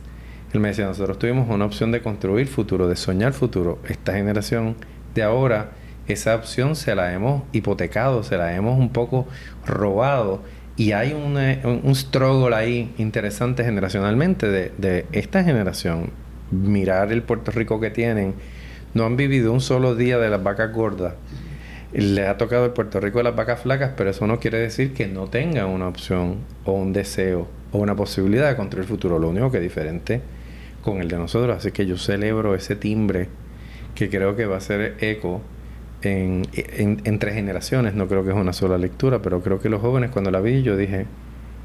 él 0.52 0.60
me 0.60 0.68
decía, 0.68 0.86
nosotros 0.86 1.18
tuvimos 1.18 1.48
una 1.50 1.64
opción 1.64 1.90
de 1.90 2.00
construir 2.00 2.46
futuro, 2.46 2.86
de 2.86 2.94
soñar 2.94 3.32
futuro. 3.32 3.80
Esta 3.88 4.12
generación 4.12 4.76
de 5.16 5.24
ahora, 5.24 5.72
esa 6.06 6.36
opción 6.36 6.76
se 6.76 6.94
la 6.94 7.12
hemos 7.12 7.42
hipotecado, 7.50 8.22
se 8.22 8.36
la 8.36 8.54
hemos 8.54 8.78
un 8.78 8.90
poco 8.90 9.26
robado 9.66 10.42
y 10.78 10.92
hay 10.92 11.12
un, 11.12 11.36
eh, 11.36 11.60
un, 11.64 11.94
struggle 11.96 12.54
ahí 12.54 12.94
interesante 12.98 13.64
generacionalmente 13.64 14.48
de, 14.48 14.72
de, 14.78 15.06
esta 15.10 15.42
generación. 15.42 16.10
Mirar 16.52 17.12
el 17.12 17.22
Puerto 17.22 17.50
Rico 17.50 17.80
que 17.80 17.90
tienen. 17.90 18.34
No 18.94 19.04
han 19.04 19.16
vivido 19.16 19.52
un 19.52 19.60
solo 19.60 19.96
día 19.96 20.18
de 20.18 20.30
las 20.30 20.40
vacas 20.40 20.72
gordas. 20.72 21.14
Les 21.92 22.28
ha 22.28 22.38
tocado 22.38 22.64
el 22.64 22.70
Puerto 22.70 23.00
Rico 23.00 23.18
de 23.18 23.24
las 23.24 23.34
vacas 23.34 23.60
flacas, 23.60 23.92
pero 23.96 24.10
eso 24.10 24.28
no 24.28 24.38
quiere 24.38 24.58
decir 24.58 24.94
que 24.94 25.08
no 25.08 25.26
tengan 25.26 25.66
una 25.66 25.88
opción 25.88 26.36
o 26.64 26.72
un 26.72 26.92
deseo 26.92 27.48
o 27.72 27.78
una 27.78 27.96
posibilidad 27.96 28.48
de 28.48 28.54
construir 28.54 28.84
el 28.84 28.88
futuro. 28.88 29.18
Lo 29.18 29.30
único 29.30 29.50
que 29.50 29.56
es 29.56 29.62
diferente 29.64 30.22
con 30.82 31.00
el 31.00 31.08
de 31.08 31.18
nosotros. 31.18 31.56
Así 31.56 31.72
que 31.72 31.86
yo 31.86 31.98
celebro 31.98 32.54
ese 32.54 32.76
timbre 32.76 33.28
que 33.96 34.08
creo 34.08 34.36
que 34.36 34.46
va 34.46 34.58
a 34.58 34.60
ser 34.60 34.94
eco 35.00 35.42
en, 36.02 36.46
entre 36.54 37.32
generaciones, 37.32 37.94
no 37.94 38.06
creo 38.06 38.24
que 38.24 38.30
es 38.30 38.36
una 38.36 38.52
sola 38.52 38.78
lectura, 38.78 39.20
pero 39.20 39.40
creo 39.42 39.60
que 39.60 39.68
los 39.68 39.80
jóvenes 39.80 40.10
cuando 40.10 40.30
la 40.30 40.40
vi 40.40 40.62
yo 40.62 40.76
dije, 40.76 41.06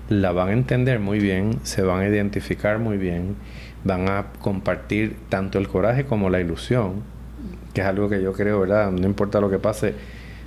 la 0.10 0.32
van 0.32 0.50
a 0.50 0.54
entender 0.54 1.00
muy 1.00 1.20
bien, 1.20 1.60
se 1.64 1.82
van 1.82 2.02
a 2.02 2.08
identificar 2.08 2.80
muy 2.80 2.98
bien, 2.98 3.36
van 3.84 4.10
a 4.10 4.28
compartir 4.42 5.18
tanto 5.30 5.60
el 5.60 5.68
coraje 5.68 6.06
como 6.06 6.30
la 6.30 6.40
ilusión, 6.40 7.04
que 7.74 7.82
es 7.82 7.88
algo 7.88 8.10
que 8.10 8.22
yo 8.22 8.34
creo, 8.34 8.60
¿verdad? 8.60 8.92
No 8.92 9.06
importa 9.06 9.40
lo 9.40 9.50
que 9.50 9.60
pase, 9.60 9.94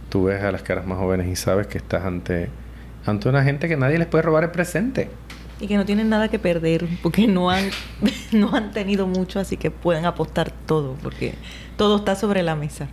tú 0.09 0.25
ves 0.25 0.43
a 0.43 0.53
las 0.53 0.63
caras 0.63 0.87
más 0.87 0.99
jóvenes 0.99 1.29
y 1.29 1.37
sabes 1.37 1.67
que 1.67 1.79
estás 1.79 2.05
ante, 2.05 2.49
ante 3.05 3.29
una 3.29 3.45
gente 3.45 3.69
que 3.69 3.77
nadie 3.77 3.99
les 3.99 4.07
puede 4.07 4.23
robar 4.23 4.45
el 4.45 4.51
presente. 4.51 5.09
Y 5.59 5.69
que 5.69 5.77
no 5.77 5.87
tienen 5.87 6.11
nada 6.11 6.29
que 6.29 6.39
perder, 6.39 6.87
porque 7.03 7.27
no 7.27 7.51
han, 7.51 7.71
no 8.33 8.55
han 8.55 8.73
tenido 8.73 9.07
mucho, 9.07 9.41
así 9.41 9.57
que 9.57 9.71
pueden 9.71 10.05
apostar 10.05 10.51
todo, 10.67 10.97
porque 11.03 11.35
todo 11.77 11.97
está 11.97 12.15
sobre 12.15 12.43
la 12.43 12.57
mesa. 12.57 12.89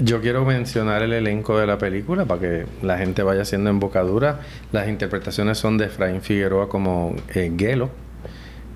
Yo 0.00 0.20
quiero 0.20 0.44
mencionar 0.44 1.02
el 1.02 1.12
elenco 1.12 1.58
de 1.58 1.66
la 1.66 1.76
película 1.76 2.24
para 2.24 2.40
que 2.40 2.66
la 2.82 2.98
gente 2.98 3.24
vaya 3.24 3.42
haciendo 3.42 3.68
embocadura. 3.68 4.40
Las 4.70 4.88
interpretaciones 4.88 5.58
son 5.58 5.76
de 5.76 5.86
Efraín 5.86 6.22
Figueroa 6.22 6.68
como 6.68 7.16
eh, 7.34 7.52
Gelo, 7.58 7.90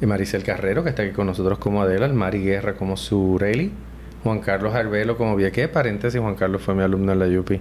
y 0.00 0.06
Maricel 0.06 0.42
Carrero, 0.42 0.82
que 0.82 0.90
está 0.90 1.04
aquí 1.04 1.12
con 1.12 1.28
nosotros 1.28 1.58
como 1.58 1.80
Adela, 1.80 2.08
Mari 2.08 2.42
Guerra 2.42 2.74
como 2.74 2.96
Sureli, 2.96 3.70
Juan 4.24 4.40
Carlos 4.40 4.74
Arbelo 4.74 5.16
como 5.16 5.36
Vieque, 5.36 5.68
paréntesis, 5.68 6.20
Juan 6.20 6.34
Carlos 6.34 6.60
fue 6.60 6.74
mi 6.74 6.82
alumno 6.82 7.12
en 7.12 7.20
la 7.20 7.28
Yupi 7.28 7.60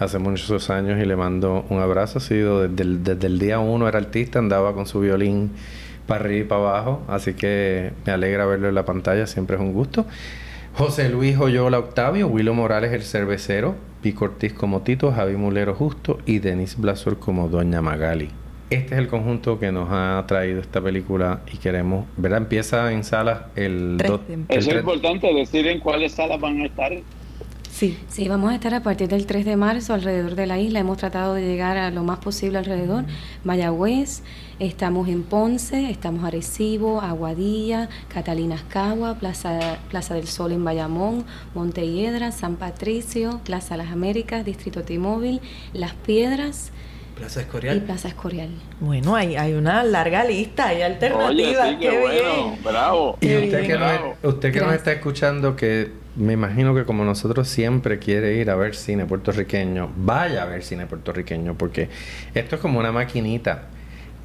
hace 0.00 0.18
muchos 0.18 0.68
años 0.68 1.00
y 1.00 1.06
le 1.06 1.14
mando 1.14 1.64
un 1.70 1.78
abrazo. 1.78 2.18
Ha 2.18 2.22
sido 2.22 2.66
desde 2.68 2.82
el, 2.82 3.04
desde 3.04 3.28
el 3.28 3.38
día 3.38 3.60
uno, 3.60 3.86
era 3.86 3.98
artista, 3.98 4.40
andaba 4.40 4.74
con 4.74 4.86
su 4.86 4.98
violín 4.98 5.52
para 6.08 6.24
arriba 6.24 6.40
y 6.40 6.48
para 6.48 6.60
abajo, 6.60 7.02
así 7.06 7.34
que 7.34 7.92
me 8.04 8.12
alegra 8.12 8.46
verlo 8.46 8.68
en 8.68 8.74
la 8.74 8.84
pantalla, 8.84 9.28
siempre 9.28 9.54
es 9.54 9.62
un 9.62 9.72
gusto. 9.72 10.06
José 10.76 11.08
Luis 11.08 11.38
Oyola 11.38 11.78
Octavio, 11.78 12.28
Willo 12.28 12.52
Morales 12.52 12.92
el 12.92 13.02
cervecero, 13.02 13.76
Pico 14.02 14.26
Ortiz 14.26 14.52
como 14.52 14.82
Tito, 14.82 15.10
Javi 15.10 15.34
Mulero 15.34 15.74
Justo 15.74 16.18
y 16.26 16.38
Denis 16.38 16.76
Blasor 16.76 17.18
como 17.18 17.48
Doña 17.48 17.80
Magali. 17.80 18.28
Este 18.68 18.94
es 18.94 19.00
el 19.00 19.08
conjunto 19.08 19.58
que 19.58 19.72
nos 19.72 19.88
ha 19.90 20.22
traído 20.28 20.60
esta 20.60 20.82
película 20.82 21.40
y 21.50 21.56
queremos, 21.56 22.04
¿verdad? 22.18 22.42
Empieza 22.42 22.92
en 22.92 23.04
salas 23.04 23.44
el... 23.56 23.96
es 24.50 24.68
importante 24.68 25.32
decir 25.32 25.66
en 25.66 25.80
cuáles 25.80 26.12
salas 26.12 26.38
van 26.38 26.60
a 26.60 26.66
estar. 26.66 26.92
Sí. 27.70 27.98
Sí, 28.08 28.28
vamos 28.28 28.52
a 28.52 28.54
estar 28.54 28.74
a 28.74 28.82
partir 28.82 29.08
del 29.08 29.24
3 29.24 29.46
de 29.46 29.56
marzo 29.56 29.94
alrededor 29.94 30.34
de 30.34 30.46
la 30.46 30.58
isla. 30.58 30.80
Hemos 30.80 30.98
tratado 30.98 31.32
de 31.32 31.46
llegar 31.46 31.78
a 31.78 31.90
lo 31.90 32.04
más 32.04 32.18
posible 32.18 32.58
alrededor. 32.58 33.04
Mayagüez, 33.44 34.22
estamos 34.58 35.08
en 35.08 35.22
Ponce, 35.22 35.90
estamos 35.90 36.24
Arecibo, 36.24 37.00
Aguadilla, 37.00 37.88
Catalina 38.12 38.58
Cagua, 38.68 39.14
Plaza, 39.14 39.78
Plaza 39.90 40.14
del 40.14 40.26
Sol 40.26 40.52
en 40.52 40.64
Bayamón, 40.64 41.24
Montehiedra, 41.54 42.32
San 42.32 42.56
Patricio, 42.56 43.40
Plaza 43.44 43.76
Las 43.76 43.90
Américas, 43.90 44.44
Distrito 44.44 44.82
T-Móvil, 44.82 45.40
Las 45.72 45.94
Piedras. 45.94 46.70
Plaza 47.16 47.40
Escorial. 47.40 47.76
Y 47.78 47.80
Plaza 47.80 48.08
Escorial. 48.08 48.50
Bueno, 48.80 49.16
hay, 49.16 49.36
hay 49.36 49.54
una 49.54 49.82
larga 49.82 50.24
lista, 50.24 50.68
hay 50.68 50.82
alternativas. 50.82 51.68
Oye, 51.68 51.78
qué, 51.78 51.98
bueno, 51.98 52.56
bravo. 52.62 53.18
Y 53.20 53.34
usted, 53.34 53.66
que, 53.66 54.26
usted 54.26 54.52
que 54.52 54.60
nos 54.60 54.74
está 54.74 54.92
escuchando, 54.92 55.56
que 55.56 55.92
me 56.14 56.34
imagino 56.34 56.74
que 56.74 56.84
como 56.84 57.04
nosotros 57.04 57.48
siempre 57.48 57.98
quiere 57.98 58.36
ir 58.36 58.50
a 58.50 58.54
ver 58.54 58.74
cine 58.74 59.06
puertorriqueño, 59.06 59.92
vaya 59.96 60.42
a 60.42 60.46
ver 60.46 60.62
cine 60.62 60.86
puertorriqueño, 60.86 61.54
porque 61.56 61.88
esto 62.34 62.56
es 62.56 62.60
como 62.60 62.78
una 62.78 62.92
maquinita. 62.92 63.68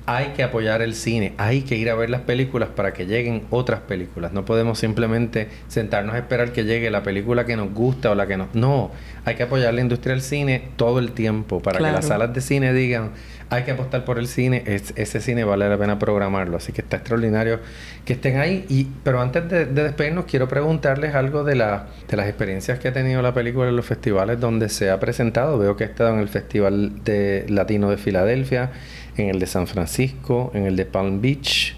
Hay 0.06 0.28
que 0.30 0.44
apoyar 0.44 0.82
el 0.82 0.96
cine, 0.96 1.34
hay 1.38 1.62
que 1.62 1.76
ir 1.76 1.90
a 1.90 1.96
ver 1.96 2.10
las 2.10 2.22
películas 2.22 2.70
para 2.70 2.94
que 2.94 3.06
lleguen 3.06 3.44
otras 3.50 3.82
películas. 3.82 4.34
No 4.34 4.46
podemos 4.46 4.80
simplemente 4.80 5.48
sentarnos 5.68 6.16
a 6.16 6.20
esperar 6.20 6.52
que 6.52 6.64
llegue 6.64 6.90
la 6.90 7.04
película 7.04 7.46
que 7.46 7.56
nos 7.56 7.74
gusta 7.74 8.12
o 8.12 8.16
la 8.16 8.28
que 8.28 8.38
no. 8.38 8.48
No, 8.54 8.92
hay 9.26 9.36
que 9.36 9.44
apoyar 9.44 9.74
la 9.74 9.82
industria 9.82 10.14
del 10.14 10.24
cine 10.24 10.64
todo 10.76 11.00
el 11.00 11.12
tiempo 11.12 11.62
para 11.62 11.78
que 11.78 11.92
las 11.92 12.08
salas 12.08 12.34
de 12.34 12.42
cine 12.42 12.74
digan, 12.74 13.12
hay 13.52 13.64
que 13.64 13.72
apostar 13.72 14.06
por 14.06 14.18
el 14.18 14.28
cine, 14.28 14.64
ese 14.66 15.20
cine 15.20 15.44
vale 15.44 15.68
la 15.68 15.78
pena 15.78 16.00
programarlo. 16.00 16.56
Así 16.56 16.72
que 16.72 16.82
está 16.82 16.98
extraordinario 16.98 17.60
que 18.06 18.14
estén 18.14 18.38
ahí. 18.38 18.66
Y, 18.70 18.88
pero 19.04 19.22
antes 19.22 19.48
de, 19.50 19.66
despedirnos, 19.66 20.24
quiero 20.26 20.48
preguntarles 20.48 21.14
algo 21.16 21.44
de, 21.44 21.56
la, 21.56 21.88
de 22.08 22.16
las 22.16 22.28
experiencias 22.28 22.80
que 22.80 22.88
ha 22.88 22.94
tenido 22.94 23.22
la 23.22 23.34
película 23.34 23.68
en 23.68 23.76
los 23.76 23.86
festivales 23.86 24.40
donde 24.40 24.70
se 24.70 24.90
ha 24.90 25.02
presentado. 25.02 25.60
Veo 25.60 25.76
que 25.76 25.84
ha 25.84 25.88
estado 25.88 26.14
en 26.14 26.20
el 26.20 26.30
Festival 26.30 27.04
de 27.04 27.46
Latino 27.50 27.90
de 27.90 27.98
Filadelfia 27.98 28.72
en 29.18 29.30
el 29.30 29.40
de 29.40 29.48
San 29.48 29.68
Francisco, 29.68 30.52
en 30.54 30.66
el 30.66 30.76
de 30.76 30.86
Palm 30.86 31.22
Beach, 31.22 31.76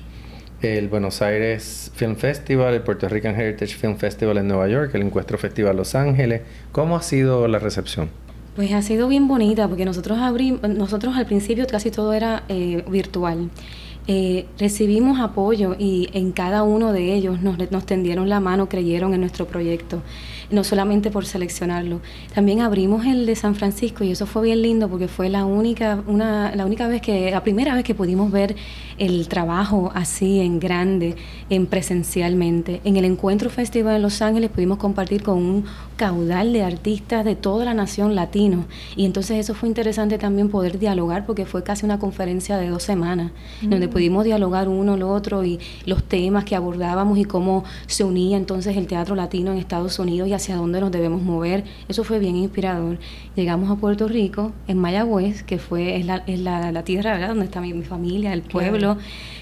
el 0.62 0.88
Buenos 0.88 1.22
Aires 1.22 1.92
Film 1.96 2.16
Festival, 2.16 2.74
el 2.74 2.82
Puerto 2.82 3.10
Rican 3.10 3.40
Heritage 3.40 3.76
Film 3.76 3.98
Festival 3.98 4.38
en 4.38 4.48
Nueva 4.48 4.68
York, 4.68 4.92
el 4.96 5.02
Encuentro 5.02 5.38
Festival 5.38 5.76
Los 5.76 5.96
Ángeles. 5.96 6.42
¿Cómo 6.72 6.96
ha 6.96 7.02
sido 7.02 7.48
la 7.48 7.60
recepción? 7.60 8.10
Pues 8.56 8.72
ha 8.72 8.82
sido 8.82 9.08
bien 9.08 9.28
bonita 9.28 9.68
porque 9.68 9.84
nosotros 9.84 10.20
abrimos, 10.20 10.62
nosotros 10.70 11.16
al 11.18 11.26
principio 11.26 11.66
casi 11.68 11.92
todo 11.92 12.14
era 12.14 12.44
eh, 12.50 12.84
virtual. 12.88 13.50
Eh, 14.08 14.46
recibimos 14.60 15.20
apoyo 15.20 15.76
y 15.80 16.10
en 16.14 16.34
cada 16.34 16.64
uno 16.64 16.92
de 16.92 17.14
ellos 17.14 17.42
nos, 17.42 17.58
nos 17.72 17.86
tendieron 17.86 18.30
la 18.30 18.40
mano, 18.40 18.70
creyeron 18.70 19.14
en 19.14 19.22
nuestro 19.22 19.48
proyecto 19.48 20.02
no 20.54 20.64
solamente 20.64 21.10
por 21.10 21.26
seleccionarlo. 21.26 22.00
También 22.34 22.62
abrimos 22.62 23.06
el 23.06 23.26
de 23.26 23.36
San 23.36 23.56
Francisco 23.56 24.04
y 24.04 24.12
eso 24.12 24.28
fue 24.28 24.44
bien 24.44 24.62
lindo 24.62 24.88
porque 24.88 25.08
fue 25.08 25.28
la 25.28 25.46
única, 25.46 26.04
una, 26.06 26.56
la 26.56 26.66
única 26.66 26.88
vez 26.88 27.02
que, 27.02 27.32
la 27.32 27.44
primera 27.44 27.74
vez 27.74 27.84
que 27.84 27.96
pudimos 27.96 28.32
ver 28.32 28.56
el 29.00 29.28
trabajo 29.28 29.92
así 29.96 30.40
en 30.40 30.60
grande, 30.60 31.16
en 31.50 31.66
presencialmente. 31.66 32.82
En 32.84 32.98
el 32.98 33.06
Encuentro 33.06 33.50
Festival 33.50 33.96
en 33.96 34.04
Los 34.04 34.22
Ángeles 34.22 34.52
pudimos 34.52 34.78
compartir 34.78 35.24
con 35.24 35.38
un 35.38 35.66
caudal 35.96 36.54
de 36.54 36.64
artistas 36.64 37.26
de 37.26 37.36
toda 37.36 37.66
la 37.66 37.74
nación 37.74 38.16
latino 38.16 38.66
y 38.96 39.06
entonces 39.06 39.38
eso 39.38 39.54
fue 39.54 39.70
interesante 39.70 40.18
también 40.18 40.50
poder 40.50 40.80
dialogar 40.80 41.26
porque 41.26 41.46
fue 41.46 41.64
casi 41.64 41.86
una 41.86 42.00
conferencia 42.00 42.58
de 42.58 42.68
dos 42.68 42.84
semanas 42.84 43.32
donde 43.62 43.88
mm. 43.88 43.92
pudimos 43.92 44.24
dialogar 44.24 44.70
uno 44.70 44.98
lo 44.98 45.12
otro 45.12 45.44
y 45.44 45.60
los 45.86 46.04
temas 46.04 46.46
que 46.46 46.56
abordábamos 46.56 47.18
y 47.18 47.26
cómo 47.26 47.64
se 47.86 48.04
unía 48.04 48.38
entonces 48.38 48.76
el 48.76 48.88
teatro 48.88 49.16
latino 49.16 49.52
en 49.52 49.60
Estados 49.60 50.00
Unidos 50.00 50.28
y 50.28 50.34
hacia 50.44 50.58
dónde 50.58 50.82
nos 50.82 50.92
debemos 50.92 51.22
mover. 51.22 51.64
Eso 51.88 52.04
fue 52.04 52.20
bien 52.20 52.36
inspirador. 52.36 53.00
Llegamos 53.36 53.72
a 53.72 53.76
Puerto 53.76 54.08
Rico, 54.08 54.52
en 54.68 54.78
Mayagüez, 54.78 55.44
que 55.44 55.58
fue 55.58 55.96
es 55.98 56.06
la, 56.06 56.24
es 56.28 56.40
la, 56.40 56.84
tierra 56.84 57.14
¿verdad? 57.14 57.30
donde 57.30 57.46
está 57.46 57.62
mi, 57.62 57.82
familia, 57.84 58.34
el 58.34 58.42
pueblo. 58.42 58.98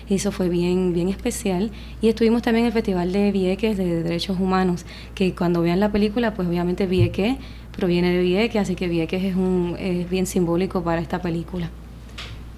Y 0.08 0.16
eso 0.16 0.32
fue 0.32 0.50
bien, 0.50 0.94
bien 0.94 1.10
especial. 1.10 1.72
Y 2.02 2.10
estuvimos 2.10 2.44
también 2.44 2.66
en 2.66 2.68
el 2.68 2.74
Festival 2.74 3.12
de 3.12 3.32
Vieques 3.32 3.78
de 3.78 4.04
Derechos 4.04 4.40
Humanos, 4.40 4.86
que 5.16 5.34
cuando 5.34 5.62
vean 5.62 5.80
la 5.80 5.92
película, 5.92 6.34
pues 6.34 6.48
obviamente 6.48 6.86
Vieques 6.86 7.38
proviene 7.76 8.12
de 8.12 8.22
Vieques, 8.22 8.62
así 8.62 8.76
que 8.76 8.88
Vieques 8.88 9.24
es, 9.24 9.36
un, 9.36 9.76
es 9.80 10.10
bien 10.10 10.28
simbólico 10.28 10.84
para 10.84 11.02
esta 11.02 11.22
película. 11.22 11.70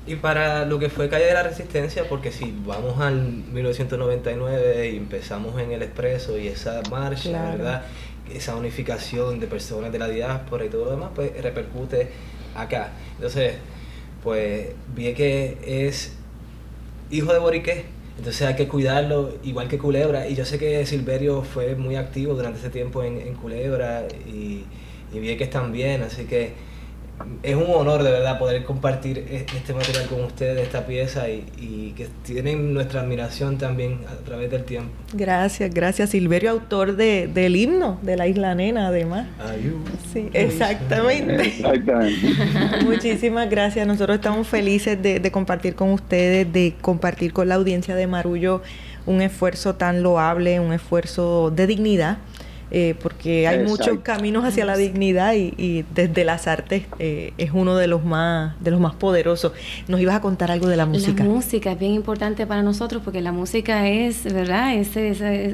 Y 0.05 0.15
para 0.15 0.65
lo 0.65 0.79
que 0.79 0.89
fue 0.89 1.07
Calle 1.07 1.25
de 1.25 1.33
la 1.33 1.43
Resistencia, 1.43 2.03
porque 2.09 2.31
si 2.31 2.53
vamos 2.65 2.99
al 2.99 3.21
1999 3.53 4.89
y 4.89 4.97
empezamos 4.97 5.57
en 5.61 5.71
el 5.71 5.81
Expreso 5.81 6.37
y 6.37 6.47
esa 6.47 6.81
marcha, 6.91 7.51
¿verdad? 7.51 7.83
Esa 8.31 8.55
unificación 8.55 9.39
de 9.39 9.47
personas 9.47 9.91
de 9.91 9.99
la 9.99 10.07
diáspora 10.07 10.65
y 10.65 10.69
todo 10.69 10.85
lo 10.85 10.91
demás, 10.91 11.11
pues 11.15 11.41
repercute 11.41 12.09
acá. 12.55 12.91
Entonces, 13.15 13.55
pues 14.23 14.69
vi 14.95 15.13
que 15.13 15.57
es 15.65 16.13
hijo 17.11 17.33
de 17.33 17.39
Boriqué, 17.39 17.85
entonces 18.17 18.47
hay 18.47 18.55
que 18.55 18.67
cuidarlo 18.67 19.35
igual 19.43 19.67
que 19.67 19.77
Culebra. 19.77 20.27
Y 20.27 20.35
yo 20.35 20.45
sé 20.45 20.57
que 20.57 20.85
Silverio 20.85 21.43
fue 21.43 21.75
muy 21.75 21.95
activo 21.95 22.33
durante 22.33 22.59
ese 22.59 22.69
tiempo 22.69 23.03
en, 23.03 23.33
Culebra 23.35 24.07
y, 24.27 24.65
y 25.13 25.19
Vieques 25.19 25.49
también, 25.49 26.03
así 26.03 26.25
que 26.25 26.53
es 27.41 27.55
un 27.55 27.65
honor 27.69 28.03
de 28.03 28.11
verdad 28.11 28.39
poder 28.39 28.63
compartir 28.63 29.17
e-, 29.17 29.45
este 29.55 29.73
material 29.73 30.07
con 30.07 30.23
ustedes, 30.23 30.61
esta 30.61 30.85
pieza, 30.85 31.29
y, 31.29 31.93
que 31.95 32.07
tienen 32.23 32.73
nuestra 32.73 33.01
admiración 33.01 33.57
también 33.57 33.99
a 34.07 34.15
través 34.25 34.49
del 34.49 34.63
tiempo. 34.63 34.91
Gracias, 35.13 35.73
gracias. 35.73 36.09
Silverio, 36.11 36.51
autor 36.51 36.95
de, 36.95 37.29
del 37.31 37.55
himno 37.55 37.99
de 38.01 38.17
la 38.17 38.27
Isla 38.27 38.55
Nena, 38.55 38.87
además. 38.87 39.27
Sí, 40.11 40.29
exactamente. 40.33 41.47
exactamente. 41.47 42.35
Muchísimas 42.83 43.49
gracias. 43.49 43.85
Nosotros 43.85 44.15
estamos 44.15 44.47
felices 44.47 45.01
de, 45.01 45.19
de 45.19 45.31
compartir 45.31 45.75
con 45.75 45.91
ustedes, 45.91 46.51
de 46.51 46.75
compartir 46.81 47.33
con 47.33 47.47
la 47.47 47.55
audiencia 47.55 47.95
de 47.95 48.07
Marullo 48.07 48.61
un 49.05 49.21
esfuerzo 49.21 49.75
tan 49.75 50.01
loable, 50.01 50.59
un 50.59 50.73
esfuerzo 50.73 51.51
de 51.51 51.67
dignidad 51.67 52.17
eh, 52.75 52.95
porque 53.01 53.47
hay 53.47 53.63
muchos 53.63 53.99
caminos 53.99 54.43
hacia 54.43 54.65
la 54.65 54.75
dignidad 54.75 55.35
y, 55.35 55.85
desde 55.93 56.25
las 56.25 56.47
artes 56.47 56.83
eh, 56.97 57.31
es 57.37 57.51
uno 57.53 57.75
de 57.75 57.85
los 57.85 58.03
más 58.03 58.59
de 58.63 58.71
los 58.71 58.79
más 58.79 58.95
poderosos. 58.95 59.51
Nos 59.87 60.01
ibas 60.01 60.15
a 60.15 60.21
contar 60.21 60.49
algo 60.49 60.67
de 60.67 60.75
la 60.75 60.87
música. 60.87 61.23
La 61.23 61.29
música 61.29 61.71
es 61.71 61.79
bien 61.79 61.93
importante 61.93 62.47
para 62.47 62.63
nosotros 62.63 63.03
porque 63.03 63.21
la 63.21 63.31
música 63.31 63.87
es, 63.87 64.23
¿verdad? 64.23 64.73
Es, 64.73 64.89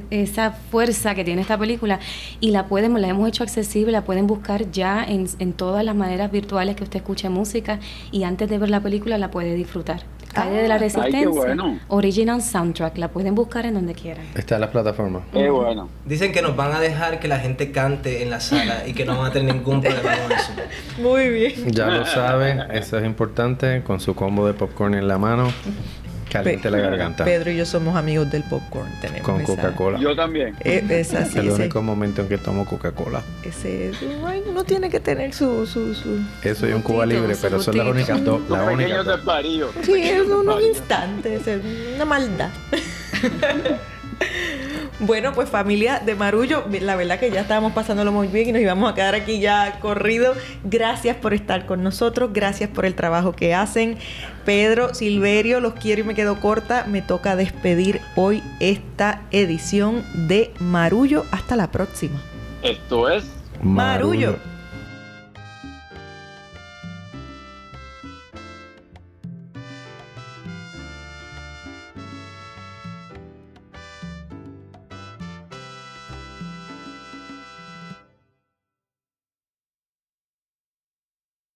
esa 0.09 0.51
fuerza 0.51 1.13
que 1.13 1.25
tiene 1.25 1.41
esta 1.41 1.57
película 1.57 1.99
y 2.39 2.51
la 2.51 2.67
pueden, 2.67 2.99
la 3.01 3.09
hemos 3.09 3.27
hecho 3.27 3.43
accesible, 3.43 3.91
la 3.91 4.05
pueden 4.05 4.25
buscar 4.25 4.71
ya 4.71 5.03
en, 5.03 5.27
en 5.39 5.51
todas 5.51 5.83
las 5.83 5.95
maneras 5.95 6.31
virtuales 6.31 6.77
que 6.77 6.85
usted 6.85 6.99
escuche 6.99 7.27
música 7.27 7.81
y 8.11 8.23
antes 8.23 8.49
de 8.49 8.57
ver 8.57 8.69
la 8.69 8.79
película 8.79 9.17
la 9.17 9.29
puede 9.29 9.55
disfrutar. 9.55 10.03
Calle 10.33 10.61
de 10.61 10.67
la 10.67 10.75
ah, 10.75 10.77
Resistencia, 10.77 11.55
Original 11.87 12.41
Soundtrack, 12.41 12.97
la 12.97 13.07
pueden 13.07 13.33
buscar 13.35 13.65
en 13.65 13.73
donde 13.73 13.93
quieran. 13.93 14.25
Está 14.35 14.55
en 14.55 14.61
las 14.61 14.69
plataformas. 14.69 15.23
Qué 15.33 15.49
bueno. 15.49 15.89
Dicen 16.05 16.31
que 16.31 16.41
nos 16.41 16.55
van 16.55 16.71
a 16.71 16.79
dejar 16.79 17.19
que 17.19 17.27
la 17.27 17.39
gente 17.39 17.71
cante 17.71 18.21
en 18.21 18.29
la 18.29 18.39
sala 18.39 18.87
y 18.87 18.93
que 18.93 19.05
no 19.05 19.17
van 19.17 19.27
a 19.27 19.31
tener 19.31 19.55
ningún 19.55 19.81
problema 19.81 20.17
con 20.21 20.31
eso. 20.31 20.51
Muy 20.99 21.29
bien. 21.29 21.71
Ya 21.71 21.87
lo 21.87 22.05
saben, 22.05 22.59
eso 22.71 22.99
es 22.99 23.05
importante, 23.05 23.81
con 23.83 23.99
su 23.99 24.15
combo 24.15 24.45
de 24.45 24.53
popcorn 24.53 24.93
en 24.93 25.07
la 25.07 25.17
mano. 25.17 25.51
Caliente 26.31 26.69
la 26.69 26.79
garganta. 26.79 27.25
Pedro 27.25 27.51
y 27.51 27.57
yo 27.57 27.65
somos 27.65 27.95
amigos 27.95 28.29
del 28.31 28.43
popcorn. 28.43 28.89
Tenemos 29.01 29.21
Con 29.23 29.43
Coca-Cola. 29.43 29.99
Yo 29.99 30.15
también. 30.15 30.55
Eh, 30.61 30.85
es, 30.89 31.13
así. 31.13 31.39
Es 31.39 31.45
el 31.45 31.51
único 31.51 31.81
momento 31.81 32.21
en 32.21 32.27
que 32.29 32.37
tomo 32.37 32.65
Coca-Cola. 32.65 33.23
Ese, 33.43 33.91
uno 34.47 34.63
tiene 34.63 34.89
que 34.89 34.99
tener 34.99 35.33
su... 35.33 35.65
su, 35.65 35.93
su 35.95 36.19
eso 36.43 36.67
y 36.67 36.73
un 36.73 36.81
Cuba 36.81 37.05
libre, 37.05 37.35
pero 37.41 37.61
son 37.61 37.77
las 37.77 37.87
únicas 37.87 38.23
dos. 38.23 38.41
La 38.49 38.63
única. 38.63 39.03
Sí, 39.83 39.93
es 39.93 40.27
unos 40.27 40.61
instantes, 40.61 41.47
es 41.47 41.61
una 41.95 42.05
maldad. 42.05 42.49
Bueno, 45.01 45.31
pues 45.31 45.47
familia 45.47 46.01
de 46.05 46.13
Marullo, 46.13 46.65
la 46.81 46.97
verdad 46.97 47.19
que 47.21 47.31
ya 47.31 47.39
estábamos 47.39 47.71
pasándolo 47.71 48.11
muy 48.11 48.27
bien 48.27 48.49
y 48.49 48.51
nos 48.51 48.61
íbamos 48.61 48.91
a 48.91 48.95
quedar 48.95 49.15
aquí 49.15 49.39
ya 49.39 49.79
corrido. 49.79 50.35
Gracias 50.65 51.15
por 51.15 51.33
estar 51.33 51.65
con 51.65 51.83
nosotros, 51.83 52.31
gracias 52.33 52.69
por 52.69 52.85
el 52.85 52.95
trabajo 52.95 53.31
que 53.31 53.53
hacen. 53.53 53.97
Pedro, 54.49 54.95
Silverio, 54.95 55.59
los 55.59 55.73
quiero 55.73 56.01
y 56.01 56.05
me 56.05 56.15
quedo 56.15 56.39
corta. 56.39 56.83
Me 56.87 57.03
toca 57.03 57.35
despedir 57.35 58.01
hoy 58.15 58.41
esta 58.59 59.21
edición 59.29 60.03
de 60.27 60.51
Marullo. 60.59 61.25
Hasta 61.29 61.55
la 61.55 61.69
próxima. 61.69 62.19
Esto 62.63 63.07
es 63.09 63.25
Marullo. 63.61 64.37